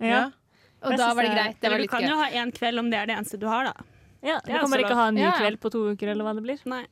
Ja, 0.03 0.31
Og 0.83 0.97
da 0.99 1.13
var 1.15 1.23
det 1.27 1.35
greit. 1.35 1.61
Det 1.63 1.71
var 1.71 1.79
du 1.79 1.87
kan 1.91 2.03
gøy. 2.03 2.09
jo 2.11 2.17
ha 2.23 2.29
én 2.43 2.51
kveld 2.55 2.79
om 2.83 2.89
det 2.91 2.99
er 3.03 3.07
det 3.11 3.17
eneste 3.19 3.39
du 3.39 3.47
har, 3.51 3.65
da. 3.71 3.75
ja 4.23 4.39
Det 4.41 4.51
Du 4.51 4.57
er 4.57 4.61
kan 4.65 4.71
bare 4.71 4.87
ikke 4.87 4.99
ha 4.99 5.07
en 5.11 5.15
ny. 5.21 5.29
Kveld 5.39 5.61
på 5.63 5.71
to 5.75 5.85
uker, 5.93 6.09
eller 6.15 6.27
hva 6.27 6.35
det 6.39 6.43
blir. 6.47 6.63
Nei. 6.67 6.85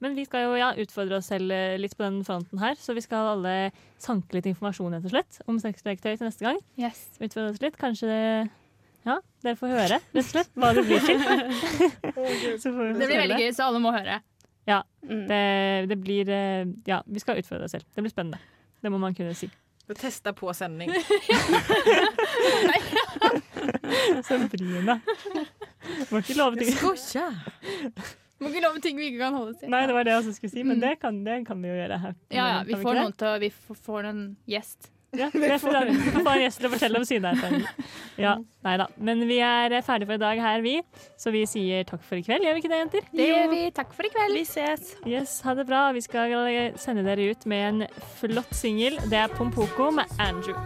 Men 0.00 0.14
vi 0.16 0.24
skal 0.24 0.46
jo 0.46 0.54
ja, 0.56 0.70
utfordre 0.80 1.18
oss 1.18 1.26
selv 1.28 1.52
eh, 1.52 1.74
litt 1.76 1.92
på 1.98 2.06
den 2.06 2.22
fronten 2.24 2.56
her, 2.58 2.74
så 2.80 2.94
vi 2.96 3.02
skal 3.04 3.34
alle 3.34 3.70
sanke 4.00 4.32
litt 4.38 4.46
informasjon 4.48 4.94
rett 4.96 5.04
og 5.04 5.12
slett 5.12 5.40
om 5.46 5.58
sexleketøy 5.60 6.14
til 6.16 6.24
neste 6.30 6.46
gang. 6.46 6.56
Yes. 6.80 7.02
Utfordre 7.20 7.50
oss 7.52 7.60
litt. 7.60 7.76
Kanskje 7.76 8.08
det 8.08 8.22
Ja, 9.06 9.18
dere 9.44 9.54
får 9.60 9.68
høre 9.74 9.88
rett 9.92 10.16
og 10.16 10.24
slett 10.24 10.48
hva 10.56 10.72
det 10.74 10.86
blir 10.88 11.04
til. 11.04 11.20
Så 12.64 12.72
får 12.72 12.80
vi 12.80 12.92
Det 12.96 13.06
blir 13.10 13.20
veldig 13.20 13.38
gøy, 13.44 13.52
så 13.54 13.68
alle 13.68 13.82
må 13.84 13.92
høre. 13.94 14.16
Mm. 15.06 15.28
Det, 15.30 15.86
det 15.88 15.96
blir 16.02 16.28
eh, 16.34 16.66
Ja, 16.88 17.02
vi 17.06 17.20
skal 17.22 17.38
utfordre 17.38 17.64
oss 17.68 17.70
selv. 17.76 17.84
Det 17.94 18.02
blir 18.02 18.10
spennende. 18.10 18.38
Det 18.82 18.90
må 18.90 18.98
man 18.98 19.14
kunne 19.14 19.34
si. 19.38 19.46
Du 19.86 19.94
Testa 19.94 20.32
på 20.34 20.50
sending. 20.54 20.90
Så 24.28 24.38
Brina. 24.50 25.00
Må 26.10 26.18
ikke 26.22 26.34
love 26.38 26.58
ting. 26.58 26.72
Skoja! 26.74 27.28
Må 28.42 28.50
ikke 28.50 28.60
love 28.64 28.80
ting 28.84 28.98
vi 28.98 29.06
ikke 29.12 29.22
kan 29.22 29.36
holde 29.38 29.54
til. 29.60 29.70
Nei, 29.72 29.84
det 29.88 29.94
var 29.96 30.04
det 30.04 30.12
jeg 30.12 30.22
også 30.24 30.34
skulle 30.36 30.52
si, 30.52 30.62
men 30.66 30.76
Mm. 30.76 30.82
det 30.82 30.92
kan, 31.00 31.22
det 31.24 31.36
kan 31.46 31.62
vi 31.62 31.68
jo 31.70 31.74
gjøre 31.78 31.98
her. 32.02 32.14
Ja, 32.30 32.46
ja, 32.50 32.62
vi 32.68 32.74
får 32.82 32.94
noen 32.98 33.12
til 33.16 33.38
Vi 33.40 33.50
får, 33.50 33.76
får 33.86 34.04
en 34.10 34.20
gjest. 34.46 34.90
Ja, 35.16 35.28
det 35.32 35.58
får 35.62 35.76
en 35.78 36.40
gjest 36.42 36.58
til 36.60 36.68
å 36.68 36.70
fortelle 36.72 36.98
om 37.00 37.04
sine 37.08 37.30
erfaringer. 37.32 37.92
Ja, 38.20 38.34
nei 38.66 38.74
da. 38.80 38.88
Men 38.98 39.22
vi 39.28 39.38
er 39.44 39.76
ferdige 39.86 40.08
for 40.10 40.18
i 40.18 40.22
dag 40.24 40.40
her, 40.42 40.64
vi. 40.64 40.74
Så 41.20 41.32
vi 41.34 41.44
sier 41.48 41.86
takk 41.88 42.02
for 42.04 42.18
i 42.18 42.24
kveld, 42.26 42.44
gjør 42.44 42.56
vi 42.58 42.64
ikke 42.64 42.72
det, 42.72 42.80
jenter? 42.82 43.08
Det 43.12 43.28
gjør 43.30 43.48
vi. 43.52 43.62
Takk 43.76 43.94
for 43.96 44.08
i 44.08 44.12
kveld. 44.12 44.36
Vi 44.40 44.44
ses. 44.48 44.96
Yes, 45.06 45.38
ha 45.46 45.54
det 45.56 45.68
bra. 45.68 45.86
Vi 45.96 46.04
skal 46.04 46.36
sende 46.80 47.06
dere 47.06 47.30
ut 47.30 47.46
med 47.46 47.66
en 47.70 48.04
flott 48.18 48.52
singel. 48.56 48.98
Det 49.06 49.22
er 49.24 49.32
Pompoko 49.36 49.92
med 49.94 50.10
Andrew. 50.18 50.56